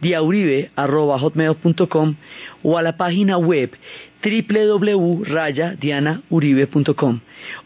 diauribe.hotmail.com 0.00 2.14
o 2.62 2.78
a 2.78 2.82
la 2.82 2.96
página 2.96 3.36
web 3.38 3.72
www.rayadianauribe.com. 4.22 7.20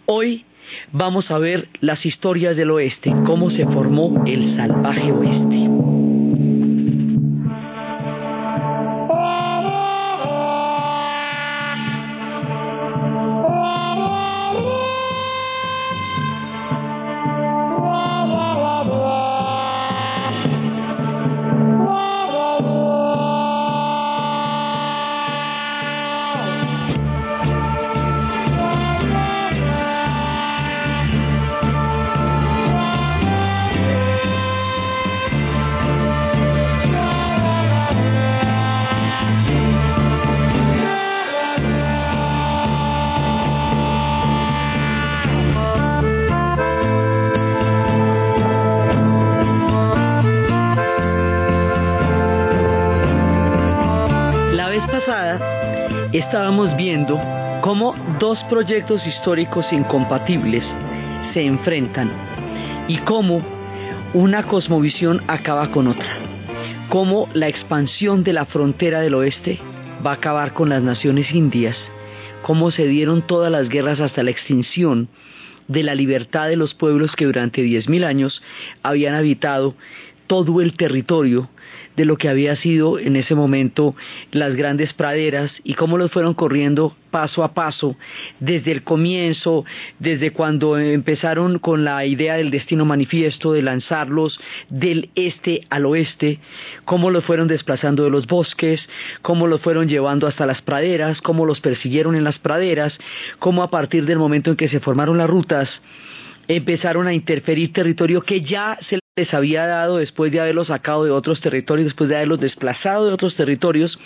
Hoy 0.06 0.46
vamos 0.92 1.30
a 1.30 1.36
ver 1.38 1.68
las 1.80 2.06
historias 2.06 2.56
del 2.56 2.70
oeste, 2.70 3.14
cómo 3.24 3.50
se 3.50 3.66
formó 3.66 4.24
el 4.26 4.56
salvaje 4.56 5.12
oeste. 5.12 5.61
Cómo 57.72 57.94
dos 58.20 58.38
proyectos 58.50 59.06
históricos 59.06 59.64
incompatibles 59.72 60.62
se 61.32 61.46
enfrentan 61.46 62.12
y 62.86 62.98
cómo 62.98 63.42
una 64.12 64.42
cosmovisión 64.42 65.22
acaba 65.26 65.70
con 65.70 65.86
otra, 65.86 66.18
cómo 66.90 67.30
la 67.32 67.48
expansión 67.48 68.24
de 68.24 68.34
la 68.34 68.44
frontera 68.44 69.00
del 69.00 69.14
oeste 69.14 69.58
va 70.06 70.10
a 70.10 70.14
acabar 70.16 70.52
con 70.52 70.68
las 70.68 70.82
naciones 70.82 71.32
indias, 71.32 71.74
cómo 72.42 72.70
se 72.72 72.86
dieron 72.86 73.26
todas 73.26 73.50
las 73.50 73.70
guerras 73.70 74.00
hasta 74.00 74.22
la 74.22 74.32
extinción 74.32 75.08
de 75.66 75.82
la 75.82 75.94
libertad 75.94 76.48
de 76.48 76.56
los 76.56 76.74
pueblos 76.74 77.16
que 77.16 77.24
durante 77.24 77.64
10.000 77.64 78.04
años 78.04 78.42
habían 78.82 79.14
habitado 79.14 79.74
todo 80.26 80.60
el 80.60 80.74
territorio 80.74 81.48
de 81.96 82.04
lo 82.04 82.16
que 82.16 82.28
había 82.28 82.56
sido 82.56 82.98
en 82.98 83.16
ese 83.16 83.34
momento 83.34 83.94
las 84.30 84.54
grandes 84.54 84.92
praderas 84.94 85.50
y 85.64 85.74
cómo 85.74 85.98
los 85.98 86.10
fueron 86.10 86.34
corriendo 86.34 86.96
paso 87.10 87.44
a 87.44 87.52
paso 87.52 87.96
desde 88.40 88.72
el 88.72 88.82
comienzo, 88.82 89.64
desde 89.98 90.32
cuando 90.32 90.78
empezaron 90.78 91.58
con 91.58 91.84
la 91.84 92.04
idea 92.06 92.36
del 92.36 92.50
destino 92.50 92.84
manifiesto 92.84 93.52
de 93.52 93.62
lanzarlos 93.62 94.40
del 94.70 95.10
este 95.14 95.66
al 95.70 95.86
oeste, 95.86 96.40
cómo 96.84 97.10
los 97.10 97.24
fueron 97.24 97.48
desplazando 97.48 98.02
de 98.04 98.10
los 98.10 98.26
bosques, 98.26 98.80
cómo 99.20 99.46
los 99.46 99.60
fueron 99.60 99.88
llevando 99.88 100.26
hasta 100.26 100.46
las 100.46 100.62
praderas, 100.62 101.20
cómo 101.20 101.44
los 101.44 101.60
persiguieron 101.60 102.16
en 102.16 102.24
las 102.24 102.38
praderas, 102.38 102.94
cómo 103.38 103.62
a 103.62 103.70
partir 103.70 104.06
del 104.06 104.18
momento 104.18 104.50
en 104.50 104.56
que 104.56 104.68
se 104.68 104.80
formaron 104.80 105.18
las 105.18 105.28
rutas, 105.28 105.68
empezaron 106.48 107.06
a 107.06 107.14
interferir 107.14 107.72
territorio 107.72 108.22
que 108.22 108.40
ya 108.40 108.78
se 108.88 109.01
les 109.14 109.34
había 109.34 109.66
dado 109.66 109.98
después 109.98 110.32
de 110.32 110.40
haberlos 110.40 110.68
sacado 110.68 111.04
de 111.04 111.10
otros 111.10 111.42
territorios, 111.42 111.84
después 111.84 112.08
de 112.08 112.16
haberlos 112.16 112.40
desplazado 112.40 113.06
de 113.06 113.12
otros 113.12 113.36
territorios, 113.36 113.98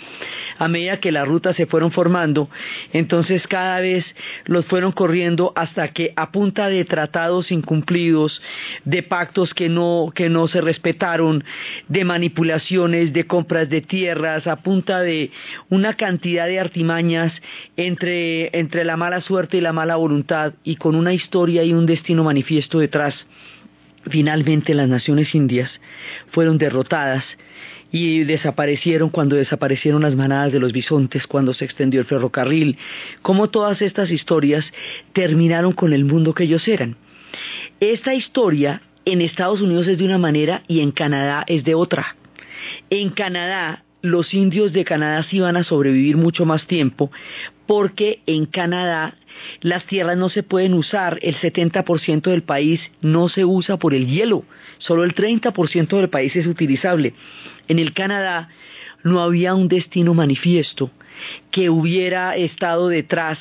a 0.57 0.67
medida 0.67 0.99
que 0.99 1.13
las 1.13 1.25
rutas 1.25 1.55
se 1.55 1.65
fueron 1.65 1.93
formando, 1.93 2.49
entonces 2.91 3.47
cada 3.47 3.79
vez 3.79 4.03
los 4.47 4.65
fueron 4.65 4.91
corriendo 4.91 5.53
hasta 5.55 5.87
que 5.93 6.11
a 6.17 6.33
punta 6.33 6.67
de 6.67 6.83
tratados 6.83 7.53
incumplidos, 7.53 8.41
de 8.83 9.01
pactos 9.01 9.53
que 9.53 9.69
no, 9.69 10.11
que 10.13 10.27
no 10.27 10.49
se 10.49 10.59
respetaron, 10.59 11.41
de 11.87 12.03
manipulaciones, 12.03 13.13
de 13.13 13.25
compras 13.25 13.69
de 13.69 13.79
tierras, 13.79 14.45
a 14.45 14.57
punta 14.57 14.99
de 14.99 15.31
una 15.69 15.93
cantidad 15.93 16.47
de 16.47 16.59
artimañas 16.59 17.31
entre, 17.77 18.49
entre 18.59 18.83
la 18.83 18.97
mala 18.97 19.21
suerte 19.21 19.55
y 19.55 19.61
la 19.61 19.71
mala 19.71 19.95
voluntad 19.95 20.51
y 20.65 20.75
con 20.75 20.97
una 20.97 21.13
historia 21.13 21.63
y 21.63 21.71
un 21.71 21.85
destino 21.85 22.25
manifiesto 22.25 22.79
detrás 22.79 23.15
Finalmente 24.09 24.73
las 24.73 24.87
naciones 24.87 25.33
indias 25.35 25.69
fueron 26.31 26.57
derrotadas 26.57 27.23
y 27.91 28.23
desaparecieron 28.23 29.09
cuando 29.09 29.35
desaparecieron 29.35 30.01
las 30.01 30.15
manadas 30.15 30.51
de 30.51 30.59
los 30.59 30.73
bisontes, 30.73 31.25
cuando 31.27 31.53
se 31.53 31.65
extendió 31.65 32.01
el 32.01 32.05
ferrocarril, 32.05 32.77
como 33.21 33.49
todas 33.49 33.81
estas 33.81 34.11
historias 34.11 34.65
terminaron 35.13 35.71
con 35.71 35.93
el 35.93 36.05
mundo 36.05 36.33
que 36.33 36.43
ellos 36.43 36.67
eran. 36.67 36.97
Esta 37.79 38.13
historia 38.13 38.81
en 39.05 39.21
Estados 39.21 39.61
Unidos 39.61 39.87
es 39.87 39.97
de 39.97 40.05
una 40.05 40.17
manera 40.17 40.63
y 40.67 40.81
en 40.81 40.91
Canadá 40.91 41.43
es 41.47 41.63
de 41.63 41.75
otra. 41.75 42.17
En 42.89 43.09
Canadá 43.09 43.83
los 44.01 44.33
indios 44.33 44.73
de 44.73 44.85
Canadá 44.85 45.23
sí 45.23 45.39
van 45.39 45.57
a 45.57 45.63
sobrevivir 45.63 46.17
mucho 46.17 46.45
más 46.45 46.67
tiempo 46.67 47.11
porque 47.65 48.21
en 48.25 48.45
Canadá 48.45 49.15
las 49.61 49.85
tierras 49.85 50.17
no 50.17 50.29
se 50.29 50.43
pueden 50.43 50.73
usar, 50.73 51.19
el 51.21 51.35
70% 51.35 52.29
del 52.29 52.43
país 52.43 52.79
no 53.01 53.29
se 53.29 53.45
usa 53.45 53.77
por 53.77 53.93
el 53.93 54.07
hielo, 54.07 54.45
solo 54.77 55.03
el 55.03 55.13
30% 55.13 55.97
del 55.97 56.09
país 56.09 56.35
es 56.35 56.47
utilizable. 56.47 57.13
En 57.67 57.77
el 57.79 57.93
Canadá 57.93 58.49
no 59.03 59.21
había 59.21 59.53
un 59.53 59.67
destino 59.67 60.13
manifiesto 60.13 60.91
que 61.51 61.69
hubiera 61.69 62.35
estado 62.35 62.89
detrás 62.89 63.37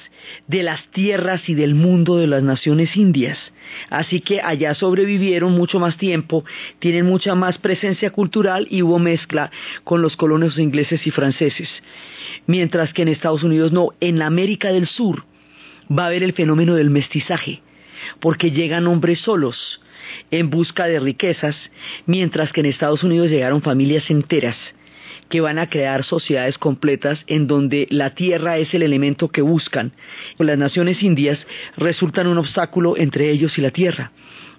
de 0.46 0.62
las 0.62 0.86
tierras 0.90 1.48
y 1.48 1.54
del 1.54 1.74
mundo 1.74 2.16
de 2.16 2.26
las 2.26 2.42
naciones 2.42 2.96
indias. 2.96 3.38
Así 3.90 4.20
que 4.20 4.40
allá 4.40 4.74
sobrevivieron 4.74 5.52
mucho 5.52 5.80
más 5.80 5.96
tiempo, 5.96 6.44
tienen 6.78 7.06
mucha 7.06 7.34
más 7.34 7.58
presencia 7.58 8.10
cultural 8.10 8.66
y 8.70 8.82
hubo 8.82 8.98
mezcla 8.98 9.50
con 9.84 10.02
los 10.02 10.16
colonos 10.16 10.58
ingleses 10.58 11.06
y 11.06 11.10
franceses. 11.10 11.68
Mientras 12.46 12.92
que 12.92 13.02
en 13.02 13.08
Estados 13.08 13.42
Unidos 13.42 13.72
no, 13.72 13.90
en 14.00 14.22
América 14.22 14.72
del 14.72 14.86
Sur 14.86 15.24
va 15.90 16.04
a 16.04 16.06
haber 16.08 16.22
el 16.22 16.32
fenómeno 16.32 16.74
del 16.74 16.90
mestizaje, 16.90 17.62
porque 18.20 18.50
llegan 18.50 18.86
hombres 18.86 19.20
solos 19.20 19.80
en 20.30 20.50
busca 20.50 20.86
de 20.86 21.00
riquezas, 21.00 21.56
mientras 22.06 22.52
que 22.52 22.60
en 22.60 22.66
Estados 22.66 23.02
Unidos 23.02 23.28
llegaron 23.28 23.62
familias 23.62 24.10
enteras 24.10 24.56
que 25.28 25.40
van 25.40 25.58
a 25.58 25.68
crear 25.68 26.04
sociedades 26.04 26.58
completas 26.58 27.18
en 27.26 27.46
donde 27.46 27.86
la 27.90 28.14
tierra 28.14 28.58
es 28.58 28.72
el 28.74 28.82
elemento 28.82 29.28
que 29.28 29.42
buscan. 29.42 29.92
Las 30.38 30.58
naciones 30.58 31.02
indias 31.02 31.38
resultan 31.76 32.26
un 32.26 32.38
obstáculo 32.38 32.96
entre 32.96 33.30
ellos 33.30 33.58
y 33.58 33.62
la 33.62 33.70
tierra. 33.70 34.12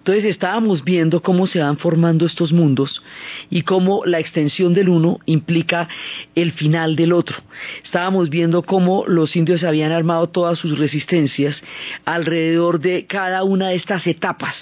Entonces 0.07 0.31
estábamos 0.31 0.85
viendo 0.85 1.22
cómo 1.22 1.47
se 1.47 1.59
van 1.59 1.77
formando 1.77 2.25
estos 2.25 2.53
mundos 2.53 3.03
y 3.50 3.63
cómo 3.63 4.03
la 4.06 4.19
extensión 4.19 4.73
del 4.73 4.88
uno 4.88 5.19
implica 5.25 5.89
el 6.33 6.53
final 6.53 6.95
del 6.95 7.11
otro. 7.11 7.35
Estábamos 7.83 8.29
viendo 8.29 8.63
cómo 8.63 9.03
los 9.06 9.35
indios 9.35 9.66
habían 9.66 9.91
armado 9.91 10.29
todas 10.29 10.59
sus 10.59 10.79
resistencias 10.79 11.57
alrededor 12.06 12.80
de 12.80 13.06
cada 13.06 13.44
una 13.44 13.68
de 13.68 13.75
estas 13.75 14.07
etapas, 14.07 14.56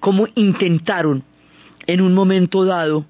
cómo 0.00 0.26
intentaron 0.34 1.22
en 1.86 2.00
un 2.00 2.12
momento 2.12 2.64
dado 2.64 3.06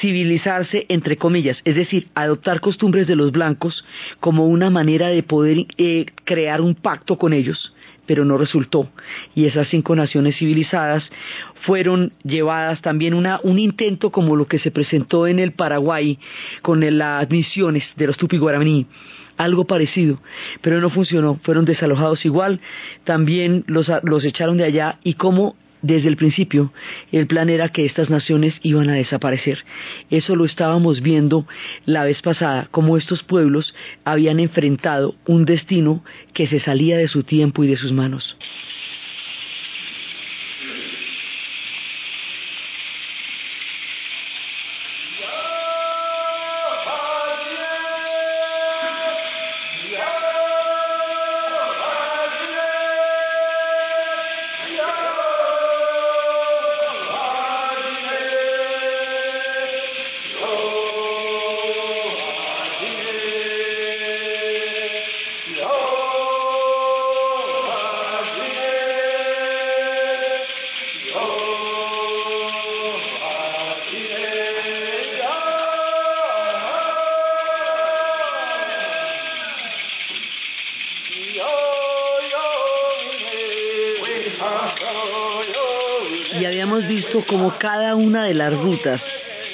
civilizarse 0.00 0.86
entre 0.88 1.16
comillas, 1.16 1.58
es 1.64 1.74
decir, 1.74 2.08
adoptar 2.14 2.60
costumbres 2.60 3.06
de 3.06 3.16
los 3.16 3.32
blancos 3.32 3.84
como 4.20 4.46
una 4.46 4.70
manera 4.70 5.08
de 5.08 5.22
poder 5.22 5.66
eh, 5.76 6.06
crear 6.24 6.60
un 6.60 6.74
pacto 6.74 7.18
con 7.18 7.32
ellos, 7.32 7.74
pero 8.06 8.24
no 8.24 8.38
resultó. 8.38 8.90
Y 9.34 9.46
esas 9.46 9.68
cinco 9.68 9.96
naciones 9.96 10.36
civilizadas 10.36 11.04
fueron 11.62 12.12
llevadas 12.22 12.80
también 12.80 13.14
una, 13.14 13.40
un 13.42 13.58
intento 13.58 14.10
como 14.10 14.36
lo 14.36 14.46
que 14.46 14.58
se 14.58 14.70
presentó 14.70 15.26
en 15.26 15.38
el 15.38 15.52
Paraguay 15.52 16.18
con 16.62 16.80
las 16.98 17.30
misiones 17.30 17.84
de 17.96 18.06
los 18.06 18.16
Tupi 18.16 18.38
Guaraní 18.38 18.86
algo 19.36 19.66
parecido, 19.66 20.20
pero 20.60 20.80
no 20.80 20.90
funcionó, 20.90 21.38
fueron 21.44 21.64
desalojados 21.64 22.24
igual, 22.24 22.60
también 23.04 23.64
los, 23.68 23.86
los 24.02 24.24
echaron 24.24 24.56
de 24.56 24.64
allá 24.64 24.98
y 25.04 25.14
como 25.14 25.54
desde 25.82 26.08
el 26.08 26.16
principio 26.16 26.72
el 27.12 27.26
plan 27.26 27.48
era 27.48 27.68
que 27.68 27.84
estas 27.84 28.10
naciones 28.10 28.54
iban 28.62 28.90
a 28.90 28.94
desaparecer. 28.94 29.64
Eso 30.10 30.36
lo 30.36 30.44
estábamos 30.44 31.02
viendo 31.02 31.46
la 31.84 32.04
vez 32.04 32.20
pasada, 32.22 32.68
como 32.70 32.96
estos 32.96 33.22
pueblos 33.22 33.74
habían 34.04 34.40
enfrentado 34.40 35.14
un 35.26 35.44
destino 35.44 36.02
que 36.32 36.46
se 36.46 36.60
salía 36.60 36.96
de 36.96 37.08
su 37.08 37.22
tiempo 37.22 37.64
y 37.64 37.68
de 37.68 37.76
sus 37.76 37.92
manos. 37.92 38.36
Como 87.28 87.56
cada 87.58 87.94
una 87.94 88.24
de 88.24 88.34
las 88.34 88.52
rutas 88.52 89.00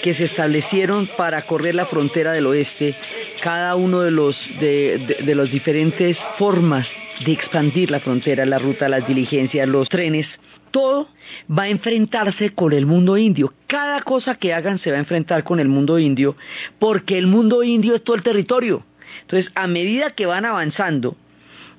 que 0.03 0.15
se 0.15 0.25
establecieron 0.25 1.09
para 1.17 1.43
correr 1.43 1.75
la 1.75 1.87
frontera 1.87 2.33
del 2.33 2.47
oeste, 2.47 2.95
cada 3.43 3.75
uno 3.75 4.01
de 4.01 4.11
los 4.11 4.37
de, 4.61 5.17
de, 5.25 5.35
los 5.35 5.51
diferentes 5.51 6.17
formas 6.39 6.87
de 7.25 7.33
expandir 7.33 7.91
la 7.91 8.01
frontera, 8.01 8.47
la 8.47 8.59
ruta, 8.59 8.89
las 8.89 9.07
diligencias, 9.07 9.69
los 9.69 9.89
trenes, 9.89 10.27
todo 10.71 11.09
va 11.51 11.65
a 11.65 11.69
enfrentarse 11.69 12.51
con 12.51 12.73
el 12.73 12.87
mundo 12.87 13.17
indio. 13.17 13.53
Cada 13.67 14.03
cosa 14.03 14.35
que 14.35 14.53
hagan 14.53 14.79
se 14.79 14.91
va 14.91 14.97
a 14.97 15.01
enfrentar 15.01 15.45
con 15.45 15.61
el 15.61 15.69
mundo 15.69 15.99
indio, 15.99 16.37
porque 16.79 17.19
el 17.19 17.27
mundo 17.27 17.63
indio 17.63 17.95
es 17.95 18.05
todo 18.05 18.17
el 18.17 18.23
territorio. 18.23 18.85
Entonces, 19.23 19.51
a 19.55 19.67
medida 19.67 20.11
que 20.11 20.27
van 20.27 20.45
avanzando, 20.45 21.17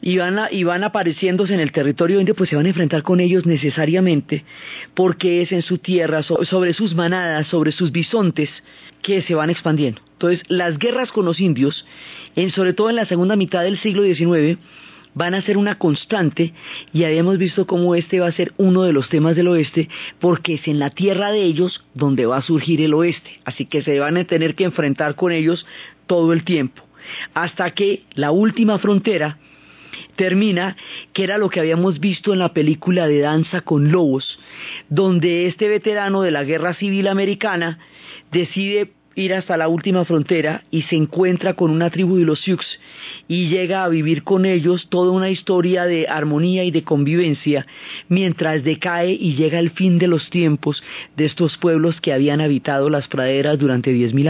y 0.05 0.19
van, 0.19 0.39
y 0.51 0.63
van 0.63 0.83
apareciéndose 0.83 1.55
en 1.55 1.59
el 1.59 1.71
territorio 1.71 2.19
indio, 2.19 2.35
pues 2.35 2.51
se 2.51 2.55
van 2.55 2.67
a 2.67 2.69
enfrentar 2.69 3.01
con 3.01 3.19
ellos 3.19 3.47
necesariamente, 3.47 4.45
porque 4.93 5.41
es 5.41 5.51
en 5.51 5.63
su 5.63 5.79
tierra, 5.79 6.21
sobre 6.21 6.75
sus 6.75 6.93
manadas, 6.93 7.47
sobre 7.47 7.71
sus 7.71 7.91
bisontes, 7.91 8.51
que 9.01 9.23
se 9.23 9.33
van 9.33 9.49
expandiendo. 9.49 9.99
Entonces, 10.13 10.43
las 10.47 10.77
guerras 10.77 11.11
con 11.11 11.25
los 11.25 11.39
indios, 11.39 11.87
en, 12.35 12.51
sobre 12.51 12.73
todo 12.73 12.91
en 12.91 12.97
la 12.97 13.07
segunda 13.07 13.35
mitad 13.35 13.63
del 13.63 13.79
siglo 13.79 14.03
XIX, 14.03 14.59
van 15.15 15.33
a 15.33 15.41
ser 15.41 15.57
una 15.57 15.79
constante 15.79 16.53
y 16.93 17.03
habíamos 17.03 17.39
visto 17.39 17.65
cómo 17.65 17.95
este 17.95 18.19
va 18.19 18.27
a 18.27 18.31
ser 18.31 18.53
uno 18.57 18.83
de 18.83 18.93
los 18.93 19.09
temas 19.09 19.35
del 19.35 19.47
oeste 19.47 19.89
porque 20.19 20.55
es 20.55 20.67
en 20.67 20.77
la 20.77 20.91
tierra 20.91 21.31
de 21.31 21.41
ellos 21.41 21.83
donde 21.95 22.27
va 22.27 22.37
a 22.37 22.41
surgir 22.43 22.79
el 22.81 22.93
oeste, 22.93 23.39
así 23.43 23.65
que 23.65 23.81
se 23.81 23.99
van 23.99 24.17
a 24.17 24.25
tener 24.25 24.53
que 24.53 24.65
enfrentar 24.65 25.15
con 25.15 25.31
ellos 25.31 25.65
todo 26.05 26.31
el 26.31 26.43
tiempo, 26.43 26.83
hasta 27.33 27.71
que 27.71 28.03
la 28.13 28.31
última 28.31 28.77
frontera 28.77 29.39
termina, 30.15 30.75
que 31.13 31.23
era 31.23 31.37
lo 31.37 31.49
que 31.49 31.59
habíamos 31.59 31.99
visto 31.99 32.33
en 32.33 32.39
la 32.39 32.53
película 32.53 33.07
de 33.07 33.19
Danza 33.19 33.61
con 33.61 33.91
Lobos, 33.91 34.39
donde 34.89 35.47
este 35.47 35.67
veterano 35.69 36.21
de 36.21 36.31
la 36.31 36.43
Guerra 36.43 36.73
Civil 36.73 37.07
Americana 37.07 37.79
decide 38.31 38.91
ir 39.15 39.33
hasta 39.33 39.57
la 39.57 39.67
última 39.67 40.05
frontera 40.05 40.63
y 40.71 40.83
se 40.83 40.95
encuentra 40.95 41.53
con 41.53 41.71
una 41.71 41.89
tribu 41.89 42.17
de 42.17 42.25
los 42.25 42.41
Sioux 42.41 42.63
y 43.27 43.47
llega 43.47 43.83
a 43.83 43.89
vivir 43.89 44.23
con 44.23 44.45
ellos 44.45 44.87
toda 44.89 45.11
una 45.11 45.29
historia 45.29 45.85
de 45.85 46.07
armonía 46.07 46.63
y 46.63 46.71
de 46.71 46.83
convivencia 46.83 47.65
mientras 48.09 48.63
decae 48.63 49.11
y 49.11 49.35
llega 49.35 49.59
el 49.59 49.71
fin 49.71 49.97
de 49.97 50.07
los 50.07 50.29
tiempos 50.29 50.83
de 51.15 51.25
estos 51.25 51.57
pueblos 51.57 51.99
que 52.01 52.13
habían 52.13 52.41
habitado 52.41 52.89
las 52.89 53.07
praderas 53.07 53.57
durante 53.57 53.91
diez 53.91 54.13
mil 54.13 54.27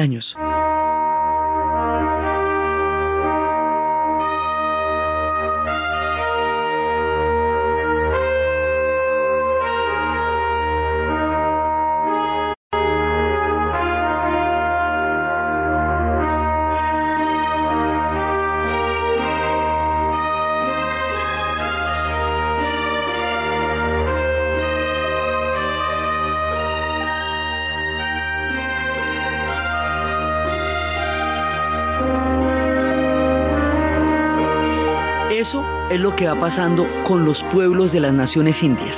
años. 35.54 35.92
es 35.92 36.00
lo 36.00 36.16
que 36.16 36.26
va 36.26 36.40
pasando 36.40 36.88
con 37.06 37.26
los 37.26 37.42
pueblos 37.54 37.92
de 37.92 38.00
las 38.00 38.14
naciones 38.14 38.62
indias, 38.62 38.96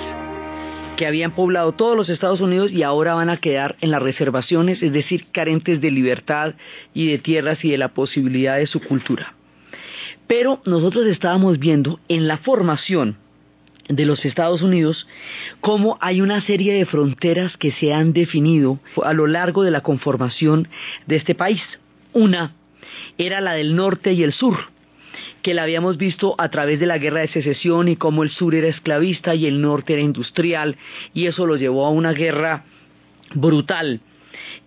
que 0.95 1.07
habían 1.07 1.31
poblado 1.31 1.73
todos 1.73 1.95
los 1.97 2.09
Estados 2.09 2.41
Unidos 2.41 2.71
y 2.71 2.83
ahora 2.83 3.15
van 3.15 3.29
a 3.29 3.37
quedar 3.37 3.75
en 3.81 3.91
las 3.91 4.01
reservaciones, 4.01 4.81
es 4.81 4.91
decir, 4.91 5.27
carentes 5.31 5.81
de 5.81 5.91
libertad 5.91 6.55
y 6.93 7.07
de 7.07 7.17
tierras 7.17 7.63
y 7.65 7.71
de 7.71 7.77
la 7.77 7.89
posibilidad 7.89 8.57
de 8.57 8.67
su 8.67 8.79
cultura. 8.79 9.33
Pero 10.27 10.61
nosotros 10.65 11.05
estábamos 11.07 11.59
viendo 11.59 11.99
en 12.07 12.27
la 12.27 12.37
formación 12.37 13.17
de 13.87 14.05
los 14.05 14.25
Estados 14.25 14.61
Unidos 14.61 15.07
cómo 15.61 15.97
hay 16.01 16.19
una 16.19 16.41
serie 16.41 16.73
de 16.73 16.85
fronteras 16.85 17.55
que 17.57 17.71
se 17.71 17.93
han 17.93 18.11
definido 18.11 18.79
a 19.03 19.13
lo 19.13 19.27
largo 19.27 19.63
de 19.63 19.71
la 19.71 19.81
conformación 19.81 20.67
de 21.05 21.15
este 21.15 21.35
país. 21.35 21.61
Una 22.11 22.53
era 23.17 23.39
la 23.41 23.53
del 23.53 23.75
norte 23.75 24.13
y 24.13 24.23
el 24.23 24.33
sur, 24.33 24.57
que 25.41 25.53
la 25.53 25.63
habíamos 25.63 25.97
visto 25.97 26.35
a 26.37 26.49
través 26.49 26.79
de 26.79 26.85
la 26.85 26.97
guerra 26.97 27.21
de 27.21 27.27
secesión 27.27 27.87
y 27.87 27.95
cómo 27.95 28.23
el 28.23 28.31
sur 28.31 28.55
era 28.55 28.67
esclavista 28.67 29.35
y 29.35 29.45
el 29.45 29.61
norte 29.61 29.93
era 29.93 30.01
industrial 30.01 30.77
y 31.13 31.27
eso 31.27 31.45
lo 31.45 31.55
llevó 31.55 31.85
a 31.85 31.89
una 31.89 32.13
guerra 32.13 32.65
brutal 33.33 34.01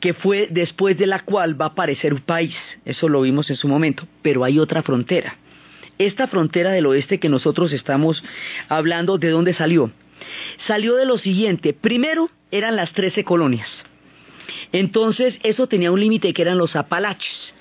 que 0.01 0.15
fue 0.15 0.49
después 0.51 0.97
de 0.97 1.07
la 1.07 1.21
cual 1.21 1.61
va 1.61 1.67
a 1.67 1.69
aparecer 1.69 2.15
un 2.15 2.21
país, 2.21 2.57
eso 2.85 3.09
lo 3.09 3.21
vimos 3.23 3.51
en 3.51 3.57
su 3.57 3.69
momento, 3.69 4.07
pero 4.23 4.45
hay 4.45 4.59
otra 4.59 4.83
frontera. 4.83 5.37
Esta 5.99 6.27
frontera 6.27 6.71
del 6.71 6.87
oeste 6.87 7.21
que 7.21 7.29
nosotros 7.29 7.73
estamos 7.73 8.25
hablando, 8.69 9.19
¿de 9.19 9.29
dónde 9.29 9.55
salió? 9.55 9.93
Salió 10.67 10.97
de 10.97 11.07
lo 11.07 11.19
siguiente, 11.19 11.75
primero 11.75 12.31
eran 12.51 12.77
las 12.77 12.93
trece 12.93 13.23
colonias, 13.23 13.69
entonces 14.73 15.37
eso 15.43 15.67
tenía 15.67 15.93
un 15.93 16.01
límite 16.01 16.33
que 16.33 16.43
eran 16.43 16.59
los 16.59 16.77
Apalaches. 16.77 17.55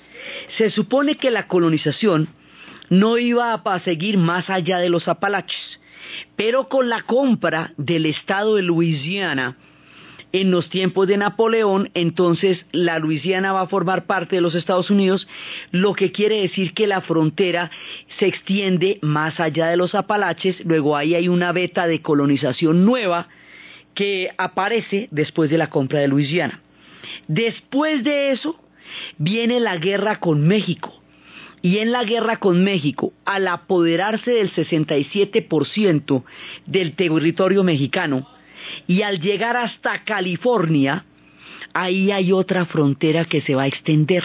Se 0.56 0.70
supone 0.70 1.16
que 1.16 1.30
la 1.30 1.46
colonización 1.46 2.28
no 2.90 3.16
iba 3.16 3.54
a 3.54 3.80
seguir 3.80 4.18
más 4.18 4.50
allá 4.50 4.78
de 4.78 4.90
los 4.90 5.08
Apalaches. 5.08 5.80
Pero 6.36 6.68
con 6.68 6.88
la 6.88 7.02
compra 7.02 7.72
del 7.76 8.04
estado 8.04 8.56
de 8.56 8.62
Luisiana 8.62 9.56
en 10.32 10.50
los 10.50 10.68
tiempos 10.68 11.08
de 11.08 11.16
Napoleón, 11.16 11.90
entonces 11.94 12.64
la 12.72 12.98
Luisiana 12.98 13.52
va 13.52 13.62
a 13.62 13.68
formar 13.68 14.06
parte 14.06 14.36
de 14.36 14.42
los 14.42 14.54
Estados 14.54 14.90
Unidos, 14.90 15.26
lo 15.72 15.94
que 15.94 16.12
quiere 16.12 16.42
decir 16.42 16.72
que 16.72 16.86
la 16.86 17.00
frontera 17.00 17.70
se 18.18 18.26
extiende 18.26 18.98
más 19.02 19.40
allá 19.40 19.68
de 19.68 19.76
los 19.76 19.94
Apalaches, 19.94 20.64
luego 20.64 20.96
ahí 20.96 21.14
hay 21.14 21.28
una 21.28 21.52
beta 21.52 21.86
de 21.86 22.02
colonización 22.02 22.84
nueva 22.84 23.28
que 23.94 24.30
aparece 24.38 25.08
después 25.10 25.50
de 25.50 25.58
la 25.58 25.68
compra 25.68 26.00
de 26.00 26.08
Luisiana. 26.08 26.60
Después 27.26 28.04
de 28.04 28.30
eso 28.30 28.56
viene 29.18 29.58
la 29.58 29.76
guerra 29.78 30.20
con 30.20 30.46
México 30.46 30.99
y 31.62 31.78
en 31.78 31.92
la 31.92 32.04
guerra 32.04 32.38
con 32.38 32.64
México, 32.64 33.12
al 33.24 33.46
apoderarse 33.48 34.30
del 34.30 34.52
67% 34.52 36.24
del 36.66 36.94
territorio 36.94 37.64
mexicano 37.64 38.26
y 38.86 39.02
al 39.02 39.20
llegar 39.20 39.56
hasta 39.56 40.04
California, 40.04 41.04
ahí 41.72 42.10
hay 42.10 42.32
otra 42.32 42.66
frontera 42.66 43.24
que 43.24 43.40
se 43.40 43.54
va 43.54 43.62
a 43.62 43.66
extender. 43.66 44.24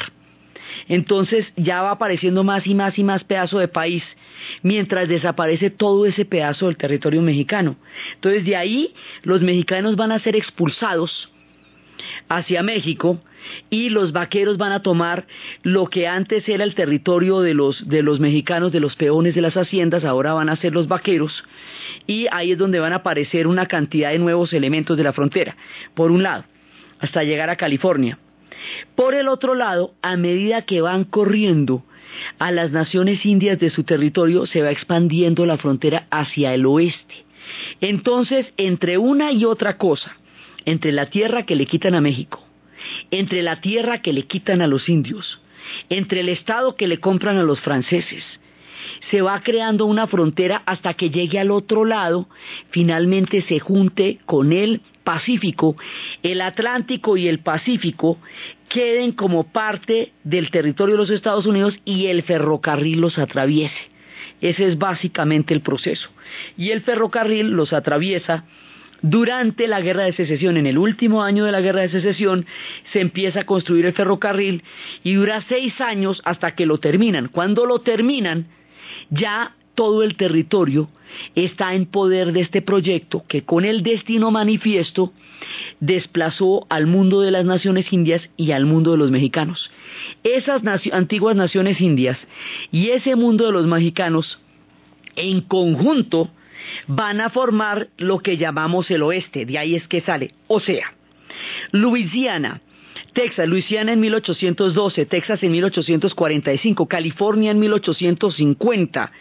Entonces 0.88 1.46
ya 1.56 1.82
va 1.82 1.92
apareciendo 1.92 2.44
más 2.44 2.66
y 2.68 2.76
más 2.76 2.98
y 2.98 3.04
más 3.04 3.24
pedazo 3.24 3.60
de 3.60 3.68
país, 3.68 4.04
mientras 4.62 5.08
desaparece 5.08 5.70
todo 5.70 6.06
ese 6.06 6.26
pedazo 6.26 6.68
del 6.68 6.78
territorio 6.78 7.22
mexicano. 7.22 7.76
Entonces 8.16 8.46
de 8.46 8.56
ahí 8.56 8.94
los 9.24 9.42
mexicanos 9.42 9.96
van 9.96 10.12
a 10.12 10.20
ser 10.20 10.36
expulsados 10.36 11.30
hacia 12.30 12.64
México 12.64 13.20
y 13.70 13.90
los 13.90 14.12
vaqueros 14.12 14.58
van 14.58 14.72
a 14.72 14.82
tomar 14.82 15.28
lo 15.64 15.88
que 15.88 16.08
antes 16.08 16.48
era 16.50 16.64
el 16.64 16.76
territorio 16.76 17.42
de 17.42 17.54
los, 17.54 17.88
de 17.88 18.04
los 18.04 18.20
mexicanos, 18.20 18.72
de 18.72 18.80
los 18.80 18.96
peones 18.96 19.36
de 19.36 19.42
las 19.42 19.56
haciendas, 19.56 20.04
ahora 20.04 20.34
van 20.34 20.50
a 20.50 20.56
ser 20.56 20.74
los 20.74 20.88
vaqueros 20.88 21.44
y 22.08 22.28
ahí 22.32 22.52
es 22.52 22.58
donde 22.58 22.80
van 22.80 22.94
a 22.94 22.98
aparecer 22.98 23.48
una 23.48 23.66
cantidad 23.68 24.12
de 24.12 24.20
nuevos 24.20 24.54
elementos 24.54 24.98
de 24.98 25.04
la 25.04 25.14
frontera, 25.14 25.56
por 25.94 26.12
un 26.12 26.24
lado, 26.24 26.46
hasta 27.00 27.24
llegar 27.24 27.50
a 27.50 27.56
California. 27.56 28.18
Por 28.96 29.14
el 29.14 29.28
otro 29.28 29.54
lado, 29.54 29.94
a 30.02 30.18
medida 30.18 30.64
que 30.64 30.82
van 30.82 31.04
corriendo 31.04 31.84
a 32.40 32.52
las 32.52 32.72
naciones 32.72 33.26
indias 33.26 33.60
de 33.60 33.70
su 33.70 33.84
territorio, 33.84 34.46
se 34.46 34.62
va 34.62 34.72
expandiendo 34.72 35.46
la 35.46 35.58
frontera 35.58 36.08
hacia 36.10 36.54
el 36.54 36.66
oeste. 36.66 37.26
Entonces, 37.82 38.54
entre 38.58 38.98
una 38.98 39.32
y 39.32 39.46
otra 39.46 39.78
cosa, 39.78 40.16
entre 40.66 40.92
la 40.92 41.08
tierra 41.08 41.46
que 41.46 41.56
le 41.56 41.66
quitan 41.66 41.96
a 41.96 42.02
México, 42.02 42.44
entre 43.12 43.42
la 43.42 43.62
tierra 43.62 44.02
que 44.02 44.14
le 44.14 44.24
quitan 44.24 44.62
a 44.62 44.68
los 44.68 44.90
indios, 44.90 45.40
entre 45.90 46.22
el 46.22 46.30
estado 46.30 46.76
que 46.76 46.88
le 46.88 47.00
compran 47.00 47.38
a 47.38 47.44
los 47.44 47.60
franceses, 47.62 48.24
se 49.10 49.22
va 49.22 49.42
creando 49.42 49.86
una 49.86 50.08
frontera 50.08 50.62
hasta 50.66 50.94
que 50.94 51.10
llegue 51.10 51.40
al 51.40 51.52
otro 51.52 51.86
lado, 51.86 52.28
finalmente 52.70 53.42
se 53.42 53.60
junte 53.60 54.20
con 54.26 54.54
el 54.54 54.82
Pacífico, 55.04 55.76
el 56.24 56.42
Atlántico 56.42 57.16
y 57.16 57.28
el 57.28 57.40
Pacífico 57.40 58.18
queden 58.68 59.12
como 59.12 59.52
parte 59.52 60.14
del 60.24 60.50
territorio 60.50 60.96
de 60.96 61.02
los 61.02 61.12
Estados 61.12 61.46
Unidos 61.46 61.76
y 61.86 62.08
el 62.08 62.24
ferrocarril 62.24 63.02
los 63.02 63.20
atraviese. 63.20 63.92
Ese 64.42 64.68
es 64.68 64.78
básicamente 64.78 65.54
el 65.54 65.62
proceso. 65.62 66.10
Y 66.58 66.72
el 66.72 66.82
ferrocarril 66.82 67.52
los 67.52 67.72
atraviesa 67.72 68.46
durante 69.02 69.68
la 69.68 69.82
guerra 69.82 70.04
de 70.04 70.14
secesión, 70.14 70.58
en 70.58 70.68
el 70.68 70.78
último 70.78 71.24
año 71.24 71.46
de 71.46 71.52
la 71.52 71.62
guerra 71.62 71.82
de 71.82 71.90
secesión, 71.90 72.46
se 72.92 73.02
empieza 73.02 73.42
a 73.42 73.46
construir 73.46 73.86
el 73.86 73.94
ferrocarril 73.94 74.64
y 75.04 75.14
dura 75.14 75.44
seis 75.48 75.80
años 75.82 76.22
hasta 76.26 76.56
que 76.56 76.66
lo 76.66 76.80
terminan. 76.80 77.28
Cuando 77.28 77.66
lo 77.66 77.80
terminan, 77.80 78.48
ya 79.10 79.56
todo 79.76 80.04
el 80.04 80.16
territorio 80.16 80.90
está 81.36 81.76
en 81.76 81.86
poder 81.86 82.32
de 82.32 82.42
este 82.42 82.62
proyecto 82.62 83.24
que 83.28 83.44
con 83.44 83.66
el 83.66 83.84
destino 83.84 84.32
manifiesto 84.32 85.14
desplazó 85.80 86.66
al 86.70 86.88
mundo 86.88 87.22
de 87.22 87.32
las 87.32 87.46
naciones 87.46 87.92
indias 87.92 88.30
y 88.38 88.52
al 88.52 88.66
mundo 88.66 88.92
de 88.92 88.98
los 88.98 89.12
mexicanos. 89.12 89.70
Esas 90.24 90.62
antiguas 90.92 91.36
naciones 91.36 91.80
indias 91.82 92.18
y 92.72 92.90
ese 92.90 93.16
mundo 93.16 93.46
de 93.46 93.52
los 93.52 93.68
mexicanos 93.68 94.40
en 95.16 95.42
conjunto 95.42 96.30
van 96.88 97.22
a 97.22 97.30
formar 97.30 97.88
lo 97.98 98.20
que 98.20 98.38
llamamos 98.38 98.92
el 98.92 99.04
oeste, 99.04 99.46
de 99.46 99.58
ahí 99.58 99.76
es 99.76 99.88
que 99.88 100.02
sale. 100.02 100.34
O 100.48 100.60
sea, 100.60 100.94
Luisiana, 101.72 102.60
Texas, 103.14 103.48
Luisiana 103.48 103.94
en 103.94 104.00
1812, 104.00 105.06
Texas 105.06 105.44
en 105.44 105.52
1845, 105.52 106.88
California 106.88 107.52
en 107.52 107.60
1850 107.60 109.12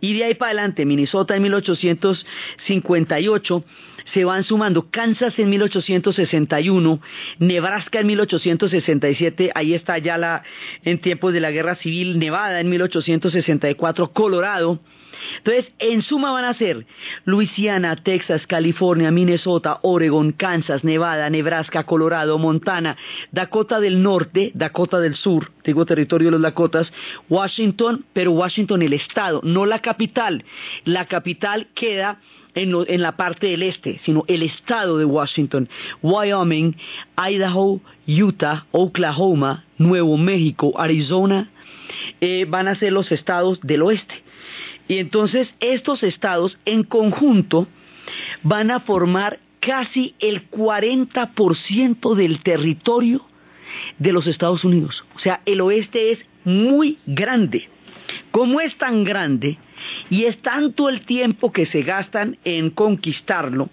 y 0.00 0.14
de 0.14 0.24
ahí 0.24 0.34
para 0.34 0.50
adelante 0.50 0.86
Minnesota 0.86 1.36
en 1.36 1.42
1858 1.42 3.64
se 4.12 4.24
van 4.24 4.42
sumando 4.44 4.90
Kansas 4.90 5.38
en 5.38 5.50
1861, 5.50 7.00
Nebraska 7.38 8.00
en 8.00 8.08
1867, 8.08 9.52
ahí 9.54 9.72
está 9.72 9.96
ya 9.98 10.18
la 10.18 10.42
en 10.84 10.98
tiempos 10.98 11.32
de 11.32 11.40
la 11.40 11.50
Guerra 11.50 11.76
Civil, 11.76 12.18
Nevada 12.18 12.60
en 12.60 12.68
1864, 12.68 14.12
Colorado 14.12 14.80
entonces, 15.38 15.72
en 15.78 16.02
suma 16.02 16.32
van 16.32 16.44
a 16.44 16.54
ser 16.54 16.86
Luisiana, 17.24 17.96
Texas, 17.96 18.46
California, 18.46 19.10
Minnesota, 19.10 19.78
Oregon, 19.82 20.32
Kansas, 20.32 20.84
Nevada, 20.84 21.28
Nebraska, 21.30 21.84
Colorado, 21.84 22.38
Montana, 22.38 22.96
Dakota 23.32 23.80
del 23.80 24.02
Norte, 24.02 24.50
Dakota 24.54 25.00
del 25.00 25.14
Sur, 25.14 25.52
digo 25.64 25.86
territorio 25.86 26.28
de 26.28 26.32
los 26.32 26.42
Dakotas, 26.42 26.92
Washington, 27.28 28.04
pero 28.12 28.32
Washington 28.32 28.82
el 28.82 28.92
estado, 28.92 29.40
no 29.44 29.66
la 29.66 29.80
capital. 29.80 30.44
La 30.84 31.06
capital 31.06 31.68
queda 31.74 32.20
en, 32.54 33.02
la 33.02 33.16
parte 33.16 33.48
del 33.48 33.62
este, 33.62 34.00
sino 34.04 34.24
el 34.28 34.42
estado 34.42 34.98
de 34.98 35.04
Washington, 35.04 35.68
Wyoming, 36.02 36.76
Idaho, 37.16 37.80
Utah, 38.06 38.66
Oklahoma, 38.70 39.64
Nuevo 39.78 40.16
México, 40.16 40.72
Arizona, 40.78 41.50
eh, 42.20 42.46
van 42.48 42.68
a 42.68 42.76
ser 42.76 42.92
los 42.92 43.10
estados 43.12 43.60
del 43.62 43.82
oeste. 43.82 44.23
Y 44.88 44.98
entonces 44.98 45.48
estos 45.60 46.02
estados 46.02 46.58
en 46.64 46.84
conjunto 46.84 47.66
van 48.42 48.70
a 48.70 48.80
formar 48.80 49.40
casi 49.60 50.14
el 50.18 50.50
40% 50.50 52.14
del 52.14 52.42
territorio 52.42 53.24
de 53.98 54.12
los 54.12 54.26
Estados 54.26 54.64
Unidos. 54.64 55.04
O 55.16 55.18
sea, 55.18 55.40
el 55.46 55.60
oeste 55.60 56.12
es 56.12 56.18
muy 56.44 56.98
grande. 57.06 57.68
Como 58.30 58.60
es 58.60 58.76
tan 58.76 59.04
grande 59.04 59.58
y 60.10 60.24
es 60.24 60.38
tanto 60.42 60.88
el 60.88 61.00
tiempo 61.02 61.52
que 61.52 61.66
se 61.66 61.82
gastan 61.82 62.36
en 62.44 62.70
conquistarlo, 62.70 63.70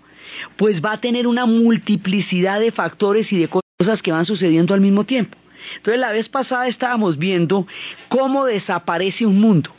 pues 0.56 0.82
va 0.84 0.94
a 0.94 1.02
tener 1.02 1.28
una 1.28 1.46
multiplicidad 1.46 2.60
de 2.60 2.72
factores 2.72 3.32
y 3.34 3.38
de 3.38 3.50
cosas 3.50 4.02
que 4.02 4.12
van 4.12 4.26
sucediendo 4.26 4.74
al 4.74 4.82
mismo 4.82 5.04
tiempo. 5.04 5.38
Entonces 5.76 6.00
la 6.00 6.12
vez 6.12 6.30
pasada 6.30 6.68
estábamos 6.68 7.18
viendo 7.18 7.68
cómo 8.08 8.46
desaparece 8.46 9.26
un 9.26 9.40
mundo. 9.40 9.72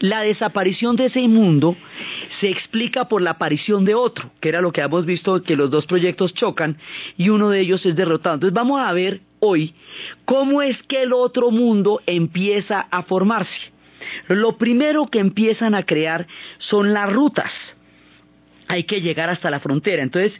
La 0.00 0.22
desaparición 0.22 0.96
de 0.96 1.06
ese 1.06 1.26
mundo 1.28 1.76
se 2.40 2.48
explica 2.48 3.08
por 3.08 3.22
la 3.22 3.30
aparición 3.30 3.84
de 3.84 3.94
otro, 3.94 4.30
que 4.40 4.48
era 4.48 4.60
lo 4.60 4.72
que 4.72 4.80
hemos 4.80 5.04
visto 5.06 5.42
que 5.42 5.56
los 5.56 5.70
dos 5.70 5.86
proyectos 5.86 6.34
chocan 6.34 6.78
y 7.16 7.28
uno 7.30 7.50
de 7.50 7.60
ellos 7.60 7.84
es 7.84 7.96
derrotado. 7.96 8.34
Entonces 8.34 8.54
vamos 8.54 8.80
a 8.80 8.92
ver 8.92 9.20
hoy 9.40 9.74
cómo 10.24 10.62
es 10.62 10.82
que 10.84 11.02
el 11.02 11.12
otro 11.12 11.50
mundo 11.50 12.00
empieza 12.06 12.86
a 12.90 13.02
formarse. 13.02 13.72
Lo 14.28 14.56
primero 14.56 15.06
que 15.06 15.18
empiezan 15.18 15.74
a 15.74 15.82
crear 15.82 16.26
son 16.58 16.92
las 16.92 17.12
rutas. 17.12 17.50
Hay 18.68 18.84
que 18.84 19.00
llegar 19.00 19.30
hasta 19.30 19.50
la 19.50 19.60
frontera. 19.60 20.02
Entonces, 20.02 20.32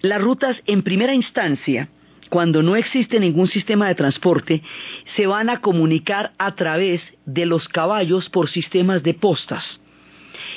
las 0.00 0.20
rutas 0.20 0.62
en 0.66 0.82
primera 0.82 1.14
instancia 1.14 1.88
cuando 2.34 2.64
no 2.64 2.74
existe 2.74 3.20
ningún 3.20 3.46
sistema 3.46 3.86
de 3.86 3.94
transporte, 3.94 4.60
se 5.14 5.28
van 5.28 5.48
a 5.48 5.60
comunicar 5.60 6.32
a 6.36 6.56
través 6.56 7.00
de 7.26 7.46
los 7.46 7.68
caballos 7.68 8.28
por 8.28 8.50
sistemas 8.50 9.04
de 9.04 9.14
postas. 9.14 9.62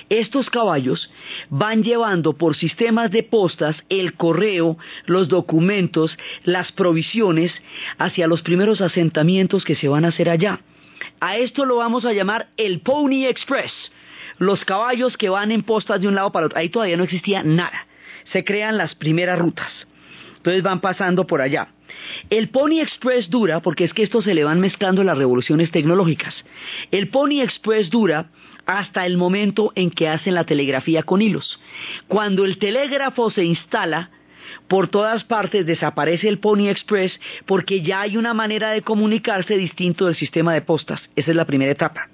Estos 0.09 0.49
caballos 0.49 1.11
van 1.51 1.83
llevando 1.83 2.33
por 2.33 2.57
sistemas 2.57 3.11
de 3.11 3.21
postas 3.21 3.75
el 3.89 4.15
correo, 4.15 4.79
los 5.05 5.27
documentos, 5.27 6.17
las 6.45 6.71
provisiones 6.71 7.51
hacia 7.99 8.25
los 8.25 8.41
primeros 8.41 8.81
asentamientos 8.81 9.63
que 9.63 9.75
se 9.75 9.87
van 9.87 10.03
a 10.03 10.07
hacer 10.07 10.31
allá. 10.31 10.59
A 11.19 11.37
esto 11.37 11.63
lo 11.63 11.75
vamos 11.75 12.05
a 12.05 12.13
llamar 12.13 12.47
el 12.57 12.79
Pony 12.79 13.27
Express, 13.27 13.71
los 14.39 14.65
caballos 14.65 15.15
que 15.15 15.29
van 15.29 15.51
en 15.51 15.61
postas 15.61 16.01
de 16.01 16.07
un 16.07 16.15
lado 16.15 16.31
para 16.31 16.47
otro. 16.47 16.57
Ahí 16.57 16.69
todavía 16.69 16.97
no 16.97 17.03
existía 17.03 17.43
nada. 17.43 17.85
Se 18.33 18.43
crean 18.43 18.77
las 18.77 18.95
primeras 18.95 19.37
rutas. 19.37 19.71
Entonces 20.47 20.63
van 20.63 20.79
pasando 20.79 21.27
por 21.27 21.41
allá. 21.41 21.67
El 22.29 22.47
Pony 22.47 22.79
Express 22.79 23.29
dura, 23.29 23.59
porque 23.59 23.83
es 23.83 23.93
que 23.93 24.03
esto 24.03 24.21
se 24.21 24.33
le 24.33 24.45
van 24.45 24.61
mezclando 24.61 25.03
las 25.03 25.17
revoluciones 25.17 25.71
tecnológicas. 25.71 26.33
El 26.89 27.09
Pony 27.09 27.41
Express 27.41 27.89
dura 27.89 28.29
hasta 28.65 29.05
el 29.05 29.17
momento 29.17 29.73
en 29.75 29.91
que 29.91 30.07
hacen 30.07 30.35
la 30.35 30.45
telegrafía 30.45 31.03
con 31.03 31.21
hilos. 31.21 31.59
Cuando 32.07 32.45
el 32.45 32.59
telégrafo 32.59 33.29
se 33.29 33.43
instala, 33.43 34.09
por 34.69 34.87
todas 34.87 35.25
partes 35.25 35.65
desaparece 35.65 36.29
el 36.29 36.39
Pony 36.39 36.69
Express 36.69 37.19
porque 37.45 37.81
ya 37.81 37.99
hay 37.99 38.15
una 38.15 38.33
manera 38.33 38.71
de 38.71 38.83
comunicarse 38.83 39.57
distinto 39.57 40.05
del 40.05 40.15
sistema 40.15 40.53
de 40.53 40.61
postas. 40.61 41.01
Esa 41.17 41.31
es 41.31 41.35
la 41.35 41.43
primera 41.45 41.73
etapa. 41.73 42.07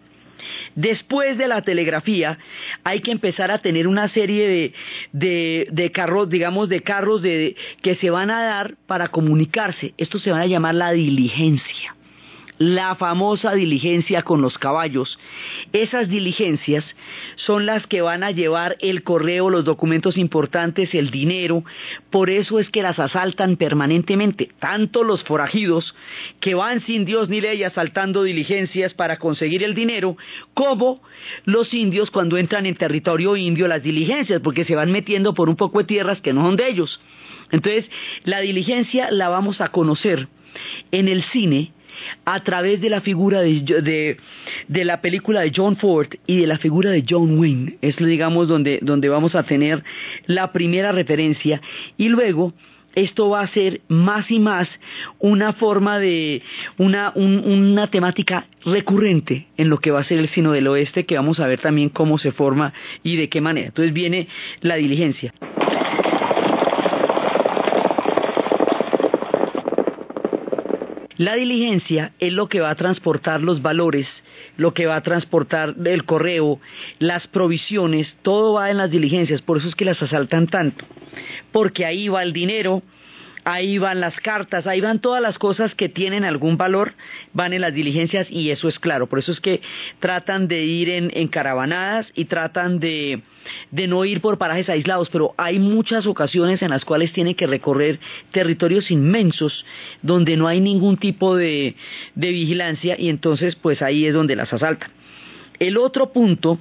Después 0.76 1.38
de 1.38 1.48
la 1.48 1.62
telegrafía 1.62 2.38
hay 2.84 3.02
que 3.02 3.12
empezar 3.12 3.52
a 3.52 3.60
tener 3.60 3.88
una 3.88 4.10
serie 4.10 4.74
de, 5.12 5.92
carros, 5.94 6.30
digamos, 6.30 6.70
de 6.70 6.82
carros 6.82 7.22
que 7.22 7.96
se 8.00 8.10
van 8.10 8.32
a 8.32 8.44
dar 8.44 8.76
para 8.88 9.10
comunicarse. 9.10 9.94
Esto 9.98 10.20
se 10.20 10.32
va 10.32 10.42
a 10.42 10.48
llamar 10.48 10.76
la 10.76 10.92
diligencia 10.92 11.83
la 12.58 12.96
famosa 12.96 13.54
diligencia 13.54 14.22
con 14.22 14.42
los 14.42 14.58
caballos. 14.58 15.18
Esas 15.72 16.10
diligencias 16.10 16.86
son 17.36 17.66
las 17.66 17.88
que 17.88 18.02
van 18.02 18.24
a 18.24 18.32
llevar 18.32 18.78
el 18.80 19.04
correo, 19.04 19.50
los 19.50 19.66
documentos 19.66 20.18
importantes, 20.18 20.94
el 20.94 21.10
dinero. 21.10 21.64
Por 22.10 22.30
eso 22.30 22.60
es 22.60 22.70
que 22.70 22.84
las 22.84 23.00
asaltan 23.00 23.58
permanentemente, 23.58 24.52
tanto 24.60 25.04
los 25.04 25.24
forajidos 25.24 25.96
que 26.40 26.56
van 26.56 26.82
sin 26.82 27.06
Dios 27.06 27.30
ni 27.30 27.42
ley 27.42 27.64
asaltando 27.64 28.24
diligencias 28.24 28.94
para 28.94 29.18
conseguir 29.18 29.64
el 29.64 29.74
dinero, 29.74 30.18
como 30.54 31.02
los 31.46 31.74
indios 31.74 32.12
cuando 32.12 32.38
entran 32.38 32.66
en 32.66 32.76
territorio 32.76 33.36
indio 33.36 33.68
las 33.68 33.84
diligencias, 33.84 34.42
porque 34.42 34.66
se 34.66 34.76
van 34.76 34.92
metiendo 34.92 35.34
por 35.34 35.50
un 35.50 35.56
poco 35.56 35.80
de 35.80 35.86
tierras 35.86 36.22
que 36.22 36.34
no 36.34 36.44
son 36.44 36.56
de 36.56 36.70
ellos. 36.70 37.00
Entonces, 37.52 37.86
la 38.24 38.40
diligencia 38.42 39.12
la 39.12 39.30
vamos 39.30 39.62
a 39.62 39.70
conocer 39.70 40.28
en 40.92 41.08
el 41.08 41.24
cine 41.24 41.72
a 42.26 42.44
través 42.44 42.82
de 42.82 42.90
la 42.90 43.02
figura 43.02 43.42
de, 43.42 44.18
la 44.68 45.02
película 45.02 45.42
de 45.42 45.52
John 45.56 45.78
Ford 45.78 46.08
y 46.28 46.42
de 46.42 46.48
la 46.48 46.58
figura 46.58 46.92
de 46.92 47.06
John 47.08 47.38
Wayne. 47.38 47.78
Es, 47.82 47.98
digamos, 47.98 48.48
donde, 48.48 48.80
donde 48.82 49.10
vamos 49.10 49.36
a 49.36 49.44
tener 49.44 49.84
la 50.26 50.52
primera 50.52 50.92
referencia. 50.92 51.62
Y 51.98 52.10
luego, 52.10 52.54
esto 52.96 53.30
va 53.30 53.42
a 53.42 53.48
ser 53.48 53.82
más 53.88 54.30
y 54.30 54.40
más 54.40 54.68
una 55.20 55.54
forma 55.54 56.00
de, 56.00 56.42
una, 56.78 57.12
una 57.16 57.88
temática 57.88 58.48
recurrente 58.66 59.48
en 59.58 59.70
lo 59.70 59.80
que 59.80 59.92
va 59.92 60.02
a 60.02 60.04
ser 60.04 60.20
el 60.20 60.30
Sino 60.30 60.52
del 60.52 60.68
Oeste, 60.68 61.06
que 61.06 61.16
vamos 61.16 61.40
a 61.40 61.48
ver 61.48 61.60
también 61.60 61.90
cómo 61.90 62.18
se 62.18 62.32
forma 62.32 62.74
y 63.02 63.16
de 63.16 63.30
qué 63.30 63.42
manera. 63.42 63.68
Entonces 63.68 63.94
viene 63.94 64.28
la 64.62 64.76
diligencia. 64.76 65.34
La 71.18 71.36
diligencia 71.36 72.14
es 72.20 72.34
lo 72.34 72.48
que 72.50 72.60
va 72.60 72.72
a 72.72 72.76
transportar 72.76 73.42
los 73.42 73.62
valores, 73.62 74.08
lo 74.58 74.74
que 74.74 74.88
va 74.88 74.96
a 74.96 75.04
transportar 75.04 75.76
el 75.86 76.06
correo, 76.06 76.60
las 77.00 77.28
provisiones, 77.28 78.14
todo 78.24 78.54
va 78.54 78.72
en 78.72 78.78
las 78.78 78.90
diligencias, 78.90 79.42
por 79.42 79.58
eso 79.58 79.70
es 79.70 79.76
que 79.76 79.86
las 79.86 80.02
asaltan 80.02 80.48
tanto, 80.48 80.86
porque 81.52 81.86
ahí 81.86 82.08
va 82.08 82.24
el 82.24 82.34
dinero, 82.34 82.82
ahí 83.44 83.78
van 83.78 84.00
las 84.00 84.20
cartas, 84.20 84.68
ahí 84.68 84.82
van 84.82 85.00
todas 85.00 85.22
las 85.22 85.38
cosas 85.38 85.76
que 85.76 85.90
tienen 85.90 86.24
algún 86.24 86.58
valor, 86.58 86.94
van 87.34 87.54
en 87.54 87.62
las 87.62 87.74
diligencias 87.74 88.28
y 88.30 88.50
eso 88.52 88.70
es 88.70 88.80
claro. 88.80 89.08
Por 89.08 89.20
eso 89.20 89.32
es 89.32 89.40
que 89.40 89.62
tratan 90.00 90.48
de 90.48 90.64
ir 90.66 90.90
en, 90.90 91.28
caravanadas 91.28 92.08
y 92.16 92.26
tratan 92.26 92.80
de, 92.80 93.22
no 93.72 94.06
ir 94.06 94.22
por 94.22 94.38
parajes 94.38 94.70
aislados, 94.70 95.10
pero 95.12 95.34
hay 95.38 95.60
muchas 95.60 96.06
ocasiones 96.06 96.62
en 96.62 96.70
las 96.70 96.86
cuales 96.86 97.12
tienen 97.14 97.36
que 97.36 97.48
recorrer 97.48 98.00
territorios 98.32 98.92
inmensos 98.92 99.66
donde 100.02 100.38
no 100.38 100.48
hay 100.48 100.60
ningún 100.60 100.98
tipo 100.98 101.36
de, 101.36 101.76
de 102.16 102.32
vigilancia 102.32 102.96
y 103.00 103.10
entonces 103.10 103.56
pues 103.56 103.82
ahí 103.82 104.06
es 104.06 104.14
donde 104.14 104.36
las 104.36 104.52
asaltan. 104.54 104.92
El 105.60 105.78
otro 105.78 106.12
punto 106.12 106.60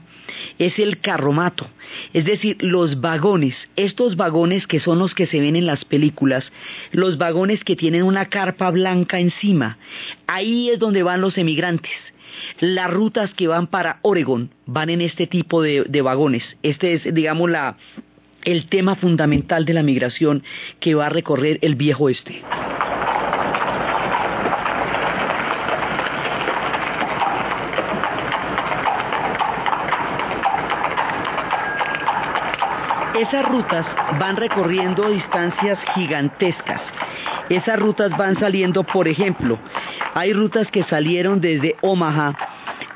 es 0.59 0.79
el 0.79 1.01
carromato, 1.01 1.69
es 2.13 2.25
decir, 2.25 2.57
los 2.61 3.01
vagones, 3.01 3.57
estos 3.77 4.17
vagones 4.17 4.67
que 4.67 4.81
son 4.81 4.99
los 4.99 5.15
que 5.15 5.27
se 5.27 5.41
ven 5.41 5.57
en 5.57 5.67
las 5.67 5.85
películas, 5.85 6.45
los 6.93 7.19
vagones 7.19 7.65
que 7.65 7.77
tienen 7.77 8.03
una 8.03 8.27
carpa 8.27 8.71
blanca 8.71 9.19
encima, 9.19 9.79
ahí 10.27 10.71
es 10.71 10.79
donde 10.79 11.03
van 11.03 11.21
los 11.21 11.39
emigrantes. 11.39 11.93
Las 12.61 12.91
rutas 12.91 13.35
que 13.35 13.47
van 13.47 13.67
para 13.67 13.99
Oregon 14.03 14.51
van 14.67 14.89
en 14.89 15.03
este 15.03 15.27
tipo 15.27 15.61
de, 15.63 15.85
de 15.85 16.03
vagones. 16.03 16.43
Este 16.63 16.95
es, 16.95 17.15
digamos, 17.15 17.51
la, 17.51 17.77
el 18.45 18.67
tema 18.69 18.97
fundamental 18.97 19.65
de 19.65 19.75
la 19.75 19.83
migración 19.83 20.43
que 20.81 20.95
va 20.95 21.07
a 21.07 21.11
recorrer 21.11 21.59
el 21.63 21.75
viejo 21.77 22.09
este. 22.09 22.43
Esas 33.23 33.49
rutas 33.49 33.87
van 34.19 34.37
recorriendo 34.37 35.09
distancias 35.09 35.79
gigantescas. 35.95 36.81
Esas 37.49 37.79
rutas 37.79 38.11
van 38.17 38.37
saliendo, 38.37 38.83
por 38.83 39.07
ejemplo, 39.07 39.61
hay 40.13 40.33
rutas 40.33 40.67
que 40.73 40.83
salieron 40.83 41.41
desde 41.41 41.77
Omaha 41.83 42.37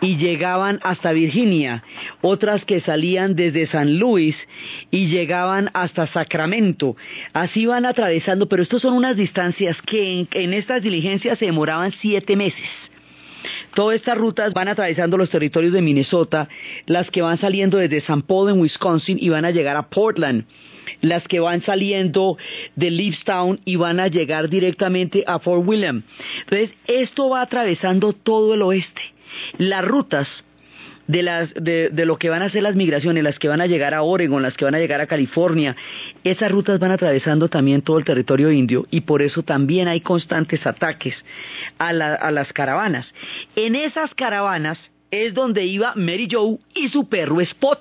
y 0.01 0.17
llegaban 0.17 0.81
hasta 0.83 1.13
Virginia, 1.13 1.85
otras 2.23 2.65
que 2.65 2.81
salían 2.81 3.37
desde 3.37 3.69
San 3.69 4.01
Luis 4.01 4.35
y 4.91 5.07
llegaban 5.07 5.71
hasta 5.75 6.09
Sacramento. 6.09 6.97
Así 7.33 7.67
van 7.67 7.87
atravesando, 7.87 8.49
pero 8.49 8.65
estas 8.65 8.83
son 8.83 8.95
unas 8.95 9.17
distancias 9.17 9.81
que 9.83 10.19
en, 10.19 10.29
en 10.33 10.55
estas 10.55 10.83
diligencias 10.83 11.39
se 11.39 11.47
demoraban 11.47 11.93
siete 12.01 12.35
meses. 12.35 12.69
Todas 13.77 13.97
estas 13.97 14.17
rutas 14.17 14.55
van 14.55 14.69
atravesando 14.69 15.19
los 15.19 15.29
territorios 15.29 15.71
de 15.75 15.83
Minnesota, 15.83 16.49
las 16.87 17.11
que 17.11 17.21
van 17.21 17.39
saliendo 17.39 17.77
desde 17.77 17.99
St. 17.99 18.23
Paul 18.27 18.49
en 18.49 18.59
Wisconsin 18.59 19.19
y 19.21 19.29
van 19.29 19.45
a 19.45 19.51
llegar 19.51 19.77
a 19.77 19.91
Portland, 19.91 20.47
las 21.03 21.29
que 21.29 21.41
van 21.41 21.61
saliendo 21.61 22.39
de 22.75 22.91
Leavstown 22.91 23.61
y 23.67 23.77
van 23.77 24.01
a 24.01 24.09
llegar 24.09 24.49
directamente 24.49 25.25
a 25.27 25.41
Fort 25.41 25.69
William. 25.69 26.05
Entonces, 26.45 26.71
esto 26.87 27.29
va 27.29 27.43
atravesando 27.43 28.15
todo 28.15 28.55
el 28.55 28.63
oeste. 28.63 29.03
Las 29.59 29.85
rutas 29.85 30.27
de, 31.07 31.23
las, 31.23 31.53
de, 31.55 31.91
de, 31.91 32.07
lo 32.07 32.19
que 32.19 32.31
van 32.31 32.43
a 32.43 32.51
ser 32.51 32.63
las 32.63 32.77
migraciones, 32.77 33.23
las 33.23 33.39
que 33.39 33.49
van 33.49 33.61
a 33.61 33.67
llegar 33.67 33.95
a 33.95 34.03
Oregon, 34.03 34.43
las 34.43 34.55
que 34.55 34.65
van 34.65 34.75
a 34.75 34.79
llegar 34.79 35.01
a 35.01 35.07
California, 35.07 35.77
esas 36.25 36.51
rutas 36.51 36.79
van 36.79 36.91
atravesando 36.91 37.49
también 37.49 37.83
todo 37.83 37.99
el 37.99 38.05
territorio 38.05 38.51
indio 38.51 38.87
y 38.91 39.03
por 39.03 39.23
eso 39.23 39.43
también 39.43 39.89
hay 39.89 40.01
constantes 40.01 40.67
ataques 40.67 41.15
a, 41.79 41.93
la, 41.93 42.15
a 42.15 42.31
las 42.31 42.53
caravanas. 42.53 43.07
En 43.55 43.75
esas 43.75 44.15
caravanas 44.15 44.79
es 45.11 45.35
donde 45.35 45.65
iba 45.65 45.93
Mary 45.95 46.29
Joe 46.31 46.59
y 46.75 46.89
su 46.89 47.09
perro 47.09 47.41
Spot. 47.41 47.81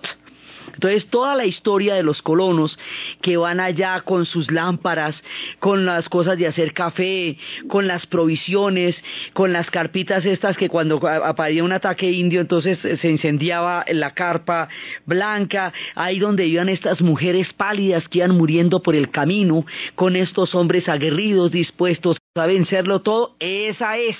Entonces 0.75 1.07
toda 1.07 1.35
la 1.35 1.45
historia 1.45 1.95
de 1.95 2.03
los 2.03 2.21
colonos 2.21 2.77
que 3.21 3.37
van 3.37 3.59
allá 3.59 4.01
con 4.01 4.25
sus 4.25 4.51
lámparas, 4.51 5.15
con 5.59 5.85
las 5.85 6.07
cosas 6.09 6.37
de 6.37 6.47
hacer 6.47 6.73
café, 6.73 7.37
con 7.67 7.87
las 7.87 8.05
provisiones, 8.05 8.95
con 9.33 9.51
las 9.51 9.69
carpitas 9.69 10.25
estas 10.25 10.55
que 10.57 10.69
cuando 10.69 10.97
aparecía 11.07 11.63
un 11.63 11.71
ataque 11.71 12.11
indio 12.11 12.41
entonces 12.41 12.77
se 12.79 13.09
incendiaba 13.09 13.83
la 13.91 14.13
carpa 14.13 14.67
blanca, 15.05 15.73
ahí 15.95 16.19
donde 16.19 16.45
iban 16.45 16.69
estas 16.69 17.01
mujeres 17.01 17.51
pálidas 17.53 18.07
que 18.07 18.19
iban 18.19 18.37
muriendo 18.37 18.81
por 18.81 18.95
el 18.95 19.09
camino, 19.09 19.65
con 19.95 20.15
estos 20.15 20.55
hombres 20.55 20.87
aguerridos 20.89 21.51
dispuestos 21.51 22.17
a 22.35 22.47
vencerlo 22.47 23.01
todo, 23.01 23.35
esa 23.39 23.97
es 23.97 24.17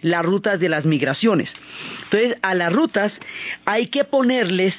las 0.00 0.24
rutas 0.24 0.58
de 0.58 0.70
las 0.70 0.84
migraciones. 0.86 1.50
Entonces 2.04 2.38
a 2.42 2.54
las 2.54 2.72
rutas 2.72 3.12
hay 3.66 3.88
que 3.88 4.04
ponerles 4.04 4.74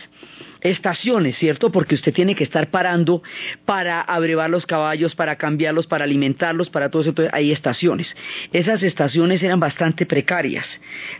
estaciones, 0.61 1.37
¿cierto? 1.37 1.71
Porque 1.71 1.95
usted 1.95 2.13
tiene 2.13 2.35
que 2.35 2.43
estar 2.43 2.69
parando 2.69 3.21
para 3.65 4.01
abrevar 4.01 4.49
los 4.49 4.65
caballos, 4.65 5.15
para 5.15 5.35
cambiarlos, 5.35 5.87
para 5.87 6.05
alimentarlos, 6.05 6.69
para 6.69 6.89
todo 6.89 7.01
eso. 7.01 7.09
Entonces, 7.09 7.33
hay 7.33 7.51
estaciones. 7.51 8.07
Esas 8.53 8.83
estaciones 8.83 9.41
eran 9.43 9.59
bastante 9.59 10.05
precarias. 10.05 10.65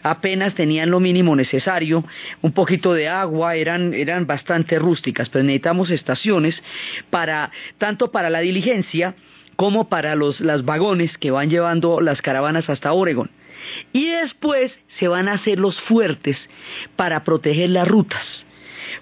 Apenas 0.04 0.54
tenían 0.54 0.91
lo 0.91 0.99
mínimo 0.99 1.36
necesario, 1.36 2.06
un 2.41 2.51
poquito 2.51 2.93
de 2.93 3.08
agua, 3.08 3.56
eran, 3.56 3.93
eran 3.93 4.27
bastante 4.27 4.77
rústicas. 4.77 5.30
Pero 5.30 5.43
necesitamos 5.43 5.89
estaciones 5.89 6.62
para, 7.10 7.51
tanto 7.77 8.12
para 8.12 8.30
la 8.30 8.39
diligencia, 8.39 9.15
como 9.56 9.89
para 9.89 10.15
los 10.15 10.39
las 10.39 10.65
vagones 10.65 11.17
que 11.17 11.30
van 11.30 11.49
llevando 11.49 12.01
las 12.01 12.21
caravanas 12.21 12.69
hasta 12.69 12.93
Oregon. 12.93 13.30
Y 13.93 14.10
después 14.10 14.71
se 14.97 15.08
van 15.08 15.27
a 15.27 15.34
hacer 15.34 15.60
los 15.60 15.80
fuertes 15.82 16.38
para 16.95 17.23
proteger 17.23 17.69
las 17.69 17.88
rutas 17.88 18.25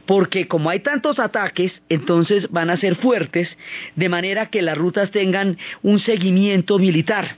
porque 0.09 0.47
como 0.47 0.71
hay 0.71 0.79
tantos 0.79 1.19
ataques, 1.19 1.71
entonces 1.87 2.49
van 2.49 2.71
a 2.71 2.77
ser 2.77 2.95
fuertes, 2.95 3.47
de 3.95 4.09
manera 4.09 4.47
que 4.47 4.63
las 4.63 4.75
rutas 4.75 5.11
tengan 5.11 5.55
un 5.83 5.99
seguimiento 5.99 6.79
militar. 6.79 7.35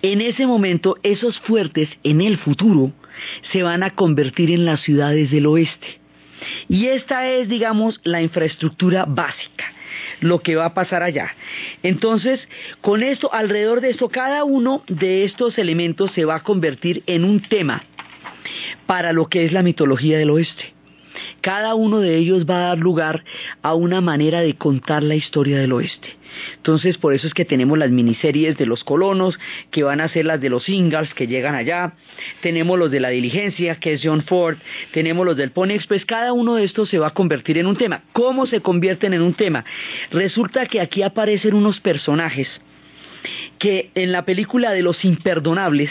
En 0.00 0.20
ese 0.20 0.46
momento, 0.46 0.96
esos 1.02 1.40
fuertes 1.40 1.88
en 2.04 2.20
el 2.20 2.38
futuro 2.38 2.92
se 3.50 3.64
van 3.64 3.82
a 3.82 3.90
convertir 3.90 4.52
en 4.52 4.64
las 4.64 4.82
ciudades 4.82 5.32
del 5.32 5.46
oeste. 5.46 5.98
Y 6.68 6.86
esta 6.86 7.28
es, 7.28 7.48
digamos, 7.48 8.00
la 8.04 8.22
infraestructura 8.22 9.04
básica 9.04 9.64
lo 10.20 10.38
que 10.42 10.54
va 10.54 10.66
a 10.66 10.74
pasar 10.74 11.02
allá. 11.02 11.34
Entonces, 11.82 12.38
con 12.80 13.02
esto, 13.02 13.34
alrededor 13.34 13.80
de 13.80 13.90
eso, 13.90 14.08
cada 14.08 14.44
uno 14.44 14.84
de 14.86 15.24
estos 15.24 15.58
elementos 15.58 16.12
se 16.12 16.24
va 16.24 16.36
a 16.36 16.44
convertir 16.44 17.02
en 17.06 17.24
un 17.24 17.40
tema 17.40 17.82
para 18.86 19.12
lo 19.12 19.28
que 19.28 19.46
es 19.46 19.52
la 19.52 19.64
mitología 19.64 20.16
del 20.16 20.30
oeste. 20.30 20.79
Cada 21.40 21.74
uno 21.74 22.00
de 22.00 22.16
ellos 22.16 22.44
va 22.48 22.56
a 22.56 22.68
dar 22.68 22.78
lugar 22.78 23.24
a 23.62 23.74
una 23.74 24.00
manera 24.00 24.40
de 24.40 24.54
contar 24.54 25.02
la 25.02 25.14
historia 25.14 25.58
del 25.58 25.72
oeste. 25.72 26.16
Entonces, 26.56 26.98
por 26.98 27.14
eso 27.14 27.26
es 27.26 27.34
que 27.34 27.44
tenemos 27.44 27.78
las 27.78 27.90
miniseries 27.90 28.56
de 28.56 28.66
los 28.66 28.84
colonos, 28.84 29.38
que 29.70 29.82
van 29.82 30.00
a 30.00 30.08
ser 30.08 30.26
las 30.26 30.40
de 30.40 30.50
los 30.50 30.68
Ingalls, 30.68 31.14
que 31.14 31.26
llegan 31.26 31.54
allá. 31.54 31.94
Tenemos 32.40 32.78
los 32.78 32.90
de 32.90 33.00
la 33.00 33.08
diligencia, 33.08 33.76
que 33.76 33.94
es 33.94 34.00
John 34.02 34.22
Ford. 34.22 34.58
Tenemos 34.92 35.26
los 35.26 35.36
del 35.36 35.50
Pony 35.50 35.72
Express. 35.72 36.04
Cada 36.04 36.32
uno 36.32 36.54
de 36.54 36.64
estos 36.64 36.88
se 36.88 36.98
va 36.98 37.08
a 37.08 37.14
convertir 37.14 37.58
en 37.58 37.66
un 37.66 37.76
tema. 37.76 38.02
¿Cómo 38.12 38.46
se 38.46 38.60
convierten 38.60 39.14
en 39.14 39.22
un 39.22 39.34
tema? 39.34 39.64
Resulta 40.10 40.66
que 40.66 40.80
aquí 40.80 41.02
aparecen 41.02 41.54
unos 41.54 41.80
personajes 41.80 42.48
que 43.58 43.90
en 43.94 44.12
la 44.12 44.24
película 44.24 44.72
de 44.72 44.82
los 44.82 45.04
imperdonables, 45.04 45.90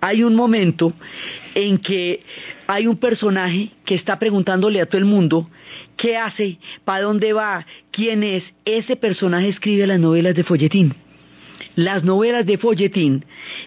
hay 0.00 0.22
un 0.22 0.34
momento 0.34 0.92
en 1.54 1.78
que 1.78 2.20
hay 2.66 2.86
un 2.86 2.96
personaje 2.96 3.70
que 3.84 3.94
está 3.94 4.18
preguntándole 4.18 4.80
a 4.80 4.86
todo 4.86 4.98
el 4.98 5.04
mundo 5.04 5.48
qué 5.96 6.16
hace, 6.16 6.58
para 6.84 7.04
dónde 7.04 7.32
va, 7.32 7.66
quién 7.90 8.22
es. 8.22 8.42
Ese 8.64 8.96
personaje 8.96 9.48
escribe 9.48 9.86
las 9.86 10.00
novelas 10.00 10.34
de 10.34 10.44
folletín. 10.44 10.94
Las 11.76 12.04
novelas 12.04 12.46
de 12.46 12.58
folletín 12.58 13.24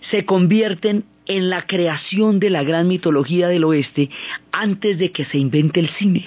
se 0.09 0.25
convierten 0.25 1.03
en 1.27 1.49
la 1.49 1.63
creación 1.63 2.39
de 2.39 2.49
la 2.49 2.63
gran 2.63 2.87
mitología 2.87 3.47
del 3.47 3.63
oeste 3.63 4.09
antes 4.51 4.97
de 4.97 5.11
que 5.11 5.25
se 5.25 5.37
invente 5.37 5.79
el 5.79 5.89
cine. 5.89 6.25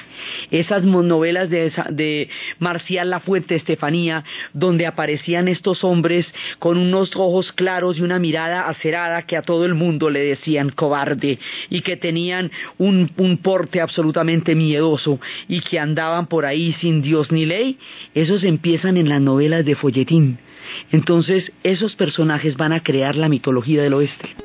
Esas 0.51 0.85
novelas 0.85 1.51
de, 1.51 1.73
de 1.91 2.29
Marcial 2.59 3.11
Lafuente, 3.11 3.57
Estefanía, 3.57 4.25
donde 4.53 4.87
aparecían 4.87 5.49
estos 5.49 5.83
hombres 5.83 6.27
con 6.59 6.79
unos 6.79 7.17
ojos 7.17 7.53
claros 7.53 7.99
y 7.99 8.03
una 8.03 8.19
mirada 8.19 8.69
acerada 8.69 9.23
que 9.23 9.37
a 9.37 9.43
todo 9.43 9.65
el 9.67 9.75
mundo 9.75 10.11
le 10.11 10.21
decían 10.21 10.71
cobarde 10.71 11.39
y 11.71 11.81
que 11.81 11.97
tenían 11.97 12.51
un, 12.79 13.11
un 13.17 13.39
porte 13.39 13.81
absolutamente 13.81 14.55
miedoso 14.55 15.21
y 15.49 15.61
que 15.61 15.79
andaban 15.79 16.27
por 16.27 16.47
ahí 16.47 16.73
sin 16.81 17.03
Dios 17.03 17.33
ni 17.33 17.47
ley, 17.47 17.79
esos 18.15 18.45
empiezan 18.45 18.97
en 18.97 19.09
las 19.09 19.21
novelas 19.21 19.65
de 19.65 19.75
folletín. 19.75 20.39
Entonces, 20.93 21.53
esos 21.63 21.97
personajes 21.97 22.57
van 22.57 22.73
a 22.73 22.83
crear 22.83 23.17
la 23.17 23.29
mitología 23.29 23.83
del 23.83 23.95
oeste. 23.95 24.37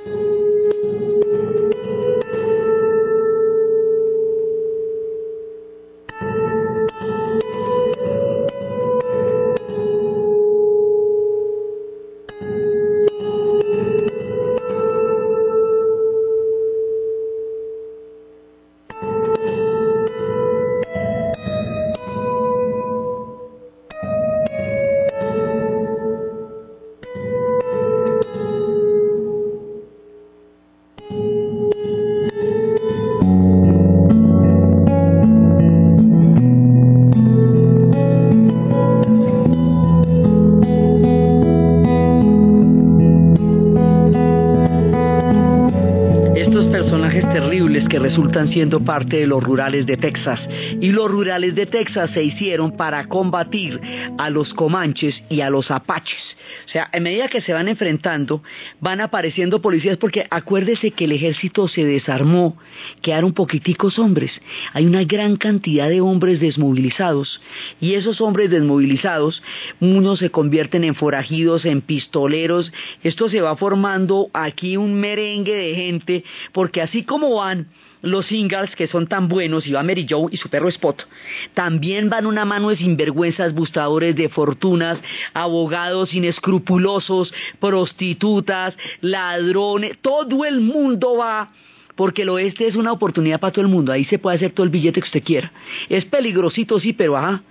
Resultan 48.36 48.54
siendo 48.54 48.84
parte 48.84 49.18
de 49.18 49.28
los 49.28 49.42
rurales 49.42 49.86
de 49.86 49.96
Texas. 49.96 50.42
Y 50.82 50.92
los 50.92 51.10
rurales 51.10 51.56
de 51.56 51.66
Texas 51.66 52.12
se 52.14 52.22
hicieron 52.22 52.76
para 52.76 53.08
combatir 53.08 53.80
a 54.18 54.30
los 54.30 54.54
comanches 54.54 55.24
y 55.30 55.40
a 55.40 55.50
los 55.50 55.72
apaches. 55.72 56.20
O 56.66 56.70
sea, 56.70 56.90
a 56.92 57.00
medida 57.00 57.30
que 57.30 57.42
se 57.42 57.54
van 57.54 57.70
enfrentando, 57.70 58.44
van 58.82 59.00
apareciendo 59.00 59.62
policías 59.62 59.98
porque 59.98 60.26
acuérdese 60.30 60.92
que 60.92 61.06
el 61.06 61.14
ejército 61.14 61.68
se 61.70 61.86
desarmó, 61.86 62.58
quedaron 63.02 63.32
poquiticos 63.34 63.98
hombres. 64.00 64.32
Hay 64.74 64.86
una 64.86 65.06
gran 65.06 65.38
cantidad 65.38 65.88
de 65.88 66.02
hombres 66.02 66.40
desmovilizados 66.42 67.42
y 67.80 67.94
esos 67.94 68.20
hombres 68.20 68.50
desmovilizados, 68.50 69.42
unos 69.80 70.20
se 70.20 70.30
convierten 70.30 70.84
en 70.84 70.96
forajidos, 70.96 71.64
en 71.66 71.82
pistoleros. 71.82 72.72
Esto 73.02 73.30
se 73.30 73.42
va 73.42 73.56
formando 73.56 74.30
aquí 74.34 74.76
un 74.76 74.94
merengue 74.94 75.56
de 75.56 75.76
gente 75.76 76.24
porque 76.52 76.82
así 76.82 77.04
como 77.04 77.36
van 77.36 77.68
los 78.06 78.32
Ingalls, 78.32 78.76
que 78.76 78.88
son 78.88 79.08
tan 79.08 79.28
buenos, 79.28 79.68
y 79.68 79.72
va 79.72 79.84
Mary 79.84 80.06
Joe 80.10 80.30
y 80.32 80.38
su 80.38 80.50
perro 80.50 80.70
Spot, 80.70 81.08
también 81.54 82.10
van 82.10 82.26
una 82.26 82.46
mano 82.46 82.70
de 82.70 82.78
sinvergüenzas, 82.78 83.54
buscadores 83.54 84.16
de 84.16 84.30
fortunas, 84.30 85.00
abogados 85.34 86.14
inescrupulosos, 86.14 87.34
prostitutas, 87.60 88.76
ladrones, 89.02 89.98
todo 90.02 90.46
el 90.46 90.62
mundo 90.62 91.18
va 91.18 91.52
porque 91.96 92.24
el 92.24 92.30
oeste 92.30 92.68
es 92.68 92.76
una 92.76 92.92
oportunidad 92.92 93.40
para 93.40 93.54
todo 93.54 93.64
el 93.64 93.72
mundo, 93.72 93.92
ahí 93.92 94.04
se 94.06 94.20
puede 94.20 94.36
hacer 94.36 94.52
todo 94.52 94.66
el 94.66 94.70
billete 94.70 95.00
que 95.00 95.06
usted 95.06 95.24
quiera. 95.24 95.52
Es 95.88 96.04
peligrosito, 96.06 96.80
sí, 96.80 96.92
pero 96.92 97.16
ajá, 97.18 97.42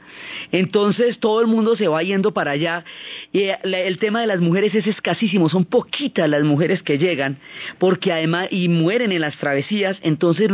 entonces 0.54 1.18
todo 1.18 1.40
el 1.40 1.48
mundo 1.48 1.76
se 1.76 1.88
va 1.88 2.00
yendo 2.04 2.32
para 2.32 2.52
allá. 2.52 2.84
Y 3.32 3.40
eh, 3.40 3.58
el 3.64 3.98
tema 3.98 4.20
de 4.20 4.28
las 4.28 4.40
mujeres 4.40 4.72
es 4.76 4.86
escasísimo, 4.86 5.48
son 5.48 5.64
poquitas 5.64 6.28
las 6.28 6.44
mujeres 6.44 6.80
que 6.80 6.96
llegan, 6.96 7.38
porque 7.80 8.12
además, 8.12 8.46
y 8.52 8.68
mueren 8.68 9.10
en 9.10 9.22
las 9.22 9.36
travesías, 9.36 9.96
entonces 10.02 10.50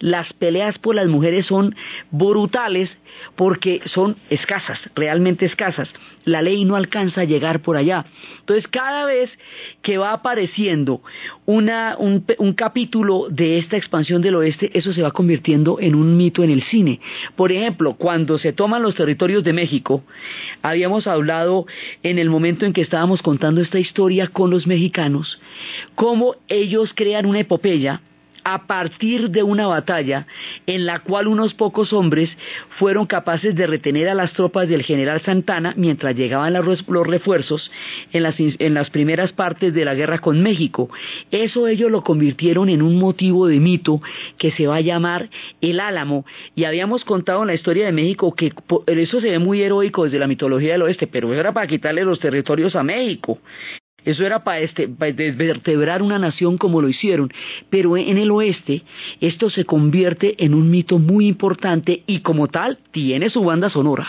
las 0.00 0.32
peleas 0.32 0.78
por 0.78 0.96
las 0.96 1.06
mujeres 1.06 1.46
son 1.46 1.76
brutales 2.10 2.90
porque 3.36 3.80
son 3.84 4.16
escasas, 4.30 4.80
realmente 4.96 5.46
escasas. 5.46 5.88
La 6.24 6.42
ley 6.42 6.64
no 6.64 6.74
alcanza 6.74 7.20
a 7.20 7.24
llegar 7.24 7.62
por 7.62 7.76
allá. 7.76 8.04
Entonces 8.40 8.66
cada 8.66 9.04
vez 9.04 9.30
que 9.80 9.96
va 9.96 10.12
apareciendo 10.12 11.00
un 11.46 12.54
capítulo 12.56 13.28
de 13.30 13.58
esta 13.58 13.76
expansión 13.76 14.22
del 14.22 14.34
oeste, 14.34 14.76
eso 14.76 14.92
se 14.92 15.02
va 15.02 15.12
convirtiendo 15.12 15.78
en 15.80 15.94
un 15.94 16.16
mito 16.16 16.42
en 16.42 16.50
el 16.50 16.64
cine. 16.64 16.98
Por 17.36 17.52
ejemplo, 17.52 17.94
cuando 17.94 18.40
se 18.40 18.52
toman 18.52 18.82
los 18.82 18.96
territorios 18.96 19.35
de 19.44 19.52
México, 19.52 20.02
habíamos 20.62 21.06
hablado 21.06 21.66
en 22.02 22.18
el 22.18 22.30
momento 22.30 22.66
en 22.66 22.72
que 22.72 22.80
estábamos 22.80 23.22
contando 23.22 23.60
esta 23.60 23.78
historia 23.78 24.28
con 24.28 24.50
los 24.50 24.66
mexicanos, 24.66 25.40
cómo 25.94 26.36
ellos 26.48 26.92
crean 26.94 27.26
una 27.26 27.40
epopeya 27.40 28.00
a 28.48 28.64
partir 28.64 29.30
de 29.30 29.42
una 29.42 29.66
batalla 29.66 30.24
en 30.68 30.86
la 30.86 31.00
cual 31.00 31.26
unos 31.26 31.52
pocos 31.54 31.92
hombres 31.92 32.30
fueron 32.78 33.04
capaces 33.06 33.56
de 33.56 33.66
retener 33.66 34.08
a 34.08 34.14
las 34.14 34.32
tropas 34.34 34.68
del 34.68 34.84
general 34.84 35.20
Santana 35.22 35.74
mientras 35.76 36.14
llegaban 36.14 36.54
los 36.54 37.06
refuerzos 37.08 37.72
en 38.12 38.22
las, 38.22 38.36
en 38.38 38.74
las 38.74 38.90
primeras 38.90 39.32
partes 39.32 39.74
de 39.74 39.84
la 39.84 39.96
guerra 39.96 40.20
con 40.20 40.44
México. 40.44 40.88
Eso 41.32 41.66
ellos 41.66 41.90
lo 41.90 42.04
convirtieron 42.04 42.68
en 42.68 42.82
un 42.82 43.00
motivo 43.00 43.48
de 43.48 43.58
mito 43.58 44.00
que 44.38 44.52
se 44.52 44.68
va 44.68 44.76
a 44.76 44.80
llamar 44.80 45.28
el 45.60 45.80
Álamo. 45.80 46.24
Y 46.54 46.66
habíamos 46.66 47.04
contado 47.04 47.40
en 47.40 47.48
la 47.48 47.54
historia 47.54 47.86
de 47.86 47.92
México 47.92 48.32
que 48.32 48.52
eso 48.86 49.20
se 49.20 49.30
ve 49.30 49.40
muy 49.40 49.60
heroico 49.60 50.04
desde 50.04 50.20
la 50.20 50.28
mitología 50.28 50.70
del 50.70 50.82
oeste, 50.82 51.08
pero 51.08 51.32
eso 51.32 51.40
era 51.40 51.52
para 51.52 51.66
quitarle 51.66 52.04
los 52.04 52.20
territorios 52.20 52.76
a 52.76 52.84
México. 52.84 53.40
Eso 54.06 54.24
era 54.24 54.42
para, 54.42 54.60
este, 54.60 54.86
desvertebrar 54.86 56.02
una 56.02 56.18
nación 56.18 56.56
como 56.56 56.80
lo 56.80 56.88
hicieron. 56.88 57.30
Pero 57.68 57.96
en 57.98 58.16
el 58.16 58.30
oeste 58.30 58.82
esto 59.20 59.50
se 59.50 59.66
convierte 59.66 60.42
en 60.42 60.54
un 60.54 60.70
mito 60.70 60.98
muy 60.98 61.26
importante 61.26 62.02
y 62.06 62.20
como 62.20 62.48
tal 62.48 62.78
tiene 62.92 63.28
su 63.28 63.44
banda 63.44 63.68
sonora. 63.68 64.06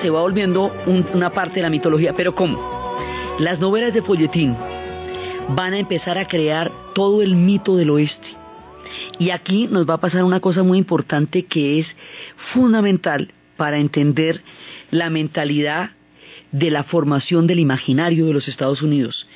Se 0.00 0.10
va 0.10 0.20
volviendo 0.20 0.72
una 0.86 1.30
parte 1.30 1.56
de 1.56 1.62
la 1.62 1.70
mitología. 1.70 2.14
Pero 2.14 2.34
¿cómo? 2.34 2.96
Las 3.38 3.58
novelas 3.58 3.92
de 3.92 4.02
folletín 4.02 4.56
van 5.56 5.72
a 5.72 5.78
empezar 5.78 6.18
a 6.18 6.28
crear 6.28 6.70
todo 6.94 7.20
el 7.20 7.34
mito 7.34 7.76
del 7.76 7.90
oeste. 7.90 8.28
Y 9.18 9.30
aquí 9.30 9.66
nos 9.68 9.88
va 9.88 9.94
a 9.94 10.00
pasar 10.00 10.22
una 10.22 10.40
cosa 10.40 10.62
muy 10.62 10.78
importante 10.78 11.46
que 11.46 11.80
es 11.80 11.86
fundamental 12.52 13.32
para 13.56 13.78
entender 13.78 14.42
la 14.90 15.10
mentalidad 15.10 15.90
de 16.52 16.70
la 16.70 16.84
formación 16.84 17.46
del 17.46 17.58
imaginario 17.58 18.26
de 18.26 18.34
los 18.34 18.46
Estados 18.46 18.82
Unidos. 18.82 19.26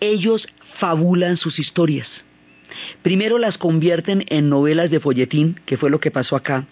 Ellos 0.00 0.46
fabulan 0.78 1.38
sus 1.38 1.58
historias. 1.58 2.08
Primero 3.02 3.38
las 3.38 3.56
convierten 3.56 4.24
en 4.28 4.50
novelas 4.50 4.90
de 4.90 5.00
folletín, 5.00 5.58
que 5.64 5.78
fue 5.78 5.90
lo 5.90 6.00
que 6.00 6.10
pasó 6.10 6.36
acá. 6.36 6.66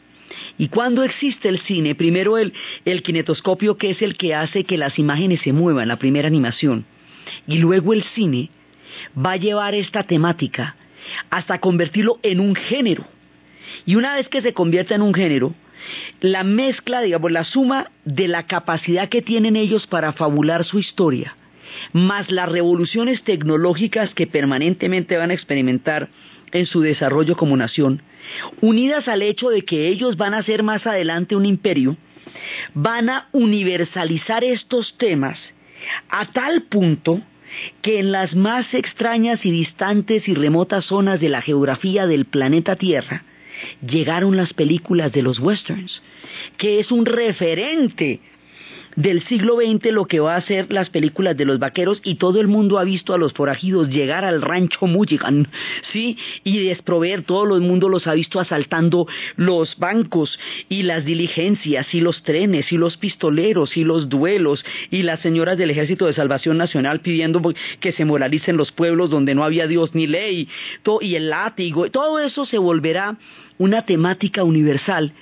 Y 0.58 0.68
cuando 0.68 1.02
existe 1.02 1.48
el 1.48 1.60
cine, 1.60 1.94
primero 1.94 2.38
el, 2.38 2.52
el 2.84 3.02
kinetoscopio 3.02 3.76
que 3.76 3.90
es 3.90 4.02
el 4.02 4.16
que 4.16 4.34
hace 4.34 4.64
que 4.64 4.78
las 4.78 4.98
imágenes 4.98 5.40
se 5.40 5.52
muevan, 5.52 5.88
la 5.88 5.96
primera 5.96 6.28
animación, 6.28 6.84
y 7.46 7.58
luego 7.58 7.92
el 7.92 8.02
cine 8.14 8.50
va 9.16 9.32
a 9.32 9.36
llevar 9.36 9.74
esta 9.74 10.02
temática 10.02 10.76
hasta 11.30 11.58
convertirlo 11.58 12.18
en 12.22 12.40
un 12.40 12.54
género. 12.54 13.04
Y 13.86 13.96
una 13.96 14.16
vez 14.16 14.28
que 14.28 14.42
se 14.42 14.52
convierta 14.52 14.94
en 14.94 15.02
un 15.02 15.14
género, 15.14 15.54
la 16.20 16.44
mezcla, 16.44 17.00
digamos, 17.00 17.32
la 17.32 17.44
suma 17.44 17.90
de 18.04 18.28
la 18.28 18.46
capacidad 18.46 19.08
que 19.08 19.22
tienen 19.22 19.56
ellos 19.56 19.86
para 19.86 20.12
fabular 20.12 20.64
su 20.64 20.78
historia, 20.78 21.36
más 21.92 22.30
las 22.30 22.50
revoluciones 22.50 23.22
tecnológicas 23.22 24.10
que 24.14 24.26
permanentemente 24.26 25.16
van 25.16 25.30
a 25.30 25.34
experimentar 25.34 26.08
en 26.52 26.66
su 26.66 26.80
desarrollo 26.80 27.36
como 27.36 27.56
nación, 27.56 28.02
unidas 28.60 29.08
al 29.08 29.22
hecho 29.22 29.48
de 29.48 29.62
que 29.62 29.88
ellos 29.88 30.16
van 30.16 30.34
a 30.34 30.42
ser 30.42 30.62
más 30.62 30.86
adelante 30.86 31.36
un 31.36 31.46
imperio, 31.46 31.96
van 32.74 33.08
a 33.08 33.28
universalizar 33.32 34.44
estos 34.44 34.94
temas 34.96 35.38
a 36.08 36.26
tal 36.26 36.62
punto 36.62 37.20
que 37.82 37.98
en 37.98 38.12
las 38.12 38.34
más 38.34 38.72
extrañas 38.72 39.44
y 39.44 39.50
distantes 39.50 40.28
y 40.28 40.34
remotas 40.34 40.86
zonas 40.86 41.20
de 41.20 41.28
la 41.28 41.42
geografía 41.42 42.06
del 42.06 42.24
planeta 42.24 42.76
Tierra 42.76 43.24
llegaron 43.86 44.36
las 44.36 44.54
películas 44.54 45.12
de 45.12 45.22
los 45.22 45.38
westerns, 45.38 46.02
que 46.56 46.80
es 46.80 46.90
un 46.90 47.04
referente 47.04 48.20
del 48.96 49.22
siglo 49.24 49.56
XX 49.56 49.92
lo 49.92 50.06
que 50.06 50.20
va 50.20 50.36
a 50.36 50.42
ser 50.42 50.72
las 50.72 50.90
películas 50.90 51.36
de 51.36 51.44
los 51.44 51.58
vaqueros 51.58 52.00
y 52.04 52.16
todo 52.16 52.40
el 52.40 52.48
mundo 52.48 52.78
ha 52.78 52.84
visto 52.84 53.14
a 53.14 53.18
los 53.18 53.32
forajidos 53.32 53.88
llegar 53.88 54.24
al 54.24 54.42
rancho 54.42 54.86
Mulligan, 54.86 55.48
¿sí? 55.92 56.16
Y 56.44 56.58
desproveer, 56.64 57.22
todo 57.22 57.56
el 57.56 57.62
mundo 57.62 57.88
los 57.88 58.06
ha 58.06 58.14
visto 58.14 58.40
asaltando 58.40 59.06
los 59.36 59.78
bancos 59.78 60.38
y 60.68 60.82
las 60.82 61.04
diligencias 61.04 61.94
y 61.94 62.00
los 62.00 62.22
trenes 62.22 62.72
y 62.72 62.76
los 62.76 62.96
pistoleros 62.96 63.76
y 63.76 63.84
los 63.84 64.08
duelos 64.08 64.64
y 64.90 65.02
las 65.02 65.20
señoras 65.20 65.56
del 65.56 65.70
Ejército 65.70 66.06
de 66.06 66.14
Salvación 66.14 66.58
Nacional 66.58 67.00
pidiendo 67.00 67.40
que 67.80 67.92
se 67.92 68.04
moralicen 68.04 68.56
los 68.56 68.72
pueblos 68.72 69.10
donde 69.10 69.34
no 69.34 69.44
había 69.44 69.66
Dios 69.66 69.94
ni 69.94 70.06
ley 70.06 70.48
y 71.00 71.14
el 71.14 71.30
látigo, 71.30 71.90
todo 71.90 72.18
eso 72.18 72.44
se 72.44 72.58
volverá 72.58 73.16
una 73.58 73.86
temática 73.86 74.44
universal 74.44 75.12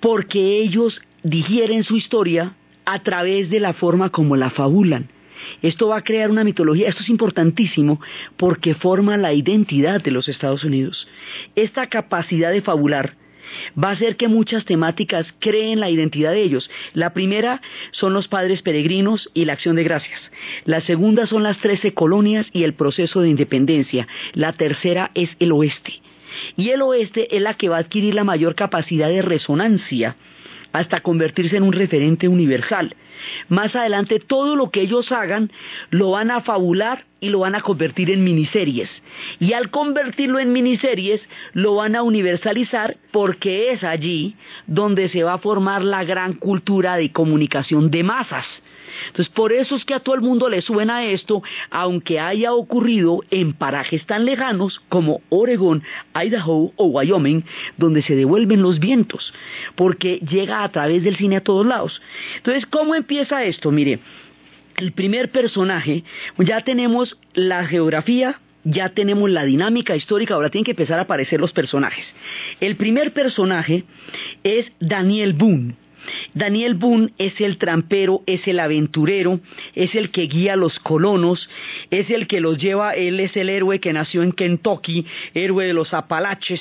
porque 0.00 0.60
ellos 0.60 1.00
digieren 1.22 1.84
su 1.84 1.96
historia 1.96 2.54
a 2.86 3.00
través 3.00 3.50
de 3.50 3.60
la 3.60 3.74
forma 3.74 4.10
como 4.10 4.36
la 4.36 4.50
fabulan. 4.50 5.10
Esto 5.60 5.88
va 5.88 5.98
a 5.98 6.04
crear 6.04 6.30
una 6.30 6.44
mitología, 6.44 6.88
esto 6.88 7.02
es 7.02 7.10
importantísimo 7.10 8.00
porque 8.36 8.74
forma 8.74 9.18
la 9.18 9.34
identidad 9.34 10.02
de 10.02 10.10
los 10.10 10.28
Estados 10.28 10.64
Unidos. 10.64 11.06
Esta 11.54 11.88
capacidad 11.88 12.52
de 12.52 12.62
fabular 12.62 13.14
va 13.82 13.90
a 13.90 13.92
hacer 13.92 14.16
que 14.16 14.28
muchas 14.28 14.64
temáticas 14.64 15.26
creen 15.38 15.80
la 15.80 15.90
identidad 15.90 16.32
de 16.32 16.42
ellos. 16.42 16.70
La 16.94 17.12
primera 17.12 17.60
son 17.92 18.12
los 18.12 18.28
padres 18.28 18.62
peregrinos 18.62 19.30
y 19.34 19.44
la 19.44 19.52
acción 19.52 19.76
de 19.76 19.84
gracias. 19.84 20.20
La 20.64 20.80
segunda 20.80 21.26
son 21.26 21.42
las 21.42 21.58
trece 21.58 21.94
colonias 21.94 22.46
y 22.52 22.64
el 22.64 22.74
proceso 22.74 23.20
de 23.20 23.28
independencia. 23.28 24.08
La 24.32 24.52
tercera 24.52 25.10
es 25.14 25.30
el 25.38 25.52
oeste. 25.52 26.00
Y 26.56 26.70
el 26.70 26.82
oeste 26.82 27.34
es 27.36 27.42
la 27.42 27.54
que 27.54 27.68
va 27.68 27.76
a 27.76 27.80
adquirir 27.80 28.14
la 28.14 28.24
mayor 28.24 28.54
capacidad 28.54 29.08
de 29.08 29.22
resonancia 29.22 30.16
hasta 30.78 31.00
convertirse 31.00 31.56
en 31.56 31.62
un 31.62 31.72
referente 31.72 32.28
universal. 32.28 32.94
Más 33.48 33.74
adelante 33.74 34.20
todo 34.20 34.56
lo 34.56 34.70
que 34.70 34.82
ellos 34.82 35.10
hagan 35.12 35.50
lo 35.90 36.10
van 36.10 36.30
a 36.30 36.42
fabular 36.42 37.04
y 37.20 37.30
lo 37.30 37.40
van 37.40 37.54
a 37.54 37.60
convertir 37.60 38.10
en 38.10 38.24
miniseries. 38.24 38.90
Y 39.40 39.52
al 39.54 39.70
convertirlo 39.70 40.38
en 40.38 40.52
miniseries 40.52 41.20
lo 41.54 41.76
van 41.76 41.96
a 41.96 42.02
universalizar 42.02 42.96
porque 43.10 43.72
es 43.72 43.84
allí 43.84 44.36
donde 44.66 45.08
se 45.08 45.24
va 45.24 45.34
a 45.34 45.38
formar 45.38 45.82
la 45.82 46.04
gran 46.04 46.34
cultura 46.34 46.96
de 46.96 47.10
comunicación 47.10 47.90
de 47.90 48.04
masas. 48.04 48.46
Entonces, 49.08 49.32
por 49.32 49.52
eso 49.52 49.76
es 49.76 49.84
que 49.84 49.94
a 49.94 50.00
todo 50.00 50.14
el 50.14 50.20
mundo 50.20 50.48
le 50.48 50.62
suena 50.62 51.04
esto, 51.04 51.42
aunque 51.70 52.20
haya 52.20 52.52
ocurrido 52.52 53.20
en 53.30 53.52
parajes 53.52 54.04
tan 54.06 54.24
lejanos 54.24 54.80
como 54.88 55.20
Oregón, 55.28 55.82
Idaho 56.14 56.72
o 56.76 56.86
Wyoming, 56.86 57.44
donde 57.76 58.02
se 58.02 58.16
devuelven 58.16 58.62
los 58.62 58.78
vientos, 58.78 59.32
porque 59.74 60.18
llega 60.18 60.62
a 60.62 60.70
través 60.70 61.02
del 61.02 61.16
cine 61.16 61.36
a 61.36 61.44
todos 61.44 61.66
lados. 61.66 62.00
Entonces, 62.36 62.66
¿cómo 62.66 62.94
empieza 62.94 63.44
esto? 63.44 63.70
Mire, 63.70 64.00
el 64.76 64.92
primer 64.92 65.30
personaje, 65.30 66.04
ya 66.38 66.60
tenemos 66.60 67.16
la 67.34 67.66
geografía, 67.66 68.40
ya 68.64 68.88
tenemos 68.90 69.30
la 69.30 69.44
dinámica 69.44 69.96
histórica, 69.96 70.34
ahora 70.34 70.50
tienen 70.50 70.64
que 70.64 70.72
empezar 70.72 70.98
a 70.98 71.02
aparecer 71.02 71.40
los 71.40 71.52
personajes. 71.52 72.04
El 72.60 72.76
primer 72.76 73.12
personaje 73.12 73.84
es 74.42 74.66
Daniel 74.80 75.32
Boone. 75.34 75.76
Daniel 76.34 76.74
Boone 76.74 77.12
es 77.18 77.40
el 77.40 77.58
trampero, 77.58 78.22
es 78.26 78.46
el 78.46 78.60
aventurero, 78.60 79.40
es 79.74 79.94
el 79.94 80.10
que 80.10 80.22
guía 80.22 80.54
a 80.54 80.56
los 80.56 80.78
colonos, 80.80 81.48
es 81.90 82.10
el 82.10 82.26
que 82.26 82.40
los 82.40 82.58
lleva, 82.58 82.94
él 82.94 83.20
es 83.20 83.36
el 83.36 83.48
héroe 83.48 83.80
que 83.80 83.92
nació 83.92 84.22
en 84.22 84.32
Kentucky, 84.32 85.06
héroe 85.34 85.66
de 85.66 85.72
los 85.72 85.94
Apalaches. 85.94 86.60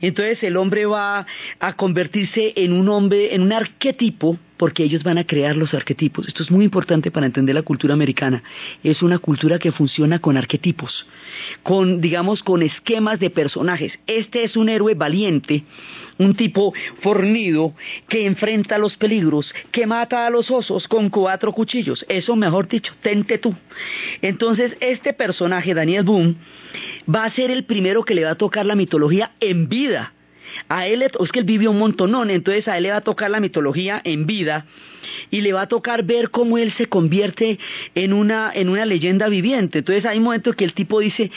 Entonces 0.00 0.42
el 0.42 0.56
hombre 0.56 0.86
va 0.86 1.26
a 1.58 1.72
convertirse 1.74 2.52
en 2.56 2.72
un 2.72 2.88
hombre, 2.88 3.34
en 3.34 3.42
un 3.42 3.52
arquetipo, 3.52 4.38
porque 4.60 4.84
ellos 4.84 5.02
van 5.02 5.16
a 5.16 5.24
crear 5.24 5.56
los 5.56 5.72
arquetipos. 5.72 6.28
Esto 6.28 6.42
es 6.42 6.50
muy 6.50 6.66
importante 6.66 7.10
para 7.10 7.24
entender 7.24 7.54
la 7.54 7.62
cultura 7.62 7.94
americana. 7.94 8.42
Es 8.84 9.00
una 9.00 9.18
cultura 9.18 9.58
que 9.58 9.72
funciona 9.72 10.18
con 10.18 10.36
arquetipos, 10.36 11.06
con, 11.62 12.02
digamos, 12.02 12.42
con 12.42 12.60
esquemas 12.60 13.18
de 13.18 13.30
personajes. 13.30 13.98
Este 14.06 14.44
es 14.44 14.58
un 14.58 14.68
héroe 14.68 14.94
valiente, 14.94 15.64
un 16.18 16.34
tipo 16.34 16.74
fornido 17.00 17.72
que 18.06 18.26
enfrenta 18.26 18.76
los 18.76 18.98
peligros, 18.98 19.50
que 19.70 19.86
mata 19.86 20.26
a 20.26 20.30
los 20.30 20.50
osos 20.50 20.86
con 20.88 21.08
cuatro 21.08 21.52
cuchillos. 21.52 22.04
Eso, 22.10 22.36
mejor 22.36 22.68
dicho, 22.68 22.92
tente 23.00 23.38
tú. 23.38 23.54
Entonces, 24.20 24.76
este 24.80 25.14
personaje, 25.14 25.72
Daniel 25.72 26.04
Boone, 26.04 26.34
va 27.08 27.24
a 27.24 27.32
ser 27.32 27.50
el 27.50 27.64
primero 27.64 28.04
que 28.04 28.14
le 28.14 28.24
va 28.24 28.32
a 28.32 28.34
tocar 28.34 28.66
la 28.66 28.74
mitología 28.74 29.30
en 29.40 29.70
vida 29.70 30.12
a 30.68 30.86
él, 30.86 31.02
es 31.02 31.32
que 31.32 31.40
él 31.40 31.44
vive 31.44 31.68
un 31.68 31.78
montonón, 31.78 32.30
entonces 32.30 32.68
a 32.68 32.76
él 32.76 32.84
le 32.84 32.90
va 32.90 32.96
a 32.96 33.00
tocar 33.02 33.30
la 33.30 33.40
mitología 33.40 34.00
en 34.04 34.26
vida 34.26 34.66
y 35.30 35.40
le 35.40 35.52
va 35.52 35.62
a 35.62 35.68
tocar 35.68 36.04
ver 36.04 36.30
cómo 36.30 36.58
él 36.58 36.72
se 36.72 36.86
convierte 36.86 37.58
en 37.94 38.12
una, 38.12 38.50
en 38.54 38.68
una 38.68 38.84
leyenda 38.84 39.28
viviente. 39.28 39.78
Entonces 39.78 40.04
hay 40.04 40.20
momentos 40.20 40.56
que 40.56 40.64
el 40.64 40.74
tipo 40.74 41.00
dice, 41.00 41.30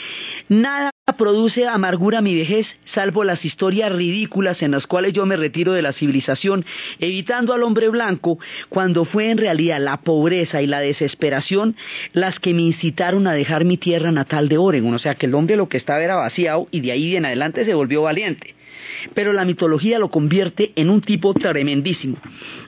nada 0.48 0.90
produce 1.18 1.68
amargura 1.68 2.22
mi 2.22 2.34
vejez, 2.34 2.66
salvo 2.94 3.24
las 3.24 3.44
historias 3.44 3.92
ridículas 3.92 4.62
en 4.62 4.70
las 4.70 4.86
cuales 4.86 5.12
yo 5.12 5.26
me 5.26 5.36
retiro 5.36 5.72
de 5.72 5.82
la 5.82 5.92
civilización, 5.92 6.64
evitando 6.98 7.52
al 7.52 7.62
hombre 7.62 7.88
blanco, 7.88 8.38
cuando 8.68 9.04
fue 9.04 9.30
en 9.30 9.38
realidad 9.38 9.80
la 9.80 9.98
pobreza 9.98 10.62
y 10.62 10.66
la 10.66 10.80
desesperación 10.80 11.76
las 12.12 12.38
que 12.40 12.54
me 12.54 12.62
incitaron 12.62 13.26
a 13.26 13.34
dejar 13.34 13.64
mi 13.64 13.76
tierra 13.76 14.12
natal 14.12 14.48
de 14.48 14.58
Oregon. 14.58 14.94
O 14.94 14.98
sea 14.98 15.14
que 15.14 15.26
el 15.26 15.34
hombre 15.34 15.56
lo 15.56 15.68
que 15.68 15.76
estaba 15.76 16.02
era 16.02 16.16
vaciado 16.16 16.68
y 16.70 16.80
de 16.80 16.92
ahí 16.92 17.16
en 17.16 17.26
adelante 17.26 17.64
se 17.64 17.74
volvió 17.74 18.02
valiente 18.02 18.54
pero 19.14 19.32
la 19.32 19.44
mitología 19.44 19.98
lo 19.98 20.10
convierte 20.10 20.72
en 20.76 20.90
un 20.90 21.00
tipo 21.00 21.34
tremendísimo. 21.34 22.16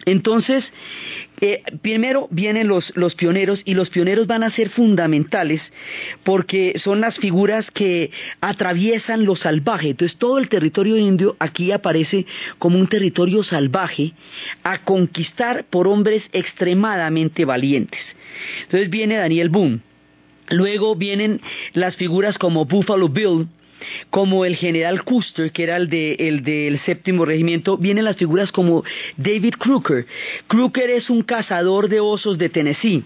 Entonces, 0.04 0.64
eh, 1.40 1.62
primero 1.82 2.28
vienen 2.30 2.68
los, 2.68 2.92
los, 2.96 3.14
pioneros 3.14 3.60
y 3.64 3.74
los 3.74 3.90
pioneros 3.90 4.26
van 4.26 4.42
a 4.42 4.50
ser 4.50 4.70
fundamentales 4.70 5.60
porque 6.24 6.80
son 6.82 7.00
las 7.00 7.16
figuras 7.16 7.70
que 7.72 8.10
atraviesan 8.40 9.24
lo 9.24 9.36
salvaje. 9.36 9.90
Entonces 9.90 10.16
todo 10.16 10.38
el 10.38 10.48
territorio 10.48 10.96
indio 10.96 11.36
aquí 11.38 11.72
aparece 11.72 12.24
como 12.58 12.78
un 12.78 12.86
territorio 12.86 13.44
salvaje 13.44 14.12
a 14.62 14.78
conquistar 14.78 15.64
por 15.64 15.88
hombres 15.88 16.22
extremadamente 16.32 17.44
valientes. 17.44 18.00
Entonces 18.62 18.88
viene 18.88 19.16
Daniel 19.16 19.50
Boone. 19.50 19.80
Luego 20.50 20.94
vienen 20.94 21.40
las 21.72 21.96
figuras 21.96 22.38
como 22.38 22.66
Buffalo 22.66 23.08
Bill, 23.08 23.48
como 24.10 24.44
el 24.44 24.56
general 24.56 25.04
Custer, 25.04 25.52
que 25.52 25.62
era 25.62 25.76
el, 25.76 25.88
del 25.88 26.80
séptimo 26.80 27.24
regimiento, 27.24 27.76
vienen 27.76 28.04
las 28.04 28.16
figuras 28.16 28.52
como 28.52 28.84
David 29.16 29.54
Crooker. 29.58 30.06
Crooker 30.46 30.90
es 30.90 31.10
un 31.10 31.22
cazador 31.22 31.88
de 31.88 32.00
osos 32.00 32.38
de 32.38 32.48
Tennessee. 32.48 33.04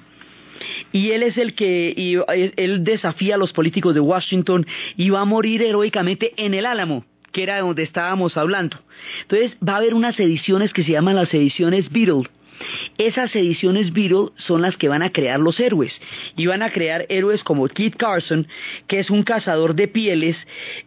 Y 0.92 1.12
él 1.12 1.22
es 1.22 1.38
el 1.38 1.54
que 1.54 2.22
él 2.56 2.84
desafía 2.84 3.36
a 3.36 3.38
los 3.38 3.52
políticos 3.52 3.94
de 3.94 4.00
Washington 4.00 4.66
y 4.96 5.08
va 5.10 5.20
a 5.20 5.24
morir 5.24 5.62
heroicamente 5.62 6.34
en 6.36 6.52
el 6.52 6.66
Álamo, 6.66 7.04
que 7.32 7.42
era 7.42 7.60
donde 7.60 7.82
estábamos 7.82 8.36
hablando. 8.36 8.78
Entonces 9.22 9.56
va 9.66 9.74
a 9.74 9.76
haber 9.78 9.94
unas 9.94 10.18
ediciones 10.20 10.72
que 10.72 10.84
se 10.84 10.92
llaman 10.92 11.16
las 11.16 11.32
ediciones 11.32 11.90
Beatle 11.90 12.28
esas 12.98 13.34
ediciones 13.34 13.92
Beatle 13.92 14.30
son 14.36 14.62
las 14.62 14.76
que 14.76 14.88
van 14.88 15.02
a 15.02 15.10
crear 15.10 15.40
los 15.40 15.58
héroes. 15.60 15.92
Y 16.36 16.46
van 16.46 16.62
a 16.62 16.70
crear 16.70 17.06
héroes 17.08 17.42
como 17.42 17.66
Kit 17.68 17.96
Carson, 17.96 18.46
que 18.86 19.00
es 19.00 19.10
un 19.10 19.22
cazador 19.22 19.74
de 19.74 19.88
pieles 19.88 20.36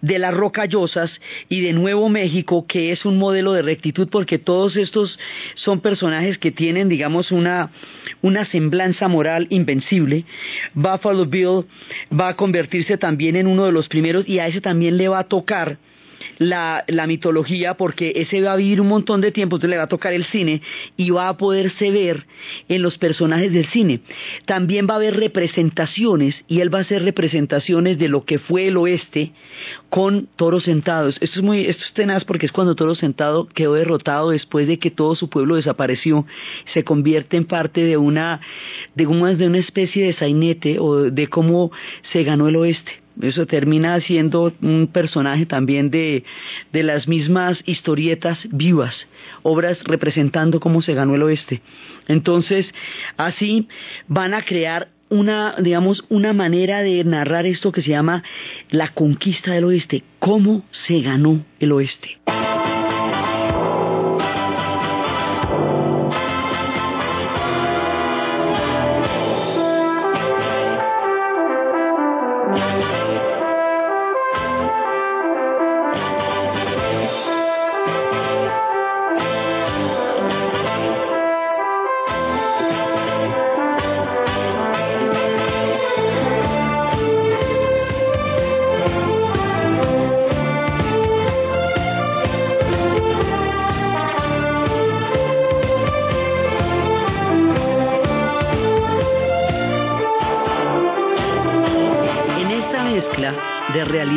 de 0.02 0.20
las 0.20 0.34
rocallosas, 0.34 1.12
y 1.50 1.62
de 1.62 1.74
Nuevo 1.74 2.10
México, 2.10 2.66
que 2.68 2.92
es 2.92 3.06
un 3.06 3.18
modelo 3.18 3.54
de 3.54 3.62
rectitud, 3.62 4.08
porque 4.10 4.38
todos 4.38 4.76
estos 4.76 5.18
son 5.56 5.82
personajes 5.82 6.38
que 6.38 6.52
tienen, 6.52 6.90
digamos, 6.90 7.32
una, 7.32 7.72
una 8.22 8.46
semblanza 8.46 9.08
moral 9.08 9.48
invencible. 9.50 10.26
Buffalo 10.74 11.26
Bill 11.26 11.66
va 12.12 12.30
a 12.30 12.36
convertirse 12.36 12.98
también 12.98 13.36
en 13.36 13.48
uno 13.48 13.66
de 13.66 13.72
los 13.72 13.88
primeros, 13.88 14.28
y 14.28 14.40
a 14.40 14.48
ese 14.48 14.62
también 14.62 14.98
le 14.98 15.08
va 15.08 15.20
a 15.20 15.28
tocar 15.28 15.78
la, 16.38 16.84
la, 16.88 17.08
mitología 17.08 17.76
porque 17.76 18.14
ese 18.16 18.42
va 18.42 18.54
a 18.54 18.58
vivir 18.58 18.82
un 18.82 18.88
montón 18.88 19.22
de 19.22 19.32
tiempo, 19.32 19.58
entonces 19.58 19.72
le 19.72 19.78
va 19.78 19.84
a 19.84 19.88
tocar 19.88 20.14
el 20.14 20.26
cine 20.26 20.62
y 20.98 21.10
va 21.10 21.30
a 21.30 21.38
poderse 21.38 21.92
ver 21.92 22.26
en 22.70 22.82
los 22.82 22.98
personajes 22.98 23.52
del 23.52 23.66
cine. 23.68 24.02
También 24.46 24.88
va 24.88 24.94
a 24.94 24.98
haber 24.98 25.18
representaciones 25.18 26.36
y 26.48 26.62
él 26.62 26.74
va 26.74 26.80
a 26.80 26.82
hacer 26.82 27.04
representaciones 27.04 27.98
de 27.98 28.10
lo 28.10 28.26
que 28.26 28.40
fue 28.40 28.68
el 28.68 28.78
oeste 28.78 29.32
con 29.90 30.28
toros 30.36 30.64
sentados. 30.64 31.18
Esto 31.22 31.40
es 31.40 31.44
muy, 31.44 31.66
esto 31.66 31.84
es 31.86 31.94
tenaz 31.94 32.26
porque 32.26 32.46
es 32.46 32.52
cuando 32.52 32.76
Toro 32.76 32.96
Sentado 32.96 33.48
quedó 33.48 33.74
derrotado 33.74 34.30
después 34.30 34.68
de 34.68 34.80
que 34.80 34.92
todo 34.92 35.16
su 35.16 35.30
pueblo 35.30 35.56
desapareció, 35.56 36.26
se 36.74 36.84
convierte 36.84 37.38
en 37.38 37.46
parte 37.46 37.84
de 37.84 37.98
una, 37.98 38.42
de 38.96 39.08
una, 39.08 39.34
de 39.34 39.48
una 39.48 39.60
especie 39.60 40.06
de 40.06 40.14
sainete 40.14 40.80
o 40.80 41.12
de 41.12 41.28
cómo 41.28 41.72
se 42.12 42.24
ganó 42.24 42.48
el 42.48 42.56
oeste. 42.56 43.03
Eso 43.22 43.46
termina 43.46 44.00
siendo 44.02 44.54
un 44.62 44.90
personaje 44.92 45.46
también 45.46 45.92
de, 45.92 46.24
de 46.72 46.84
las 46.84 47.08
mismas 47.08 47.60
historietas 47.66 48.40
vivas, 48.50 48.96
obras 49.44 49.78
representando 49.84 50.60
cómo 50.60 50.82
se 50.82 50.94
ganó 50.94 51.16
el 51.16 51.24
oeste. 51.24 51.62
Entonces, 52.08 52.66
así 53.18 53.68
van 54.08 54.34
a 54.34 54.42
crear 54.42 54.90
una, 55.10 55.56
digamos, 55.60 56.04
una 56.10 56.34
manera 56.34 56.82
de 56.82 57.04
narrar 57.04 57.46
esto 57.46 57.72
que 57.72 57.84
se 57.84 57.92
llama 57.92 58.24
la 58.72 58.88
conquista 58.90 59.52
del 59.52 59.66
oeste, 59.66 60.04
cómo 60.20 60.66
se 60.88 61.02
ganó 61.02 61.46
el 61.60 61.72
oeste. 61.72 62.18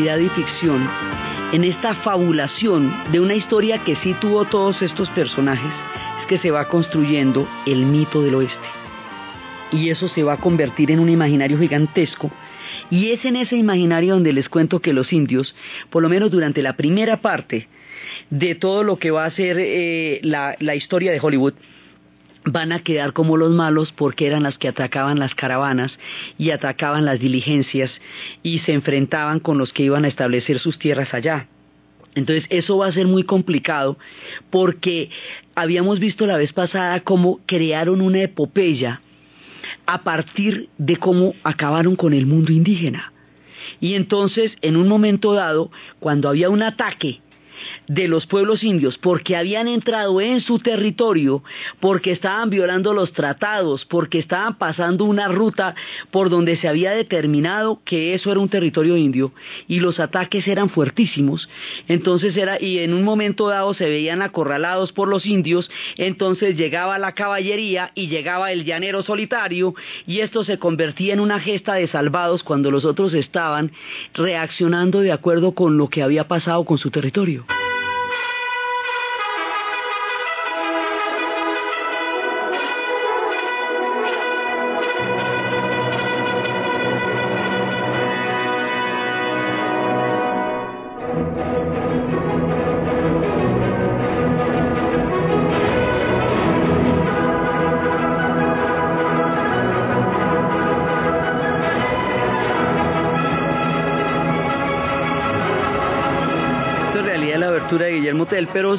Y 0.07 0.29
ficción, 0.29 0.88
en 1.53 1.64
esta 1.64 1.92
fabulación 1.97 2.95
de 3.11 3.19
una 3.19 3.35
historia 3.35 3.83
que 3.83 3.97
sí 3.97 4.14
tuvo 4.21 4.45
todos 4.45 4.81
estos 4.81 5.11
personajes, 5.11 5.73
es 6.21 6.27
que 6.29 6.38
se 6.38 6.53
va 6.53 6.69
construyendo 6.69 7.49
el 7.66 7.85
mito 7.87 8.23
del 8.23 8.37
oeste. 8.37 8.69
Y 9.73 9.90
eso 9.90 10.07
se 10.09 10.23
va 10.23 10.35
a 10.35 10.37
convertir 10.37 10.92
en 10.92 11.01
un 11.01 11.09
imaginario 11.09 11.59
gigantesco. 11.59 12.31
Y 12.88 13.11
es 13.11 13.25
en 13.25 13.35
ese 13.35 13.57
imaginario 13.57 14.14
donde 14.14 14.33
les 14.33 14.49
cuento 14.49 14.79
que 14.79 14.92
los 14.92 15.12
indios, 15.12 15.57
por 15.90 16.05
lo 16.05 16.09
menos 16.09 16.31
durante 16.31 16.62
la 16.62 16.77
primera 16.77 17.21
parte 17.21 17.66
de 18.31 18.55
todo 18.55 18.85
lo 18.85 19.01
que 19.01 19.11
va 19.11 19.25
a 19.25 19.31
ser 19.33 19.57
eh, 19.59 20.21
la 20.23 20.75
historia 20.77 21.11
de 21.11 21.19
Hollywood, 21.21 21.55
van 22.47 22.73
a 22.73 22.81
quedar 22.81 23.13
como 23.13 23.37
los 23.37 23.51
malos 23.51 23.93
porque 23.93 24.27
eran 24.27 24.45
las 24.45 24.57
que 24.57 24.69
atacaban 24.69 25.19
las 25.19 25.35
caravanas 25.35 25.99
y 26.39 26.51
atacaban 26.51 27.05
las 27.05 27.19
diligencias 27.19 27.91
y 28.43 28.61
se 28.61 28.73
enfrentaban 28.73 29.41
con 29.41 29.59
los 29.59 29.73
que 29.73 29.83
iban 29.83 30.05
a 30.05 30.09
establecer 30.09 30.61
sus 30.61 30.79
tierras 30.79 31.13
allá. 31.13 31.49
Entonces 32.15 32.47
eso 32.49 32.79
va 32.79 32.87
a 32.87 32.93
ser 32.93 33.07
muy 33.07 33.25
complicado 33.25 33.99
porque 34.49 35.11
habíamos 35.55 36.01
visto 36.01 36.27
la 36.27 36.39
vez 36.39 36.53
pasada 36.53 37.01
cómo 37.01 37.41
crearon 37.47 38.01
una 38.01 38.23
epopeya 38.23 39.03
a 39.85 40.03
partir 40.03 40.69
de 40.79 40.97
cómo 40.97 41.35
acabaron 41.43 41.97
con 41.97 42.15
el 42.15 42.27
mundo 42.27 42.53
indígena. 42.53 43.13
Y 43.81 43.95
entonces, 43.95 44.53
en 44.63 44.77
un 44.77 44.87
momento 44.87 45.35
dado, 45.35 45.73
cuando 45.99 46.29
había 46.29 46.49
un 46.49 46.63
ataque 46.63 47.21
de 47.87 48.09
los 48.09 48.27
pueblos 48.27 48.62
indios 48.62 48.99
porque 48.99 49.37
habían 49.37 49.69
entrado 49.69 50.21
en 50.21 50.40
su 50.40 50.59
territorio, 50.59 51.42
porque 51.81 52.12
estaban 52.12 52.51
violando 52.51 52.92
los 52.92 53.12
tratados, 53.12 53.85
porque 53.85 54.19
estaban 54.19 54.59
pasando 54.59 55.05
una 55.05 55.29
ruta 55.29 55.75
por 56.11 56.31
donde 56.31 56.57
se 56.57 56.69
había 56.69 56.92
determinado 56.92 57.81
que 57.85 58.14
eso 58.14 58.31
era 58.31 58.40
un 58.40 58.49
territorio 58.49 58.97
indio 58.97 59.33
y 59.69 59.81
los 59.81 60.01
ataques 60.01 60.47
eran 60.47 60.69
fuertísimos. 60.69 61.49
Entonces 61.88 62.37
era, 62.37 62.61
y 62.61 62.81
en 62.81 62.92
un 62.92 63.05
momento 63.05 63.49
dado 63.49 63.75
se 63.75 63.88
veían 63.88 64.23
acorralados 64.23 64.92
por 64.92 65.09
los 65.09 65.27
indios, 65.27 65.71
entonces 65.97 66.57
llegaba 66.57 66.99
la 66.99 67.12
caballería 67.12 67.92
y 67.95 68.09
llegaba 68.09 68.53
el 68.53 68.64
llanero 68.64 69.03
solitario 69.03 69.75
y 70.07 70.21
esto 70.21 70.45
se 70.45 70.59
convertía 70.59 71.14
en 71.14 71.21
una 71.21 71.40
gesta 71.40 71.75
de 71.75 71.88
salvados 71.88 72.42
cuando 72.42 72.71
los 72.71 72.85
otros 72.85 73.14
estaban 73.14 73.73
reaccionando 74.14 75.01
de 75.01 75.12
acuerdo 75.12 75.53
con 75.53 75.77
lo 75.77 75.88
que 75.88 76.03
había 76.03 76.29
pasado 76.29 76.64
con 76.64 76.79
su 76.79 76.90
territorio. 76.90 77.46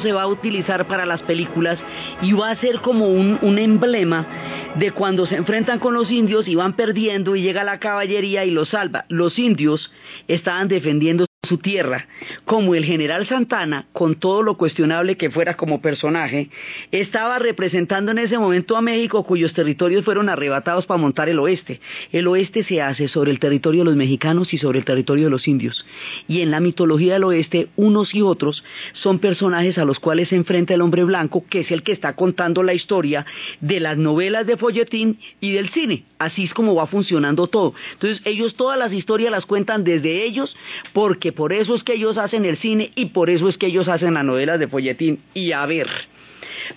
Se 0.00 0.12
va 0.12 0.22
a 0.22 0.26
utilizar 0.26 0.86
para 0.86 1.06
las 1.06 1.22
películas 1.22 1.78
y 2.22 2.32
va 2.32 2.50
a 2.50 2.56
ser 2.56 2.80
como 2.80 3.06
un, 3.06 3.38
un 3.42 3.58
emblema 3.58 4.26
de 4.74 4.92
cuando 4.92 5.26
se 5.26 5.36
enfrentan 5.36 5.78
con 5.78 5.94
los 5.94 6.10
indios 6.10 6.46
y 6.48 6.54
van 6.54 6.74
perdiendo 6.74 7.36
y 7.36 7.42
llega 7.42 7.64
la 7.64 7.78
caballería 7.78 8.44
y 8.44 8.50
los 8.50 8.70
salva. 8.70 9.04
Los 9.08 9.38
indios 9.38 9.90
estaban 10.26 10.68
defendiendo 10.68 11.27
su 11.48 11.58
tierra, 11.58 12.06
como 12.44 12.74
el 12.74 12.84
general 12.84 13.26
Santana, 13.26 13.86
con 13.92 14.16
todo 14.16 14.42
lo 14.42 14.56
cuestionable 14.56 15.16
que 15.16 15.30
fuera 15.30 15.56
como 15.56 15.80
personaje, 15.80 16.50
estaba 16.92 17.38
representando 17.38 18.12
en 18.12 18.18
ese 18.18 18.38
momento 18.38 18.76
a 18.76 18.82
México 18.82 19.24
cuyos 19.24 19.52
territorios 19.52 20.04
fueron 20.04 20.28
arrebatados 20.28 20.86
para 20.86 21.00
montar 21.00 21.28
el 21.28 21.38
oeste. 21.38 21.80
El 22.12 22.26
oeste 22.26 22.64
se 22.64 22.82
hace 22.82 23.08
sobre 23.08 23.30
el 23.30 23.40
territorio 23.40 23.80
de 23.80 23.86
los 23.86 23.96
mexicanos 23.96 24.52
y 24.52 24.58
sobre 24.58 24.78
el 24.78 24.84
territorio 24.84 25.24
de 25.24 25.30
los 25.30 25.48
indios. 25.48 25.84
Y 26.28 26.42
en 26.42 26.50
la 26.50 26.60
mitología 26.60 27.14
del 27.14 27.24
oeste, 27.24 27.68
unos 27.76 28.14
y 28.14 28.22
otros 28.22 28.62
son 28.92 29.18
personajes 29.18 29.78
a 29.78 29.84
los 29.84 29.98
cuales 29.98 30.28
se 30.28 30.36
enfrenta 30.36 30.74
el 30.74 30.82
hombre 30.82 31.04
blanco, 31.04 31.44
que 31.48 31.60
es 31.60 31.70
el 31.70 31.82
que 31.82 31.92
está 31.92 32.14
contando 32.14 32.62
la 32.62 32.74
historia 32.74 33.24
de 33.60 33.80
las 33.80 33.96
novelas 33.96 34.46
de 34.46 34.56
folletín 34.56 35.18
y 35.40 35.52
del 35.52 35.70
cine. 35.70 36.04
Así 36.18 36.44
es 36.44 36.54
como 36.54 36.74
va 36.74 36.86
funcionando 36.86 37.46
todo. 37.46 37.74
Entonces 37.92 38.20
ellos 38.24 38.54
todas 38.56 38.78
las 38.78 38.92
historias 38.92 39.30
las 39.30 39.46
cuentan 39.46 39.84
desde 39.84 40.24
ellos 40.24 40.56
porque 40.92 41.32
por 41.32 41.52
eso 41.52 41.74
es 41.74 41.84
que 41.84 41.94
ellos 41.94 42.18
hacen 42.18 42.44
el 42.44 42.58
cine 42.58 42.90
y 42.96 43.06
por 43.06 43.30
eso 43.30 43.48
es 43.48 43.56
que 43.56 43.66
ellos 43.66 43.88
hacen 43.88 44.14
las 44.14 44.24
novelas 44.24 44.58
de 44.58 44.68
folletín. 44.68 45.20
Y 45.32 45.52
a 45.52 45.64
ver, 45.66 45.88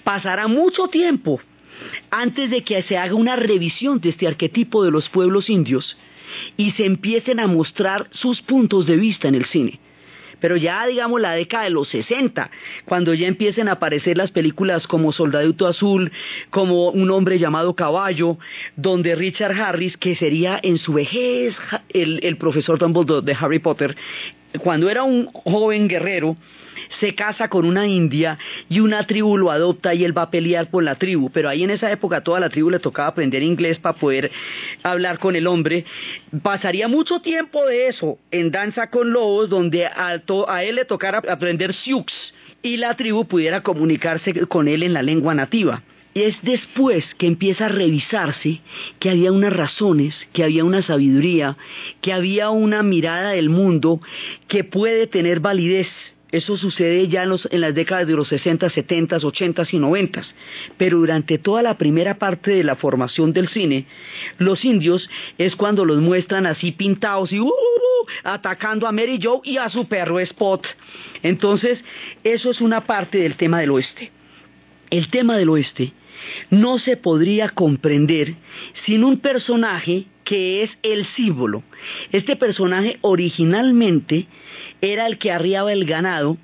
pasará 0.04 0.48
mucho 0.48 0.88
tiempo 0.88 1.42
antes 2.12 2.52
de 2.52 2.64
que 2.64 2.84
se 2.84 2.98
haga 2.98 3.16
una 3.16 3.36
revisión 3.36 4.00
de 4.00 4.10
este 4.10 4.28
arquetipo 4.28 4.84
de 4.84 4.92
los 4.92 5.10
pueblos 5.10 5.50
indios 5.50 5.98
y 6.56 6.72
se 6.72 6.86
empiecen 6.86 7.40
a 7.40 7.48
mostrar 7.48 8.08
sus 8.12 8.42
puntos 8.42 8.86
de 8.86 8.98
vista 8.98 9.28
en 9.28 9.36
el 9.36 9.46
cine 9.46 9.80
pero 10.42 10.58
ya 10.58 10.86
digamos 10.88 11.22
la 11.22 11.32
década 11.32 11.64
de 11.64 11.70
los 11.70 11.88
60, 11.88 12.52
cuando 12.84 13.14
ya 13.14 13.28
empiecen 13.28 13.70
a 13.70 13.74
aparecer 13.74 14.18
las 14.18 14.32
películas 14.32 14.86
como 14.88 15.14
Soldadito 15.14 15.68
Azul, 15.68 16.12
como 16.50 16.90
Un 16.90 17.10
hombre 17.12 17.40
llamado 17.40 17.76
Caballo, 17.76 18.38
donde 18.76 19.16
Richard 19.16 19.54
Harris, 19.54 19.96
que 19.96 20.18
sería 20.18 20.60
en 20.62 20.78
su 20.78 20.94
vejez 20.94 21.56
el, 21.90 22.20
el 22.24 22.36
profesor 22.38 22.78
Dumbledore 22.78 23.26
de 23.26 23.38
Harry 23.40 23.60
Potter, 23.60 23.96
cuando 24.60 24.90
era 24.90 25.04
un 25.04 25.28
joven 25.28 25.88
guerrero, 25.88 26.38
se 27.00 27.16
casa 27.16 27.48
con 27.48 27.66
una 27.66 27.88
india 27.88 28.38
y 28.70 28.80
una 28.80 29.06
tribu 29.06 29.38
lo 29.38 29.52
adopta 29.52 29.94
y 29.94 30.04
él 30.04 30.18
va 30.18 30.24
a 30.24 30.32
pelear 30.32 30.70
por 30.70 30.84
la 30.84 30.96
tribu. 30.96 31.30
Pero 31.30 31.50
ahí 31.50 31.64
en 31.64 31.72
esa 31.72 31.92
época 31.92 32.22
toda 32.22 32.40
la 32.40 32.50
tribu 32.50 32.70
le 32.70 32.80
tocaba 32.80 33.10
aprender 33.10 33.44
inglés 33.44 33.80
para 33.80 33.98
poder 33.98 34.32
hablar 34.84 35.20
con 35.20 35.36
el 35.36 35.48
hombre. 35.48 35.86
Pasaría 36.42 36.88
mucho 36.88 37.22
tiempo 37.22 37.66
de 37.66 37.88
eso 37.88 38.18
en 38.32 38.52
Danza 38.52 38.90
con 38.90 39.12
Lobos, 39.12 39.50
donde 39.50 39.86
a, 39.86 40.22
a 40.48 40.64
él 40.64 40.76
le 40.76 40.86
tocara 40.86 41.22
aprender 41.30 41.74
Sioux 41.74 42.06
y 42.62 42.78
la 42.78 42.96
tribu 42.96 43.26
pudiera 43.26 43.62
comunicarse 43.62 44.34
con 44.48 44.68
él 44.68 44.84
en 44.84 44.94
la 44.94 45.02
lengua 45.02 45.34
nativa. 45.34 45.84
Y 46.14 46.24
es 46.24 46.38
después 46.42 47.06
que 47.16 47.28
empieza 47.28 47.68
a 47.68 47.70
revisarse 47.70 48.62
que 49.00 49.10
había 49.10 49.32
unas 49.32 49.54
razones, 49.54 50.14
que 50.34 50.44
había 50.44 50.66
una 50.66 50.82
sabiduría, 50.82 51.58
que 52.02 52.12
había 52.12 52.50
una 52.50 52.84
mirada 52.84 53.32
del 53.32 53.50
mundo 53.50 54.02
que 54.48 54.64
puede 54.64 55.08
tener 55.08 55.40
validez 55.40 55.88
Eso 56.34 56.58
sucede 56.58 57.10
ya 57.10 57.24
en, 57.24 57.62
las 57.62 57.76
décadas 57.76 58.08
de 58.08 58.14
los 58.14 58.30
60, 58.30 58.70
70, 58.70 59.18
80 59.18 59.64
y 59.72 59.80
90. 59.80 60.24
Pero 60.78 61.00
durante 61.00 61.38
toda 61.38 61.62
la 61.62 61.78
primera 61.78 62.18
parte 62.18 62.52
de 62.52 62.64
la 62.64 62.78
formación 62.78 63.34
del 63.34 63.50
cine, 63.50 63.86
los 64.38 64.64
indios 64.64 65.10
es 65.38 65.58
cuando 65.58 65.84
los 65.84 66.00
muestran 66.00 66.46
así 66.46 66.72
pintados 66.72 67.34
y 67.34 67.40
uh, 67.40 67.46
uh, 67.46 67.48
uh, 67.50 68.08
atacando 68.24 68.88
a 68.88 68.94
Mary 68.94 69.20
Joe 69.22 69.42
y 69.44 69.58
a 69.58 69.70
su 69.70 69.88
perro 69.88 70.22
Spot. 70.22 70.66
Entonces, 71.22 71.80
eso 72.24 72.52
es 72.52 72.62
una 72.62 72.82
parte 72.82 73.18
del 73.18 73.36
tema 73.36 73.60
del 73.60 73.72
oeste. 73.72 74.12
El 74.90 75.10
tema 75.10 75.36
del 75.36 75.50
oeste 75.50 75.94
no 76.50 76.80
se 76.80 76.98
podría 76.98 77.50
comprender 77.50 78.36
sin 78.86 79.04
un 79.04 79.20
personaje 79.20 80.06
que 80.24 80.64
es 80.64 80.72
el 80.84 81.06
símbolo. 81.08 81.64
Este 82.12 82.36
personaje 82.36 82.98
originalmente 83.02 84.28
era 84.82 85.08
el 85.08 85.18
que 85.18 85.32
arriaba 85.32 85.74
el 85.74 85.86
ganado, 85.86 86.38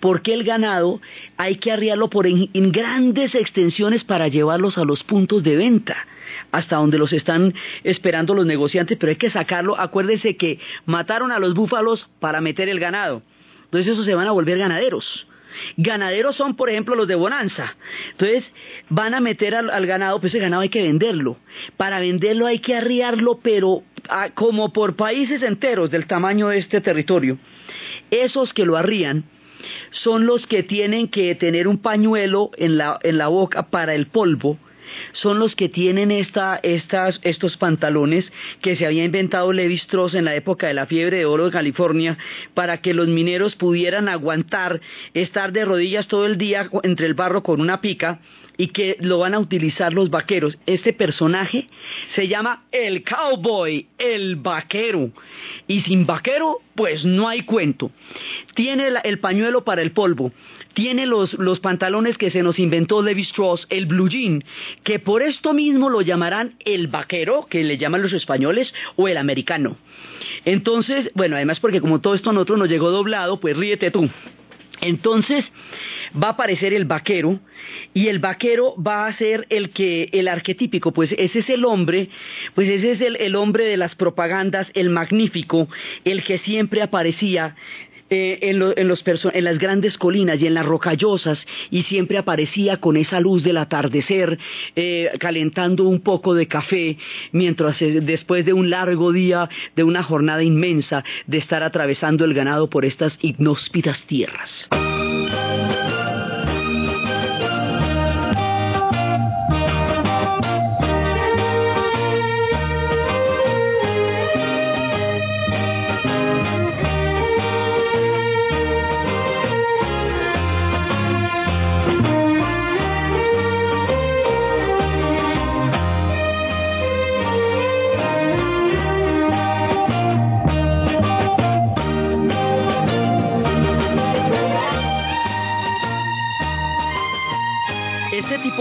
porque 0.00 0.32
el 0.32 0.44
ganado 0.44 1.00
hay 1.36 1.56
que 1.56 1.72
arriarlo 1.72 2.08
por 2.08 2.26
en, 2.26 2.48
grandes 2.72 3.34
extensiones 3.34 4.04
para 4.04 4.28
llevarlos 4.28 4.78
a 4.78 4.84
los 4.84 5.02
puntos 5.04 5.42
de 5.42 5.56
venta, 5.56 5.96
hasta 6.52 6.76
donde 6.76 6.98
los 6.98 7.12
están 7.12 7.52
esperando 7.84 8.34
los 8.34 8.46
negociantes, 8.46 8.96
pero 8.98 9.10
hay 9.10 9.16
que 9.16 9.30
sacarlo. 9.30 9.78
Acuérdense 9.78 10.36
que 10.36 10.58
mataron 10.84 11.32
a 11.32 11.38
los 11.38 11.54
búfalos 11.54 12.08
para 12.20 12.40
meter 12.40 12.68
el 12.68 12.80
ganado. 12.80 13.22
Entonces 13.64 13.92
esos 13.92 14.06
se 14.06 14.14
van 14.14 14.28
a 14.28 14.32
volver 14.32 14.58
ganaderos. 14.58 15.26
Ganaderos 15.76 16.36
son, 16.36 16.56
por 16.56 16.70
ejemplo, 16.70 16.94
los 16.94 17.08
de 17.08 17.14
Bonanza. 17.14 17.76
Entonces, 18.12 18.44
van 18.88 19.14
a 19.14 19.20
meter 19.20 19.54
al, 19.54 19.86
ganado, 19.86 20.20
pues 20.20 20.32
ese 20.32 20.42
ganado 20.42 20.62
hay 20.62 20.68
que 20.68 20.82
venderlo. 20.82 21.38
Para 21.76 22.00
venderlo 22.00 22.46
hay 22.46 22.58
que 22.58 22.74
arriarlo, 22.74 23.40
pero 23.42 23.82
ah, 24.08 24.30
como 24.34 24.72
por 24.72 24.96
países 24.96 25.42
enteros 25.42 25.90
del 25.90 26.06
tamaño 26.06 26.48
de 26.48 26.58
este 26.58 26.80
territorio. 26.80 27.38
Esos 28.10 28.52
que 28.52 28.64
lo 28.64 28.76
arrían 28.76 29.24
son 29.90 30.26
los 30.26 30.46
que 30.46 30.62
tienen 30.62 31.08
que 31.08 31.34
tener 31.34 31.66
un 31.66 31.78
pañuelo 31.78 32.50
en 32.56 32.76
la, 32.78 32.98
en 33.02 33.18
la 33.18 33.28
boca 33.28 33.70
para 33.70 33.94
el 33.94 34.06
polvo 34.06 34.58
son 35.12 35.38
los 35.38 35.54
que 35.54 35.68
tienen 35.68 36.10
estos 36.10 37.56
pantalones 37.56 38.24
que 38.60 38.76
se 38.76 38.86
había 38.86 39.04
inventado 39.04 39.52
Levi 39.52 39.74
Strauss 39.74 40.14
en 40.14 40.24
la 40.24 40.34
época 40.34 40.66
de 40.66 40.74
la 40.74 40.86
fiebre 40.86 41.18
de 41.18 41.26
oro 41.26 41.46
de 41.46 41.50
California 41.50 42.16
para 42.54 42.80
que 42.80 42.94
los 42.94 43.08
mineros 43.08 43.56
pudieran 43.56 44.08
aguantar 44.08 44.80
estar 45.14 45.52
de 45.52 45.64
rodillas 45.64 46.06
todo 46.08 46.26
el 46.26 46.38
día 46.38 46.68
entre 46.82 47.06
el 47.06 47.14
barro 47.14 47.42
con 47.42 47.60
una 47.60 47.80
pica 47.80 48.20
y 48.56 48.68
que 48.68 48.96
lo 49.00 49.18
van 49.18 49.34
a 49.34 49.38
utilizar 49.38 49.92
los 49.92 50.10
vaqueros. 50.10 50.58
Este 50.66 50.92
personaje 50.92 51.68
se 52.14 52.28
llama 52.28 52.64
el 52.72 53.04
cowboy, 53.04 53.86
el 53.98 54.36
vaquero. 54.36 55.10
Y 55.66 55.82
sin 55.82 56.06
vaquero, 56.06 56.60
pues 56.74 57.04
no 57.04 57.28
hay 57.28 57.42
cuento. 57.42 57.90
Tiene 58.54 58.88
el 59.04 59.18
pañuelo 59.18 59.64
para 59.64 59.82
el 59.82 59.92
polvo, 59.92 60.32
tiene 60.74 61.06
los, 61.06 61.34
los 61.34 61.60
pantalones 61.60 62.18
que 62.18 62.30
se 62.30 62.42
nos 62.42 62.58
inventó 62.58 63.02
Levi 63.02 63.22
Strauss, 63.22 63.66
el 63.70 63.86
blue 63.86 64.08
jean, 64.08 64.44
que 64.82 64.98
por 64.98 65.22
esto 65.22 65.54
mismo 65.54 65.88
lo 65.90 66.02
llamarán 66.02 66.56
el 66.64 66.88
vaquero, 66.88 67.46
que 67.48 67.64
le 67.64 67.78
llaman 67.78 68.02
los 68.02 68.12
españoles, 68.12 68.72
o 68.96 69.08
el 69.08 69.16
americano. 69.16 69.76
Entonces, 70.44 71.10
bueno, 71.14 71.36
además 71.36 71.60
porque 71.60 71.80
como 71.80 72.00
todo 72.00 72.14
esto 72.14 72.32
nosotros 72.32 72.58
nos 72.58 72.68
llegó 72.68 72.90
doblado, 72.90 73.40
pues 73.40 73.56
ríete 73.56 73.90
tú. 73.90 74.08
Entonces 74.80 75.44
va 76.22 76.28
a 76.28 76.30
aparecer 76.32 76.72
el 76.72 76.84
vaquero 76.84 77.40
y 77.94 78.08
el 78.08 78.18
vaquero 78.18 78.74
va 78.80 79.06
a 79.06 79.16
ser 79.16 79.46
el 79.48 79.70
que 79.70 80.08
el 80.12 80.28
arquetípico, 80.28 80.92
pues 80.92 81.12
ese 81.16 81.40
es 81.40 81.48
el 81.48 81.64
hombre, 81.64 82.08
pues 82.54 82.68
ese 82.68 82.92
es 82.92 83.00
el, 83.00 83.16
el 83.16 83.36
hombre 83.36 83.64
de 83.64 83.76
las 83.76 83.94
propagandas, 83.94 84.68
el 84.74 84.90
magnífico, 84.90 85.68
el 86.04 86.22
que 86.24 86.38
siempre 86.38 86.82
aparecía 86.82 87.56
eh, 88.08 88.38
en, 88.42 88.62
en, 88.76 89.44
las 89.44 89.58
grandes 89.58 89.98
colinas 89.98 90.40
y 90.40 90.46
en 90.46 90.54
las 90.54 90.64
rocallosas 90.64 91.38
y 91.70 91.82
siempre 91.82 92.18
aparecía 92.18 92.76
con 92.76 92.96
esa 92.96 93.18
luz 93.18 93.42
del 93.42 93.56
atardecer 93.56 94.38
eh, 94.76 95.10
calentando 95.18 95.84
un 95.84 96.00
poco 96.00 96.34
de 96.34 96.46
café 96.46 96.96
mientras 97.32 97.82
eh, 97.82 98.00
después 98.00 98.44
de 98.44 98.52
un 98.52 98.70
largo 98.70 99.10
día, 99.10 99.48
de 99.74 99.82
una 99.82 100.04
jornada 100.04 100.42
inmensa 100.42 101.02
de 101.26 101.38
estar 101.38 101.62
atravesando 101.62 102.24
el 102.24 102.34
ganado 102.34 102.70
por 102.70 102.84
estas 102.84 103.12
inhóspitas 103.22 103.98
tierras. 104.06 104.50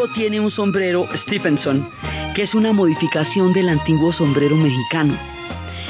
Tiene 0.10 0.40
un 0.40 0.52
sombrero 0.52 1.08
Stephenson, 1.24 1.90
que 2.36 2.44
es 2.44 2.54
una 2.54 2.74
modificación 2.74 3.54
del 3.54 3.70
antiguo 3.70 4.14
sombrero 4.14 4.56
mexicano. 4.56 5.18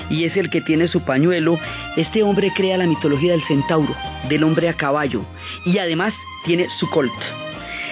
Y 0.10 0.26
es 0.26 0.38
el 0.38 0.50
que 0.50 0.62
tiene 0.62 0.88
su 0.88 1.02
pañuelo. 1.02 1.58
Este 1.98 2.24
hombre 2.24 2.52
crea 2.56 2.78
la 2.78 2.88
mitología 2.88 3.32
del 3.32 3.44
centauro, 3.44 3.96
del 4.30 4.44
hombre 4.44 4.70
a 4.70 4.74
caballo. 4.74 5.26
Y 5.66 5.78
además 5.80 6.14
tiene 6.46 6.68
su 6.80 6.90
colt. 6.90 7.14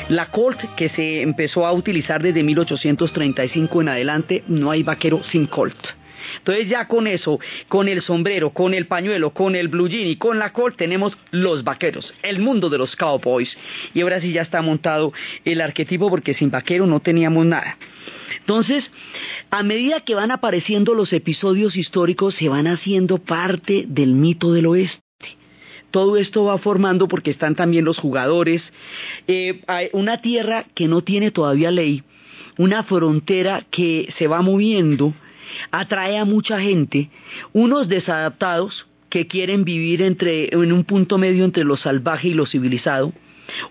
La 0.09 0.28
colt 0.28 0.59
que 0.76 0.89
se 0.89 1.21
empezó 1.21 1.65
a 1.65 1.71
utilizar 1.71 2.21
desde 2.21 2.43
1835 2.43 3.82
en 3.82 3.89
adelante, 3.89 4.43
no 4.47 4.69
hay 4.69 4.84
vaquero 4.84 5.24
sin 5.24 5.47
colt. 5.47 5.78
Entonces 6.38 6.67
ya 6.67 6.88
con 6.88 7.07
eso, 7.07 7.39
con 7.67 7.88
el 7.88 8.01
sombrero, 8.01 8.51
con 8.51 8.74
el 8.74 8.88
pañuelo, 8.88 9.32
con 9.32 9.55
el 9.55 9.67
blue 9.67 9.88
jean 9.88 10.07
y 10.07 10.15
con 10.15 10.39
la 10.39 10.53
col 10.53 10.76
tenemos 10.76 11.17
los 11.32 11.63
vaqueros, 11.63 12.13
el 12.21 12.39
mundo 12.39 12.69
de 12.69 12.78
los 12.78 12.95
cowboys. 12.95 13.49
Y 13.93 14.01
ahora 14.01 14.21
sí 14.21 14.32
ya 14.32 14.41
está 14.41 14.61
montado 14.61 15.13
el 15.45 15.61
arquetipo 15.61 16.09
porque 16.09 16.34
sin 16.34 16.51
vaquero 16.51 16.86
no 16.86 16.99
teníamos 16.99 17.45
nada. 17.45 17.78
Entonces, 18.39 18.84
a 19.51 19.63
medida 19.63 20.01
que 20.01 20.15
van 20.15 20.32
apareciendo 20.32 20.93
los 20.93 21.13
episodios 21.13 21.76
históricos, 21.76 22.36
se 22.36 22.49
van 22.49 22.67
haciendo 22.67 23.19
parte 23.19 23.86
del 23.88 24.13
mito 24.13 24.53
del 24.53 24.65
oeste. 24.65 25.01
Todo 25.91 26.17
esto 26.17 26.45
va 26.45 26.57
formando 26.57 27.07
porque 27.07 27.32
están 27.32 27.55
también 27.55 27.86
los 27.86 27.99
jugadores. 27.99 28.63
Eh, 29.28 29.61
una 29.93 30.17
tierra 30.21 30.65
que 30.74 30.88
no 30.88 31.03
tiene 31.03 31.30
todavía 31.30 31.69
ley, 31.69 32.03
una 32.57 32.84
frontera 32.84 33.63
que 33.69 34.11
se 34.17 34.28
va 34.28 34.41
moviendo 34.41 35.13
atrae 35.71 36.17
a 36.17 36.25
mucha 36.25 36.59
gente, 36.59 37.09
unos 37.53 37.87
desadaptados 37.87 38.85
que 39.09 39.27
quieren 39.27 39.63
vivir 39.63 40.01
entre, 40.01 40.49
en 40.53 40.73
un 40.73 40.83
punto 40.85 41.17
medio 41.17 41.45
entre 41.45 41.63
lo 41.63 41.77
salvaje 41.77 42.29
y 42.29 42.33
lo 42.33 42.45
civilizado, 42.45 43.13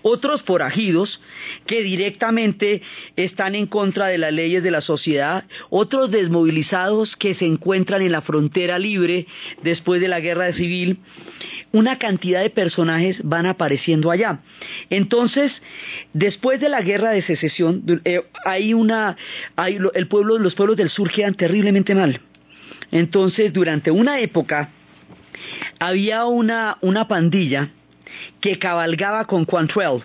otros 0.01 0.41
forajidos 0.43 1.19
que 1.65 1.83
directamente 1.83 2.81
están 3.15 3.55
en 3.55 3.67
contra 3.67 4.07
de 4.07 4.17
las 4.17 4.33
leyes 4.33 4.63
de 4.63 4.71
la 4.71 4.81
sociedad, 4.81 5.45
otros 5.69 6.11
desmovilizados 6.11 7.15
que 7.15 7.35
se 7.35 7.45
encuentran 7.45 8.01
en 8.01 8.11
la 8.11 8.21
frontera 8.21 8.79
libre 8.79 9.27
después 9.61 10.01
de 10.01 10.07
la 10.07 10.19
guerra 10.19 10.53
civil, 10.53 10.99
una 11.71 11.97
cantidad 11.97 12.41
de 12.41 12.49
personajes 12.49 13.17
van 13.23 13.45
apareciendo 13.45 14.11
allá. 14.11 14.39
Entonces, 14.89 15.51
después 16.13 16.59
de 16.59 16.69
la 16.69 16.81
guerra 16.81 17.11
de 17.11 17.21
secesión, 17.21 18.01
eh, 18.05 18.21
hay 18.45 18.73
una, 18.73 19.17
hay, 19.55 19.77
el 19.93 20.07
pueblo, 20.07 20.37
los 20.37 20.55
pueblos 20.55 20.77
del 20.77 20.89
sur 20.89 21.11
quedan 21.11 21.33
terriblemente 21.33 21.95
mal. 21.95 22.19
Entonces, 22.91 23.51
durante 23.51 23.89
una 23.89 24.19
época, 24.19 24.69
había 25.79 26.25
una, 26.25 26.77
una 26.81 27.07
pandilla 27.07 27.69
que 28.41 28.59
cabalgaba 28.59 29.25
con 29.25 29.45
Quantrell. 29.45 30.03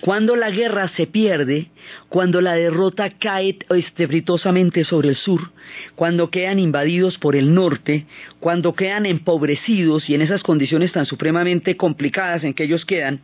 Cuando 0.00 0.34
la 0.34 0.50
guerra 0.50 0.88
se 0.96 1.06
pierde, 1.06 1.70
cuando 2.08 2.40
la 2.40 2.54
derrota 2.54 3.10
cae 3.10 3.58
estrepitosamente 3.70 4.84
sobre 4.84 5.10
el 5.10 5.16
sur, 5.16 5.52
cuando 5.94 6.30
quedan 6.30 6.58
invadidos 6.58 7.16
por 7.18 7.36
el 7.36 7.54
norte, 7.54 8.06
cuando 8.40 8.74
quedan 8.74 9.06
empobrecidos 9.06 10.08
y 10.10 10.14
en 10.14 10.22
esas 10.22 10.42
condiciones 10.42 10.92
tan 10.92 11.06
supremamente 11.06 11.76
complicadas 11.76 12.42
en 12.42 12.54
que 12.54 12.64
ellos 12.64 12.84
quedan, 12.84 13.20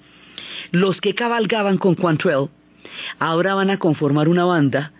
los 0.71 1.01
que 1.01 1.15
cabalgaban 1.15 1.79
con 1.79 1.97
Quantrell 1.97 2.49
ahora 3.19 3.55
van 3.55 3.71
a 3.71 3.79
conformar 3.79 4.29
una 4.29 4.45
banda 4.45 4.93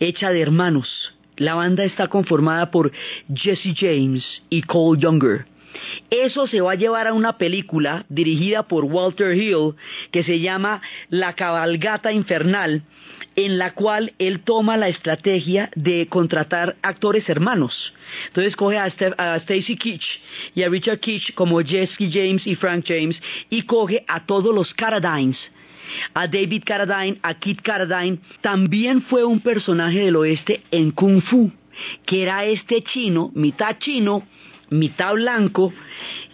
hecha 0.00 0.30
de 0.30 0.40
hermanos. 0.40 1.14
La 1.36 1.54
banda 1.54 1.84
está 1.84 2.08
conformada 2.08 2.70
por 2.70 2.90
Jesse 3.32 3.74
James 3.76 4.42
y 4.50 4.62
Cole 4.62 5.00
Younger 5.00 5.46
eso 6.10 6.46
se 6.46 6.60
va 6.60 6.72
a 6.72 6.76
llevar 6.76 7.06
a 7.06 7.12
una 7.12 7.38
película 7.38 8.04
dirigida 8.08 8.64
por 8.64 8.84
Walter 8.84 9.36
Hill 9.36 9.74
que 10.10 10.24
se 10.24 10.40
llama 10.40 10.80
La 11.08 11.34
cabalgata 11.34 12.12
infernal 12.12 12.82
en 13.36 13.56
la 13.56 13.72
cual 13.72 14.14
él 14.18 14.40
toma 14.40 14.76
la 14.76 14.88
estrategia 14.88 15.70
de 15.76 16.08
contratar 16.08 16.76
actores 16.82 17.28
hermanos. 17.28 17.94
Entonces 18.26 18.56
coge 18.56 18.78
a, 18.78 18.88
Stacy 18.88 19.76
Keach 19.76 20.04
y 20.56 20.64
a 20.64 20.68
Richard 20.68 20.98
Keach 20.98 21.34
como 21.34 21.60
Jesse 21.60 22.10
James 22.10 22.44
y 22.46 22.56
Frank 22.56 22.84
James 22.86 23.16
y 23.48 23.62
coge 23.62 24.04
a 24.08 24.26
todos 24.26 24.52
los 24.52 24.74
Carradines 24.74 25.38
a 26.14 26.26
David 26.26 26.64
Carradine, 26.66 27.18
a 27.22 27.34
Kit 27.34 27.62
Carradine, 27.62 28.18
también 28.40 29.02
fue 29.02 29.24
un 29.24 29.40
personaje 29.40 30.00
del 30.00 30.16
oeste 30.16 30.60
en 30.70 30.90
Kung 30.90 31.22
Fu, 31.22 31.50
que 32.04 32.22
era 32.22 32.44
este 32.44 32.82
chino, 32.82 33.30
mitad 33.34 33.78
chino, 33.78 34.26
mitad 34.70 35.14
blanco, 35.14 35.72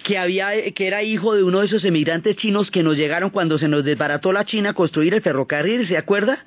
que, 0.02 0.18
había, 0.18 0.72
que 0.72 0.86
era 0.86 1.02
hijo 1.02 1.34
de 1.34 1.42
uno 1.42 1.60
de 1.60 1.66
esos 1.66 1.84
emigrantes 1.84 2.36
chinos 2.36 2.70
que 2.70 2.82
nos 2.82 2.96
llegaron 2.96 3.30
cuando 3.30 3.58
se 3.58 3.68
nos 3.68 3.84
desbarató 3.84 4.32
la 4.32 4.44
China 4.44 4.70
a 4.70 4.74
construir 4.74 5.14
el 5.14 5.22
ferrocarril, 5.22 5.88
¿se 5.88 5.96
acuerda? 5.96 6.44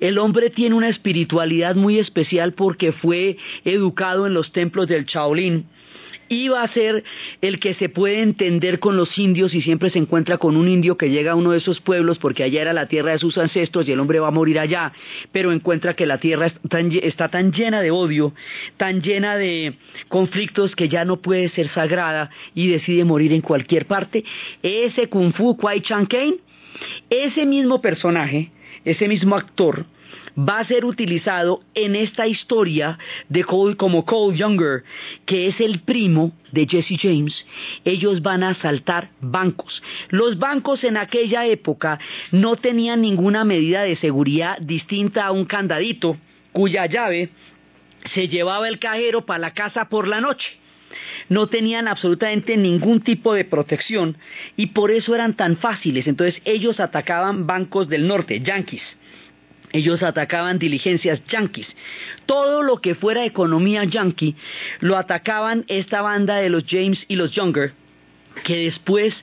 El 0.00 0.18
hombre 0.18 0.50
tiene 0.50 0.74
una 0.74 0.88
espiritualidad 0.88 1.74
muy 1.74 1.98
especial 1.98 2.52
porque 2.52 2.92
fue 2.92 3.36
educado 3.64 4.26
en 4.26 4.34
los 4.34 4.52
templos 4.52 4.86
del 4.86 5.04
Shaolin 5.04 5.66
iba 6.34 6.62
a 6.62 6.68
ser 6.68 7.04
el 7.40 7.58
que 7.58 7.74
se 7.74 7.88
puede 7.88 8.22
entender 8.22 8.78
con 8.78 8.96
los 8.96 9.18
indios 9.18 9.54
y 9.54 9.62
siempre 9.62 9.90
se 9.90 9.98
encuentra 9.98 10.38
con 10.38 10.56
un 10.56 10.68
indio 10.68 10.96
que 10.96 11.10
llega 11.10 11.32
a 11.32 11.36
uno 11.36 11.52
de 11.52 11.58
esos 11.58 11.80
pueblos 11.80 12.18
porque 12.18 12.42
allá 12.42 12.62
era 12.62 12.72
la 12.72 12.86
tierra 12.86 13.12
de 13.12 13.18
sus 13.18 13.38
ancestros 13.38 13.86
y 13.86 13.92
el 13.92 14.00
hombre 14.00 14.20
va 14.20 14.28
a 14.28 14.32
morir 14.32 14.58
allá, 14.58 14.92
pero 15.32 15.52
encuentra 15.52 15.94
que 15.94 16.06
la 16.06 16.18
tierra 16.18 16.52
está 17.02 17.28
tan 17.28 17.52
llena 17.52 17.80
de 17.80 17.90
odio, 17.90 18.34
tan 18.76 19.02
llena 19.02 19.36
de 19.36 19.74
conflictos 20.08 20.74
que 20.76 20.88
ya 20.88 21.04
no 21.04 21.20
puede 21.20 21.48
ser 21.50 21.68
sagrada 21.68 22.30
y 22.54 22.68
decide 22.68 23.04
morir 23.04 23.32
en 23.32 23.40
cualquier 23.40 23.86
parte. 23.86 24.24
Ese 24.62 25.08
Kung 25.08 25.32
Fu 25.32 25.56
Kwai 25.56 25.80
Chan 25.80 26.08
ese 27.10 27.46
mismo 27.46 27.80
personaje, 27.80 28.50
ese 28.84 29.08
mismo 29.08 29.36
actor, 29.36 29.86
va 30.38 30.60
a 30.60 30.66
ser 30.66 30.84
utilizado 30.84 31.62
en 31.74 31.94
esta 31.96 32.26
historia 32.26 32.98
de 33.28 33.44
Cole 33.44 33.76
como 33.76 34.04
Cole 34.04 34.36
Younger, 34.36 34.84
que 35.26 35.48
es 35.48 35.60
el 35.60 35.80
primo 35.80 36.32
de 36.52 36.66
Jesse 36.66 36.98
James. 37.00 37.34
Ellos 37.84 38.22
van 38.22 38.42
a 38.42 38.50
asaltar 38.50 39.10
bancos. 39.20 39.82
Los 40.08 40.38
bancos 40.38 40.84
en 40.84 40.96
aquella 40.96 41.46
época 41.46 41.98
no 42.30 42.56
tenían 42.56 43.02
ninguna 43.02 43.44
medida 43.44 43.82
de 43.82 43.96
seguridad 43.96 44.58
distinta 44.58 45.26
a 45.26 45.32
un 45.32 45.44
candadito 45.44 46.16
cuya 46.52 46.86
llave 46.86 47.30
se 48.14 48.28
llevaba 48.28 48.68
el 48.68 48.78
cajero 48.78 49.24
para 49.24 49.38
la 49.38 49.54
casa 49.54 49.88
por 49.88 50.08
la 50.08 50.20
noche 50.20 50.62
no 51.28 51.46
tenían 51.46 51.88
absolutamente 51.88 52.56
ningún 52.56 53.00
tipo 53.00 53.34
de 53.34 53.44
protección 53.44 54.16
y 54.56 54.68
por 54.68 54.90
eso 54.90 55.14
eran 55.14 55.34
tan 55.34 55.56
fáciles. 55.56 56.06
Entonces 56.06 56.40
ellos 56.44 56.80
atacaban 56.80 57.46
bancos 57.46 57.88
del 57.88 58.06
norte, 58.06 58.40
yankees. 58.40 58.82
Ellos 59.72 60.02
atacaban 60.02 60.58
diligencias 60.58 61.20
yanquis. 61.28 61.66
Todo 62.26 62.62
lo 62.62 62.80
que 62.80 62.94
fuera 62.94 63.24
economía 63.24 63.84
yankee 63.84 64.36
lo 64.80 64.96
atacaban 64.96 65.64
esta 65.68 66.02
banda 66.02 66.36
de 66.36 66.50
los 66.50 66.64
James 66.68 67.04
y 67.08 67.16
los 67.16 67.32
Younger, 67.32 67.72
que 68.44 68.64
después 68.64 69.14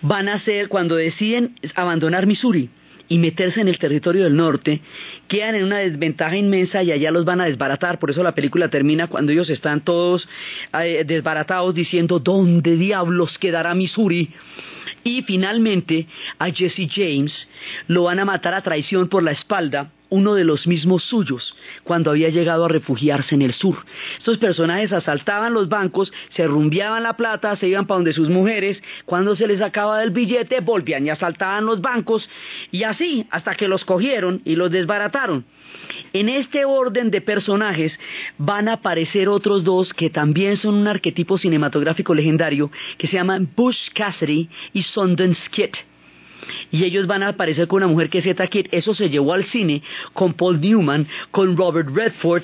van 0.00 0.28
a 0.28 0.40
ser, 0.40 0.68
cuando 0.68 0.96
deciden 0.96 1.54
abandonar 1.74 2.26
Missouri 2.26 2.70
y 3.10 3.18
meterse 3.18 3.60
en 3.60 3.66
el 3.66 3.78
territorio 3.78 4.22
del 4.22 4.36
norte, 4.36 4.80
quedan 5.26 5.56
en 5.56 5.64
una 5.64 5.78
desventaja 5.78 6.36
inmensa 6.36 6.82
y 6.84 6.92
allá 6.92 7.10
los 7.10 7.24
van 7.24 7.40
a 7.40 7.46
desbaratar. 7.46 7.98
Por 7.98 8.12
eso 8.12 8.22
la 8.22 8.36
película 8.36 8.68
termina 8.68 9.08
cuando 9.08 9.32
ellos 9.32 9.50
están 9.50 9.80
todos 9.80 10.28
eh, 10.80 11.04
desbaratados 11.04 11.74
diciendo, 11.74 12.20
¿dónde 12.20 12.76
diablos 12.76 13.36
quedará 13.38 13.74
Missouri? 13.74 14.30
Y 15.04 15.22
finalmente 15.22 16.06
a 16.38 16.50
Jesse 16.50 16.88
James 16.90 17.32
lo 17.86 18.04
van 18.04 18.18
a 18.20 18.24
matar 18.24 18.54
a 18.54 18.62
traición 18.62 19.08
por 19.08 19.22
la 19.22 19.32
espalda 19.32 19.90
uno 20.10 20.34
de 20.34 20.44
los 20.44 20.66
mismos 20.66 21.04
suyos 21.04 21.54
cuando 21.84 22.10
había 22.10 22.28
llegado 22.28 22.64
a 22.64 22.68
refugiarse 22.68 23.34
en 23.34 23.42
el 23.42 23.54
sur. 23.54 23.76
Estos 24.18 24.38
personajes 24.38 24.92
asaltaban 24.92 25.54
los 25.54 25.68
bancos, 25.68 26.12
se 26.34 26.46
rumbiaban 26.46 27.04
la 27.04 27.16
plata, 27.16 27.56
se 27.56 27.68
iban 27.68 27.86
para 27.86 27.98
donde 27.98 28.12
sus 28.12 28.28
mujeres, 28.28 28.82
cuando 29.06 29.36
se 29.36 29.46
les 29.46 29.62
acababa 29.62 30.02
el 30.02 30.10
billete 30.10 30.60
volvían 30.60 31.06
y 31.06 31.10
asaltaban 31.10 31.64
los 31.64 31.80
bancos 31.80 32.28
y 32.70 32.82
así 32.82 33.26
hasta 33.30 33.54
que 33.54 33.68
los 33.68 33.84
cogieron 33.84 34.42
y 34.44 34.56
los 34.56 34.70
desbarataron. 34.70 35.44
En 36.12 36.28
este 36.28 36.64
orden 36.64 37.10
de 37.10 37.20
personajes 37.20 37.92
van 38.38 38.68
a 38.68 38.74
aparecer 38.74 39.28
otros 39.28 39.64
dos 39.64 39.92
que 39.92 40.10
también 40.10 40.56
son 40.56 40.74
un 40.74 40.88
arquetipo 40.88 41.38
cinematográfico 41.38 42.14
legendario 42.14 42.70
que 42.98 43.06
se 43.06 43.14
llaman 43.14 43.48
Bush 43.56 43.90
Cassidy 43.94 44.48
y 44.72 44.82
Sundance 44.82 45.40
Kid 45.50 45.70
y 46.70 46.84
ellos 46.84 47.06
van 47.06 47.22
a 47.22 47.28
aparecer 47.28 47.68
con 47.68 47.82
una 47.82 47.92
mujer 47.92 48.08
que 48.08 48.18
es 48.18 48.24
Zeta 48.24 48.46
Kid. 48.46 48.68
Eso 48.70 48.94
se 48.94 49.10
llevó 49.10 49.34
al 49.34 49.44
cine 49.44 49.82
con 50.12 50.32
Paul 50.32 50.60
Newman, 50.60 51.06
con 51.30 51.56
Robert 51.56 51.88
Redford 51.94 52.42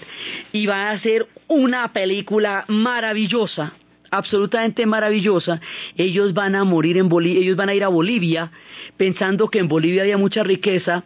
y 0.52 0.66
va 0.66 0.90
a 0.90 1.00
ser 1.00 1.26
una 1.48 1.92
película 1.92 2.64
maravillosa 2.68 3.72
absolutamente 4.10 4.86
maravillosa, 4.86 5.60
ellos 5.96 6.32
van 6.32 6.54
a 6.54 6.64
morir 6.64 6.96
en 6.96 7.08
Bolivia, 7.08 7.40
ellos 7.40 7.56
van 7.56 7.68
a 7.68 7.74
ir 7.74 7.84
a 7.84 7.88
Bolivia 7.88 8.50
pensando 8.96 9.48
que 9.48 9.58
en 9.58 9.68
Bolivia 9.68 10.02
había 10.02 10.16
mucha 10.16 10.42
riqueza, 10.42 11.04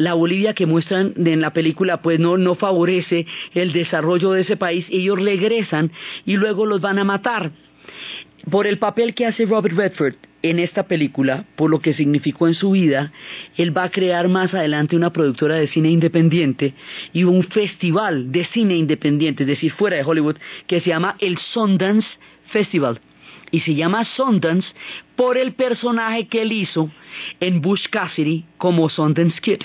la 0.00 0.14
Bolivia 0.14 0.54
que 0.54 0.64
muestran 0.64 1.12
en 1.16 1.42
la 1.42 1.52
película 1.52 2.00
pues 2.00 2.18
no, 2.18 2.54
favorece 2.54 3.26
el 3.52 3.72
desarrollo 3.72 4.32
de 4.32 4.40
ese 4.40 4.56
país, 4.56 4.86
ellos 4.88 5.20
regresan 5.20 5.92
y 6.24 6.38
luego 6.38 6.64
los 6.64 6.80
van 6.80 6.98
a 6.98 7.04
matar. 7.04 7.52
Por 8.50 8.66
el 8.66 8.78
papel 8.78 9.14
que 9.14 9.26
hace 9.26 9.44
Robert 9.44 9.76
Redford, 9.76 10.14
en 10.42 10.58
esta 10.58 10.84
película, 10.84 11.44
por 11.54 11.68
lo 11.68 11.80
que 11.80 11.92
significó 11.92 12.48
en 12.48 12.54
su 12.54 12.70
vida, 12.70 13.12
él 13.58 13.76
va 13.76 13.84
a 13.84 13.90
crear 13.90 14.26
más 14.28 14.54
adelante 14.54 14.96
una 14.96 15.12
productora 15.12 15.56
de 15.56 15.68
cine 15.68 15.90
independiente 15.90 16.72
y 17.12 17.24
un 17.24 17.42
festival 17.42 18.32
de 18.32 18.46
cine 18.46 18.76
independiente, 18.76 19.42
es 19.42 19.48
decir, 19.48 19.70
fuera 19.72 19.96
de 19.98 20.04
Hollywood, 20.04 20.36
que 20.66 20.80
se 20.80 20.88
llama 20.88 21.16
el 21.18 21.36
Sundance 21.36 22.08
Festival. 22.46 23.00
Y 23.50 23.60
se 23.60 23.74
llama 23.74 24.06
Sundance 24.06 24.68
por 25.14 25.36
el 25.36 25.52
personaje 25.52 26.26
que 26.26 26.40
él 26.40 26.52
hizo 26.52 26.90
en 27.38 27.60
Bush 27.60 27.86
Cassidy 27.90 28.46
como 28.56 28.88
Sundance 28.88 29.38
Kid. 29.42 29.60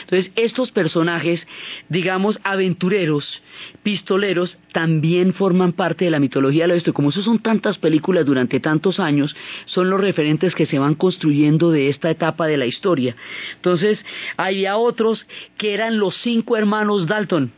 Entonces, 0.00 0.32
estos 0.36 0.70
personajes, 0.70 1.40
digamos, 1.88 2.38
aventureros, 2.42 3.42
pistoleros, 3.82 4.56
también 4.72 5.34
forman 5.34 5.72
parte 5.72 6.04
de 6.04 6.10
la 6.10 6.20
mitología 6.20 6.64
del 6.64 6.72
oeste. 6.72 6.92
Como 6.92 7.10
eso 7.10 7.22
son 7.22 7.38
tantas 7.38 7.78
películas 7.78 8.24
durante 8.24 8.60
tantos 8.60 8.98
años, 8.98 9.34
son 9.66 9.90
los 9.90 10.00
referentes 10.00 10.54
que 10.54 10.66
se 10.66 10.78
van 10.78 10.94
construyendo 10.94 11.70
de 11.70 11.90
esta 11.90 12.10
etapa 12.10 12.46
de 12.46 12.56
la 12.56 12.66
historia. 12.66 13.16
Entonces, 13.56 13.98
había 14.36 14.76
otros 14.76 15.26
que 15.56 15.74
eran 15.74 15.98
los 15.98 16.16
cinco 16.22 16.56
hermanos 16.56 17.06
Dalton 17.06 17.52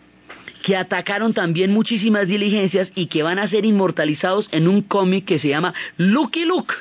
que 0.63 0.77
atacaron 0.77 1.33
también 1.33 1.73
muchísimas 1.73 2.27
diligencias 2.27 2.89
y 2.97 3.07
que 3.07 3.23
van 3.23 3.39
a 3.39 3.49
ser 3.49 3.65
inmortalizados 3.65 4.49
en 4.51 4.67
un 4.67 4.83
cómic 4.83 5.25
que 5.25 5.39
se 5.39 5.49
llama 5.49 5.73
Lucky 5.97 6.45
Luke 6.45 6.75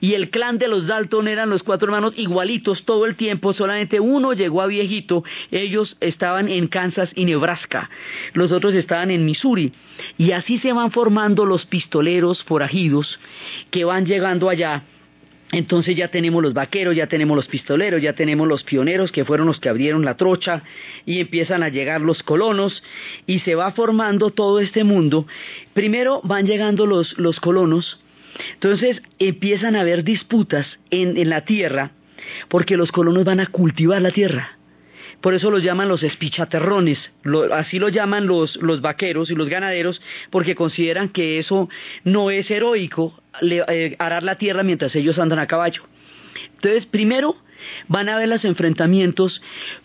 y 0.00 0.14
el 0.14 0.30
clan 0.30 0.58
de 0.58 0.68
los 0.68 0.86
Dalton 0.86 1.28
eran 1.28 1.50
los 1.50 1.62
cuatro 1.62 1.86
hermanos 1.86 2.14
igualitos 2.16 2.84
todo 2.84 3.06
el 3.06 3.16
tiempo, 3.16 3.52
solamente 3.52 4.00
uno 4.00 4.32
llegó 4.32 4.62
a 4.62 4.66
viejito, 4.66 5.24
ellos 5.50 5.96
estaban 6.00 6.48
en 6.48 6.68
Kansas 6.68 7.10
y 7.14 7.24
Nebraska, 7.24 7.90
los 8.34 8.52
otros 8.52 8.74
estaban 8.74 9.10
en 9.10 9.24
Missouri, 9.24 9.72
y 10.16 10.32
así 10.32 10.58
se 10.58 10.72
van 10.72 10.90
formando 10.90 11.44
los 11.44 11.66
pistoleros 11.66 12.44
forajidos 12.44 13.18
que 13.70 13.84
van 13.84 14.06
llegando 14.06 14.48
allá. 14.48 14.84
Entonces 15.50 15.96
ya 15.96 16.08
tenemos 16.08 16.42
los 16.42 16.52
vaqueros, 16.52 16.94
ya 16.94 17.06
tenemos 17.06 17.34
los 17.34 17.46
pistoleros, 17.46 18.02
ya 18.02 18.12
tenemos 18.12 18.46
los 18.46 18.64
pioneros 18.64 19.10
que 19.10 19.24
fueron 19.24 19.46
los 19.46 19.58
que 19.58 19.70
abrieron 19.70 20.04
la 20.04 20.14
trocha 20.14 20.62
y 21.06 21.20
empiezan 21.20 21.62
a 21.62 21.70
llegar 21.70 22.02
los 22.02 22.22
colonos 22.22 22.82
y 23.26 23.38
se 23.40 23.54
va 23.54 23.72
formando 23.72 24.28
todo 24.28 24.60
este 24.60 24.84
mundo. 24.84 25.26
Primero 25.72 26.20
van 26.22 26.46
llegando 26.46 26.84
los, 26.84 27.16
los 27.16 27.40
colonos 27.40 27.98
entonces 28.54 29.02
empiezan 29.18 29.76
a 29.76 29.80
haber 29.80 30.04
disputas 30.04 30.66
en, 30.90 31.28
la 31.28 31.44
tierra 31.44 31.92
porque 32.48 32.76
los 32.76 32.92
colonos 32.92 33.24
van 33.24 33.40
a 33.40 33.46
cultivar 33.46 34.02
la 34.02 34.10
tierra. 34.10 34.58
Por 35.20 35.34
eso 35.34 35.50
los 35.50 35.64
llaman 35.64 35.88
los 35.88 36.04
espichaterrones, 36.04 36.98
así 37.52 37.80
lo 37.80 37.88
llaman 37.88 38.26
los, 38.28 38.56
los, 38.56 38.80
vaqueros 38.80 39.30
y 39.30 39.34
los 39.34 39.48
ganaderos, 39.48 40.00
porque 40.30 40.54
consideran 40.54 41.08
que 41.08 41.40
eso 41.40 41.68
no 42.04 42.30
es 42.30 42.48
heroico, 42.50 43.20
eh, 43.42 43.96
arar 43.98 44.22
la 44.22 44.36
tierra 44.36 44.62
mientras 44.62 44.94
ellos 44.94 45.18
andan 45.18 45.40
a 45.40 45.48
caballo. 45.48 45.82
Entonces, 46.54 46.86
primero 46.86 47.36
van 47.88 48.08
a 48.08 48.14
haber 48.14 48.28
los 48.28 48.44
enfrentamientos 48.44 49.42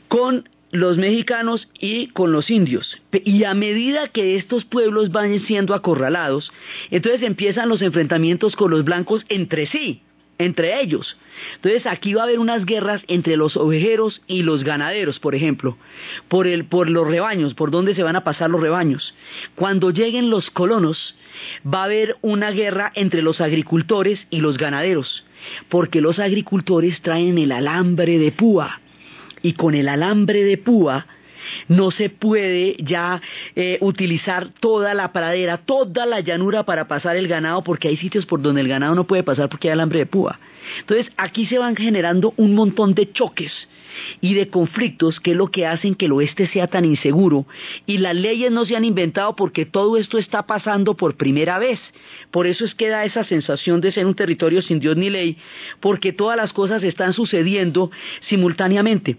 con 0.08 0.48
los 0.74 0.98
mexicanos 0.98 1.68
y 1.80 2.08
con 2.08 2.32
los 2.32 2.50
indios. 2.50 3.00
Y 3.24 3.44
a 3.44 3.54
medida 3.54 4.08
que 4.08 4.36
estos 4.38 4.66
pueblos 4.66 5.12
van 5.12 5.40
siendo 5.42 5.76
acorralados, 5.76 6.52
entonces 6.90 7.22
empiezan 7.22 7.70
los 7.70 7.82
enfrentamientos 7.84 8.56
con 8.56 8.72
los 8.72 8.84
blancos 8.84 9.24
entre 9.30 9.68
sí, 9.68 10.02
entre 10.40 10.82
ellos. 10.82 11.16
Entonces 11.58 11.86
aquí 11.86 12.16
va 12.16 12.22
a 12.22 12.24
haber 12.24 12.40
unas 12.40 12.66
guerras 12.66 13.04
entre 13.08 13.38
los 13.38 13.56
ovejeros 13.56 14.24
y 14.26 14.42
los 14.42 14.64
ganaderos, 14.64 15.20
por 15.20 15.36
ejemplo, 15.36 15.78
por, 16.28 16.48
el, 16.48 16.66
por 16.66 16.90
los 16.90 17.08
rebaños, 17.08 17.54
por 17.54 17.70
dónde 17.70 17.94
se 17.94 18.02
van 18.02 18.16
a 18.16 18.24
pasar 18.24 18.50
los 18.50 18.60
rebaños. 18.60 19.14
Cuando 19.54 19.92
lleguen 19.92 20.32
los 20.32 20.50
colonos, 20.50 21.16
va 21.72 21.82
a 21.82 21.86
haber 21.86 22.18
una 22.22 22.50
guerra 22.50 22.92
entre 22.96 23.22
los 23.22 23.42
agricultores 23.42 24.20
y 24.32 24.42
los 24.42 24.58
ganaderos, 24.58 25.24
porque 25.70 26.02
los 26.02 26.18
agricultores 26.18 27.00
traen 27.04 27.38
el 27.38 27.52
alambre 27.52 28.18
de 28.18 28.32
púa 28.32 28.80
y 29.44 29.54
con 29.54 29.76
el 29.76 29.88
alambre 29.88 30.44
de 30.44 30.58
púa 30.58 31.06
no 31.68 31.92
se 31.92 32.10
puede 32.10 32.76
ya 32.80 33.22
eh, 33.56 33.78
utilizar 33.82 34.48
toda 34.60 34.94
la 34.94 35.12
pradera, 35.12 35.58
toda 35.58 36.06
la 36.06 36.22
llanura 36.22 36.64
para 36.64 36.88
pasar 36.88 37.18
el 37.18 37.28
ganado, 37.28 37.64
porque 37.64 37.90
hay 37.90 37.98
sitios 37.98 38.26
por 38.26 38.42
donde 38.42 38.62
el 38.62 38.68
ganado 38.68 38.96
no 38.96 39.04
puede 39.04 39.24
pasar 39.24 39.50
porque 39.50 39.68
hay 39.68 39.74
alambre 39.74 40.00
de 40.00 40.06
púa. 40.06 40.40
Entonces 40.80 41.12
aquí 41.18 41.46
se 41.46 41.60
van 41.60 41.76
generando 41.76 42.34
un 42.38 42.56
montón 42.56 42.96
de 42.96 43.12
choques 43.12 43.52
y 44.22 44.34
de 44.34 44.50
conflictos 44.50 45.20
que 45.20 45.32
es 45.32 45.38
lo 45.38 45.52
que 45.52 45.66
hacen 45.66 45.96
que 45.96 46.06
el 46.06 46.14
oeste 46.14 46.48
sea 46.48 46.68
tan 46.68 46.86
inseguro 46.86 47.46
y 47.86 47.98
las 47.98 48.16
leyes 48.16 48.52
no 48.52 48.66
se 48.66 48.76
han 48.76 48.86
inventado 48.86 49.36
porque 49.36 49.66
todo 49.66 49.98
esto 49.98 50.18
está 50.18 50.44
pasando 50.46 50.96
por 50.96 51.16
primera 51.16 51.60
vez. 51.60 51.80
Por 52.32 52.48
eso 52.48 52.66
es 52.66 52.76
que 52.76 52.90
da 52.90 53.06
esa 53.06 53.24
sensación 53.24 53.82
de 53.82 53.92
ser 53.92 54.06
un 54.06 54.16
territorio 54.16 54.62
sin 54.62 54.80
Dios 54.80 54.98
ni 54.98 55.10
ley, 55.10 55.38
porque 55.80 56.14
todas 56.14 56.38
las 56.38 56.54
cosas 56.54 56.84
están 56.84 57.14
sucediendo 57.14 57.92
simultáneamente. 58.28 59.18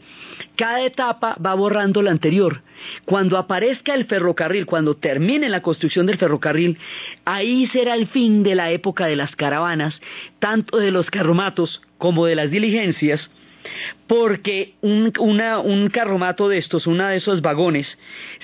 Cada 0.57 0.83
etapa 0.83 1.37
va 1.45 1.55
borrando 1.55 2.03
la 2.03 2.11
anterior. 2.11 2.63
Cuando 3.05 3.39
aparezca 3.39 3.95
el 3.95 4.07
ferrocarril, 4.07 4.67
cuando 4.67 4.97
termine 4.97 5.49
la 5.49 5.63
construcción 5.63 6.07
del 6.07 6.19
ferrocarril, 6.19 6.79
ahí 7.25 7.67
será 7.69 7.95
el 7.95 8.09
fin 8.09 8.43
de 8.43 8.55
la 8.55 8.71
época 8.71 9.07
de 9.07 9.17
las 9.17 9.35
caravanas, 9.37 10.01
tanto 10.39 10.79
de 10.79 10.91
los 10.91 11.11
carromatos 11.11 11.81
como 11.99 12.27
de 12.27 12.35
las 12.35 12.51
diligencias, 12.51 13.31
porque 14.07 14.75
un, 14.81 15.11
carromato 15.93 16.49
de 16.49 16.59
estos, 16.59 16.87
uno 16.87 17.07
de 17.07 17.17
esos 17.17 17.43
vagones, 17.43 17.87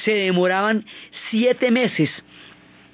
se 0.04 0.14
demoraban 0.14 0.84
siete 1.30 1.70
meses 1.70 2.10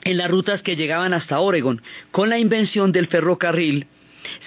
en 0.05 0.17
las 0.19 0.31
rutas 0.31 0.63
que 0.63 0.77
llegaban 0.77 1.13
hasta 1.13 1.41
Oregon. 1.41 1.83
Con 2.11 2.29
la 2.29 2.39
invención 2.39 2.93
del 2.93 3.09
ferrocarril, 3.09 3.87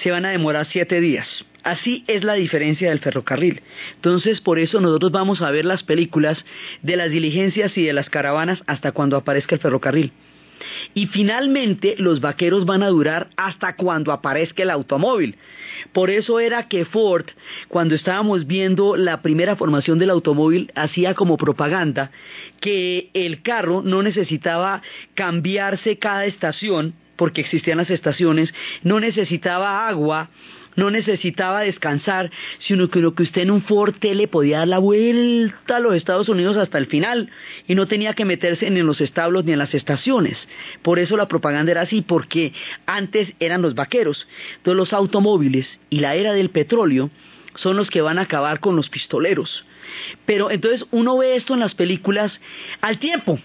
se 0.02 0.12
van 0.12 0.26
a 0.26 0.32
demorar 0.32 0.68
siete 0.70 1.02
días. 1.02 1.28
Así 1.64 2.04
es 2.08 2.24
la 2.24 2.36
diferencia 2.36 2.90
del 2.90 3.00
ferrocarril. 3.00 3.62
Entonces, 3.96 4.40
por 4.40 4.60
eso 4.60 4.80
nosotros 4.80 5.12
vamos 5.12 5.42
a 5.42 5.52
ver 5.52 5.66
las 5.66 5.84
películas 5.84 6.38
de 6.82 6.96
las 6.96 7.12
diligencias 7.12 7.78
y 7.78 7.84
de 7.84 7.94
las 7.94 8.10
caravanas 8.10 8.64
hasta 8.66 8.94
cuando 8.94 9.18
aparezca 9.18 9.56
el 9.56 9.62
ferrocarril. 9.62 10.14
Y 10.94 11.08
finalmente 11.08 11.96
los 11.98 12.22
vaqueros 12.22 12.66
van 12.66 12.84
a 12.84 12.90
durar 12.90 13.30
hasta 13.38 13.76
cuando 13.76 14.12
aparezca 14.12 14.64
el 14.64 14.70
automóvil. 14.70 15.38
Por 15.94 16.10
eso 16.10 16.40
era 16.40 16.68
que 16.68 16.86
Ford, 16.86 17.26
cuando 17.68 17.96
estábamos 17.96 18.48
viendo 18.48 18.96
la 18.96 19.22
primera 19.22 19.56
formación 19.56 20.00
del 20.00 20.10
automóvil, 20.10 20.72
hacía 20.76 21.14
como 21.14 21.38
propaganda 21.38 22.12
que 22.60 23.10
el 23.14 23.42
carro 23.42 23.82
no 23.84 24.04
necesitaba 24.04 24.82
cambiarse 25.14 25.98
cada 25.98 26.26
estación, 26.26 26.94
porque 27.16 27.42
existían 27.42 27.78
las 27.78 27.90
estaciones, 27.90 28.54
no 28.84 29.00
necesitaba 29.00 29.88
agua, 29.88 30.30
no 30.80 30.90
necesitaba 30.90 31.62
descansar, 31.62 32.32
sino 32.60 32.90
que 32.90 33.00
lo 33.00 33.14
que 33.14 33.24
usted 33.24 33.42
en 33.42 33.52
un 33.52 33.62
Ford 33.62 33.96
le 34.02 34.28
podía 34.28 34.60
dar 34.60 34.68
la 34.68 34.80
vuelta 34.80 35.78
a 35.78 35.80
los 35.80 35.94
Estados 35.94 36.30
Unidos 36.30 36.58
hasta 36.58 36.78
el 36.78 36.88
final 36.88 37.30
y 37.68 37.76
no 37.76 37.88
tenía 37.88 38.14
que 38.14 38.26
meterse 38.26 38.70
ni 38.72 38.80
en 38.80 38.88
los 38.88 39.02
establos 39.02 39.46
ni 39.46 39.52
en 39.52 39.60
las 39.60 39.74
estaciones. 39.74 40.38
Por 40.82 40.98
eso 40.98 41.18
la 41.18 41.28
propaganda 41.28 41.72
era 41.72 41.82
así, 41.82 42.02
porque 42.02 42.54
antes 42.86 43.34
eran 43.40 43.62
los 43.62 43.76
vaqueros. 43.76 44.28
Entonces 44.58 44.78
los 44.78 44.94
automóviles 44.94 45.68
y 45.90 46.00
la 46.00 46.16
era 46.16 46.34
del 46.34 46.50
petróleo 46.50 47.12
son 47.56 47.76
los 47.76 47.90
que 47.90 48.02
van 48.02 48.18
a 48.18 48.24
acabar 48.24 48.60
con 48.60 48.76
los 48.76 48.90
pistoleros. 48.90 49.66
Pero 50.26 50.50
entonces 50.50 50.86
uno 50.92 51.18
ve 51.18 51.36
esto 51.36 51.54
en 51.54 51.60
las 51.60 51.76
películas 51.76 52.32
al 52.82 53.00
tiempo 53.00 53.40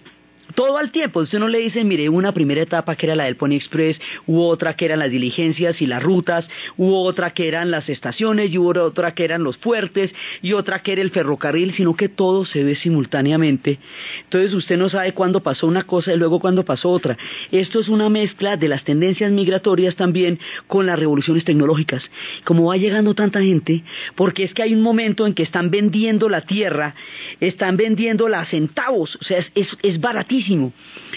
todo 0.54 0.78
al 0.78 0.90
tiempo. 0.90 1.20
Usted 1.20 1.38
no 1.38 1.48
le 1.48 1.58
dice, 1.58 1.84
mire, 1.84 2.08
una 2.08 2.32
primera 2.32 2.62
etapa 2.62 2.96
que 2.96 3.06
era 3.06 3.16
la 3.16 3.24
del 3.24 3.36
Pony 3.36 3.54
Express, 3.54 3.98
u 4.26 4.40
otra 4.42 4.74
que 4.74 4.84
eran 4.84 4.98
las 4.98 5.10
diligencias 5.10 5.80
y 5.82 5.86
las 5.86 6.02
rutas, 6.02 6.46
u 6.76 6.94
otra 6.94 7.30
que 7.30 7.48
eran 7.48 7.70
las 7.70 7.88
estaciones, 7.88 8.50
y 8.50 8.58
otra 8.58 9.14
que 9.14 9.24
eran 9.24 9.42
los 9.42 9.56
puertes, 9.58 10.12
y 10.42 10.52
otra 10.52 10.80
que 10.80 10.92
era 10.92 11.02
el 11.02 11.10
ferrocarril, 11.10 11.74
sino 11.74 11.94
que 11.94 12.08
todo 12.08 12.44
se 12.44 12.64
ve 12.64 12.74
simultáneamente. 12.74 13.78
Entonces 14.24 14.52
usted 14.52 14.76
no 14.76 14.88
sabe 14.88 15.12
cuándo 15.12 15.42
pasó 15.42 15.66
una 15.66 15.82
cosa 15.84 16.12
y 16.12 16.16
luego 16.16 16.40
cuándo 16.40 16.64
pasó 16.64 16.90
otra. 16.90 17.16
Esto 17.50 17.80
es 17.80 17.88
una 17.88 18.08
mezcla 18.08 18.56
de 18.56 18.68
las 18.68 18.84
tendencias 18.84 19.30
migratorias 19.32 19.96
también 19.96 20.38
con 20.66 20.86
las 20.86 20.98
revoluciones 20.98 21.44
tecnológicas. 21.44 22.02
Como 22.44 22.66
va 22.66 22.76
llegando 22.76 23.14
tanta 23.14 23.40
gente, 23.40 23.82
porque 24.14 24.44
es 24.44 24.54
que 24.54 24.62
hay 24.62 24.74
un 24.74 24.82
momento 24.82 25.26
en 25.26 25.34
que 25.34 25.42
están 25.42 25.70
vendiendo 25.70 26.28
la 26.28 26.42
tierra, 26.42 26.94
están 27.40 27.76
vendiendo 27.76 28.28
a 28.34 28.44
centavos, 28.46 29.16
o 29.20 29.24
sea, 29.24 29.38
es, 29.38 29.50
es, 29.54 29.68
es 29.82 30.00
baratísimo 30.00 30.43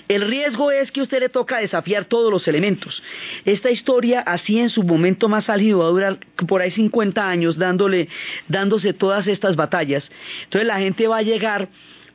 el 0.07 0.21
riesgo 0.21 0.71
es 0.71 0.91
que 0.91 1.01
usted 1.01 1.19
le 1.19 1.29
toca 1.29 1.59
desafiar 1.59 2.05
todos 2.05 2.31
los 2.31 2.47
elementos. 2.47 3.01
Esta 3.45 3.71
historia, 3.71 4.21
así 4.21 4.59
en 4.59 4.69
su 4.69 4.83
momento 4.83 5.29
más 5.29 5.49
álgido, 5.49 5.79
va 5.79 5.85
a 5.85 5.89
durar 5.89 6.19
por 6.47 6.61
ahí 6.61 6.71
50 6.71 7.29
años 7.29 7.57
dándole, 7.57 8.09
dándose 8.47 8.93
todas 8.93 9.27
estas 9.27 9.55
batallas. 9.55 10.03
Entonces 10.43 10.67
la 10.67 10.79
gente 10.79 11.07
va 11.07 11.17
a 11.17 11.23
llegar 11.23 11.69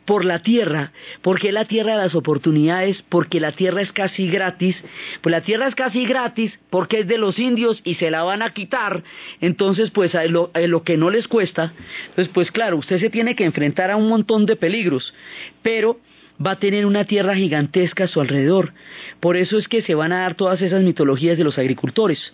por 0.04 0.24
la 0.24 0.40
tierra, 0.40 0.92
porque 1.20 1.48
es 1.48 1.54
la 1.54 1.66
tierra 1.66 1.92
de 1.92 2.04
las 2.04 2.14
oportunidades, 2.14 3.04
porque 3.08 3.40
la 3.40 3.52
tierra 3.52 3.82
es 3.82 3.92
casi 3.92 4.28
gratis, 4.28 4.76
pues 5.20 5.30
la 5.30 5.42
tierra 5.42 5.68
es 5.68 5.74
casi 5.74 6.04
gratis 6.06 6.58
porque 6.70 7.00
es 7.00 7.06
de 7.06 7.18
los 7.18 7.38
indios 7.38 7.80
y 7.84 7.94
se 7.94 8.10
la 8.10 8.22
van 8.22 8.42
a 8.42 8.50
quitar, 8.50 9.04
entonces 9.40 9.90
pues 9.90 10.14
a 10.14 10.24
lo, 10.24 10.50
lo 10.54 10.82
que 10.82 10.96
no 10.96 11.10
les 11.10 11.28
cuesta, 11.28 11.72
pues 12.14 12.28
pues 12.28 12.50
claro, 12.50 12.78
usted 12.78 12.98
se 12.98 13.10
tiene 13.10 13.36
que 13.36 13.44
enfrentar 13.44 13.90
a 13.90 13.96
un 13.96 14.08
montón 14.08 14.44
de 14.44 14.56
peligros, 14.56 15.14
pero 15.62 16.00
va 16.44 16.52
a 16.52 16.58
tener 16.58 16.86
una 16.86 17.04
tierra 17.04 17.34
gigantesca 17.34 18.04
a 18.04 18.08
su 18.08 18.20
alrededor. 18.20 18.72
Por 19.20 19.36
eso 19.36 19.58
es 19.58 19.68
que 19.68 19.82
se 19.82 19.94
van 19.94 20.12
a 20.12 20.20
dar 20.20 20.34
todas 20.34 20.60
esas 20.60 20.82
mitologías 20.82 21.38
de 21.38 21.44
los 21.44 21.58
agricultores. 21.58 22.32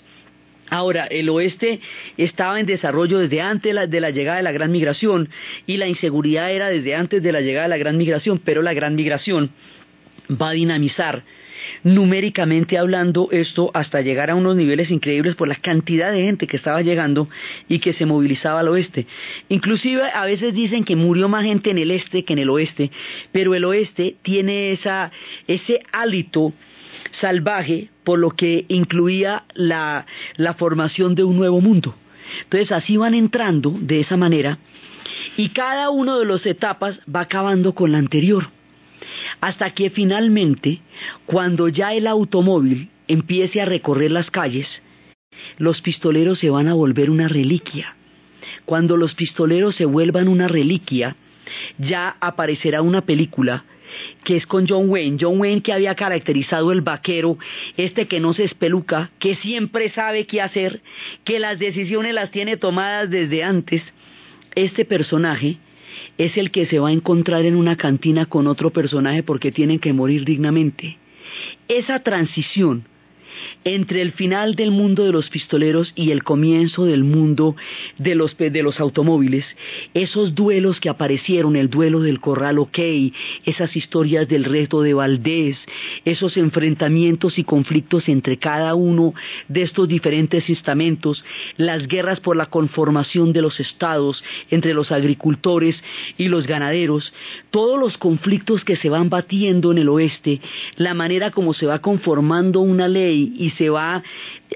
Ahora, 0.70 1.06
el 1.06 1.28
oeste 1.30 1.80
estaba 2.16 2.60
en 2.60 2.66
desarrollo 2.66 3.18
desde 3.18 3.40
antes 3.40 3.90
de 3.90 4.00
la 4.00 4.10
llegada 4.10 4.36
de 4.36 4.42
la 4.42 4.52
gran 4.52 4.70
migración 4.70 5.30
y 5.66 5.78
la 5.78 5.88
inseguridad 5.88 6.52
era 6.52 6.68
desde 6.68 6.94
antes 6.94 7.22
de 7.22 7.32
la 7.32 7.40
llegada 7.40 7.64
de 7.64 7.70
la 7.70 7.78
gran 7.78 7.96
migración, 7.96 8.40
pero 8.44 8.60
la 8.60 8.74
gran 8.74 8.94
migración 8.94 9.50
va 10.30 10.50
a 10.50 10.52
dinamizar 10.52 11.22
numéricamente 11.82 12.78
hablando 12.78 13.28
esto 13.32 13.70
hasta 13.74 14.00
llegar 14.00 14.30
a 14.30 14.34
unos 14.34 14.56
niveles 14.56 14.90
increíbles 14.90 15.34
por 15.34 15.48
la 15.48 15.56
cantidad 15.56 16.12
de 16.12 16.22
gente 16.22 16.46
que 16.46 16.56
estaba 16.56 16.82
llegando 16.82 17.28
y 17.68 17.78
que 17.78 17.92
se 17.92 18.06
movilizaba 18.06 18.60
al 18.60 18.68
oeste. 18.68 19.06
Inclusive 19.48 20.02
a 20.12 20.24
veces 20.24 20.54
dicen 20.54 20.84
que 20.84 20.96
murió 20.96 21.28
más 21.28 21.44
gente 21.44 21.70
en 21.70 21.78
el 21.78 21.90
este 21.90 22.24
que 22.24 22.32
en 22.32 22.40
el 22.40 22.50
oeste, 22.50 22.90
pero 23.32 23.54
el 23.54 23.64
oeste 23.64 24.16
tiene 24.22 24.72
esa, 24.72 25.10
ese 25.46 25.80
hálito 25.92 26.52
salvaje 27.20 27.88
por 28.04 28.18
lo 28.18 28.30
que 28.30 28.64
incluía 28.68 29.44
la, 29.54 30.06
la 30.36 30.54
formación 30.54 31.14
de 31.14 31.24
un 31.24 31.36
nuevo 31.36 31.60
mundo. 31.60 31.94
Entonces 32.44 32.72
así 32.72 32.96
van 32.96 33.14
entrando 33.14 33.74
de 33.78 34.00
esa 34.00 34.16
manera 34.16 34.58
y 35.36 35.50
cada 35.50 35.90
una 35.90 36.18
de 36.18 36.26
las 36.26 36.44
etapas 36.44 36.98
va 37.14 37.20
acabando 37.20 37.74
con 37.74 37.92
la 37.92 37.98
anterior 37.98 38.50
hasta 39.40 39.70
que 39.70 39.90
finalmente, 39.90 40.80
cuando 41.26 41.68
ya 41.68 41.94
el 41.94 42.06
automóvil 42.06 42.90
empiece 43.06 43.60
a 43.60 43.66
recorrer 43.66 44.10
las 44.10 44.30
calles, 44.30 44.68
los 45.58 45.80
pistoleros 45.80 46.38
se 46.38 46.50
van 46.50 46.68
a 46.68 46.74
volver 46.74 47.10
una 47.10 47.28
reliquia. 47.28 47.96
Cuando 48.64 48.96
los 48.96 49.14
pistoleros 49.14 49.76
se 49.76 49.84
vuelvan 49.84 50.28
una 50.28 50.48
reliquia, 50.48 51.16
ya 51.78 52.16
aparecerá 52.20 52.82
una 52.82 53.02
película 53.02 53.64
que 54.24 54.36
es 54.36 54.46
con 54.46 54.66
John 54.68 54.90
Wayne. 54.90 55.16
John 55.20 55.40
Wayne 55.40 55.62
que 55.62 55.72
había 55.72 55.94
caracterizado 55.94 56.72
el 56.72 56.82
vaquero, 56.82 57.38
este 57.76 58.06
que 58.06 58.20
no 58.20 58.34
se 58.34 58.44
espeluca, 58.44 59.10
que 59.18 59.36
siempre 59.36 59.90
sabe 59.90 60.26
qué 60.26 60.42
hacer, 60.42 60.82
que 61.24 61.38
las 61.38 61.58
decisiones 61.58 62.14
las 62.14 62.30
tiene 62.30 62.56
tomadas 62.56 63.10
desde 63.10 63.42
antes. 63.44 63.82
Este 64.54 64.84
personaje 64.84 65.58
es 66.18 66.36
el 66.36 66.50
que 66.50 66.66
se 66.66 66.80
va 66.80 66.88
a 66.88 66.92
encontrar 66.92 67.44
en 67.46 67.56
una 67.56 67.76
cantina 67.76 68.26
con 68.26 68.46
otro 68.48 68.70
personaje 68.70 69.22
porque 69.22 69.52
tienen 69.52 69.78
que 69.78 69.92
morir 69.92 70.24
dignamente. 70.24 70.98
Esa 71.68 72.00
transición 72.00 72.84
entre 73.64 74.02
el 74.02 74.12
final 74.12 74.54
del 74.54 74.70
mundo 74.70 75.04
de 75.04 75.12
los 75.12 75.28
pistoleros 75.28 75.92
y 75.94 76.10
el 76.10 76.22
comienzo 76.22 76.84
del 76.84 77.04
mundo 77.04 77.56
de 77.98 78.14
los, 78.14 78.80
automóviles, 78.80 79.44
esos 79.94 80.34
duelos 80.34 80.80
que 80.80 80.88
aparecieron, 80.88 81.56
el 81.56 81.70
duelo 81.70 82.00
del 82.00 82.20
Corral 82.20 82.58
OK, 82.58 82.78
esas 83.44 83.76
historias 83.76 84.28
del 84.28 84.44
reto 84.44 84.82
de 84.82 84.94
Valdés, 84.94 85.56
esos 86.04 86.36
enfrentamientos 86.36 87.38
y 87.38 87.44
conflictos 87.44 88.08
entre 88.08 88.38
cada 88.38 88.74
uno 88.74 89.14
de 89.48 89.62
estos 89.62 89.88
diferentes 89.88 90.48
estamentos, 90.48 91.24
las 91.56 91.86
guerras 91.86 92.20
por 92.20 92.36
la 92.36 92.46
conformación 92.46 93.32
de 93.32 93.42
los 93.42 93.60
estados 93.60 94.22
entre 94.50 94.74
los 94.74 94.92
agricultores 94.92 95.76
y 96.16 96.28
los 96.28 96.46
ganaderos, 96.46 97.12
todos 97.50 97.78
los 97.78 97.98
conflictos 97.98 98.64
que 98.64 98.76
se 98.76 98.88
van 98.88 99.10
batiendo 99.10 99.72
en 99.72 99.78
el 99.78 99.88
oeste, 99.88 100.40
la 100.76 100.94
manera 100.94 101.30
como 101.30 101.54
se 101.54 101.66
va 101.66 101.80
conformando 101.80 102.60
una 102.60 102.88
ley 102.88 103.17
y 103.18 103.50
se 103.50 103.70
va 103.70 104.02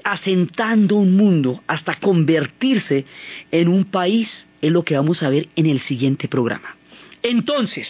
asentando 0.03 0.95
un 0.95 1.15
mundo 1.15 1.63
hasta 1.67 1.95
convertirse 1.95 3.05
en 3.51 3.67
un 3.67 3.85
país, 3.85 4.29
es 4.61 4.71
lo 4.71 4.83
que 4.83 4.95
vamos 4.95 5.21
a 5.23 5.29
ver 5.29 5.49
en 5.55 5.65
el 5.65 5.79
siguiente 5.81 6.27
programa. 6.27 6.75
Entonces, 7.21 7.87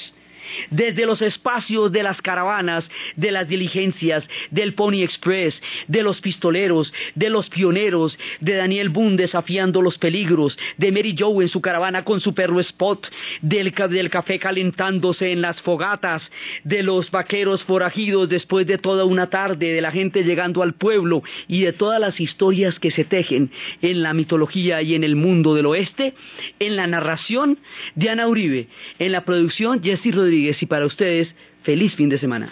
desde 0.70 1.06
los 1.06 1.22
espacios 1.22 1.91
de 1.91 2.04
las 2.04 2.22
caravanas, 2.22 2.84
de 3.16 3.32
las 3.32 3.48
diligencias, 3.48 4.24
del 4.52 4.74
Pony 4.74 5.04
Express, 5.04 5.56
de 5.88 6.04
los 6.04 6.22
pistoleros, 6.22 6.94
de 7.16 7.30
los 7.30 7.50
pioneros, 7.50 8.18
de 8.39 8.56
Daniel 8.56 8.89
Boone 8.89 9.18
desafiando 9.18 9.82
los 9.82 9.98
peligros, 9.98 10.58
de 10.78 10.91
Mary 10.91 11.16
Joe 11.18 11.44
en 11.44 11.50
su 11.50 11.62
caravana 11.62 12.04
con 12.04 12.20
su 12.20 12.34
perro 12.34 12.60
Spot, 12.60 13.10
del, 13.41 13.74
café 14.10 14.39
calentándose 14.39 15.32
en 15.32 15.41
las 15.41 15.62
fogatas, 15.62 16.24
de 16.64 16.84
los 16.84 17.12
vaqueros 17.12 17.64
forajidos 17.64 18.30
después 18.30 18.68
de 18.68 18.78
toda 18.78 19.06
una 19.06 19.30
tarde, 19.30 19.74
de 19.74 19.82
la 19.82 19.91
gente 19.91 20.24
llegando 20.24 20.64
al 20.64 20.74
pueblo 20.74 21.24
y 21.48 21.62
de 21.62 21.74
todas 21.74 22.00
las 22.00 22.20
historias 22.20 22.80
que 22.80 22.91
se 22.91 23.06
tejen 23.06 23.52
en 23.82 24.02
la 24.02 24.14
mitología 24.14 24.82
y 24.82 24.96
en 24.96 25.04
el 25.04 25.16
mundo 25.16 25.56
del 25.56 25.66
oeste, 25.66 26.14
en 26.60 26.76
la 26.76 26.88
narración, 26.88 27.60
Diana 27.96 28.28
Uribe, 28.28 28.68
en 29.00 29.12
la 29.12 29.26
producción, 29.26 29.82
Jesse 29.84 30.14
Rodríguez 30.34 30.63
y 30.63 30.65
para 30.65 30.88
ustedes, 30.88 31.27
feliz 31.61 31.93
fin 31.93 32.09
de 32.09 32.17
semana. 32.17 32.51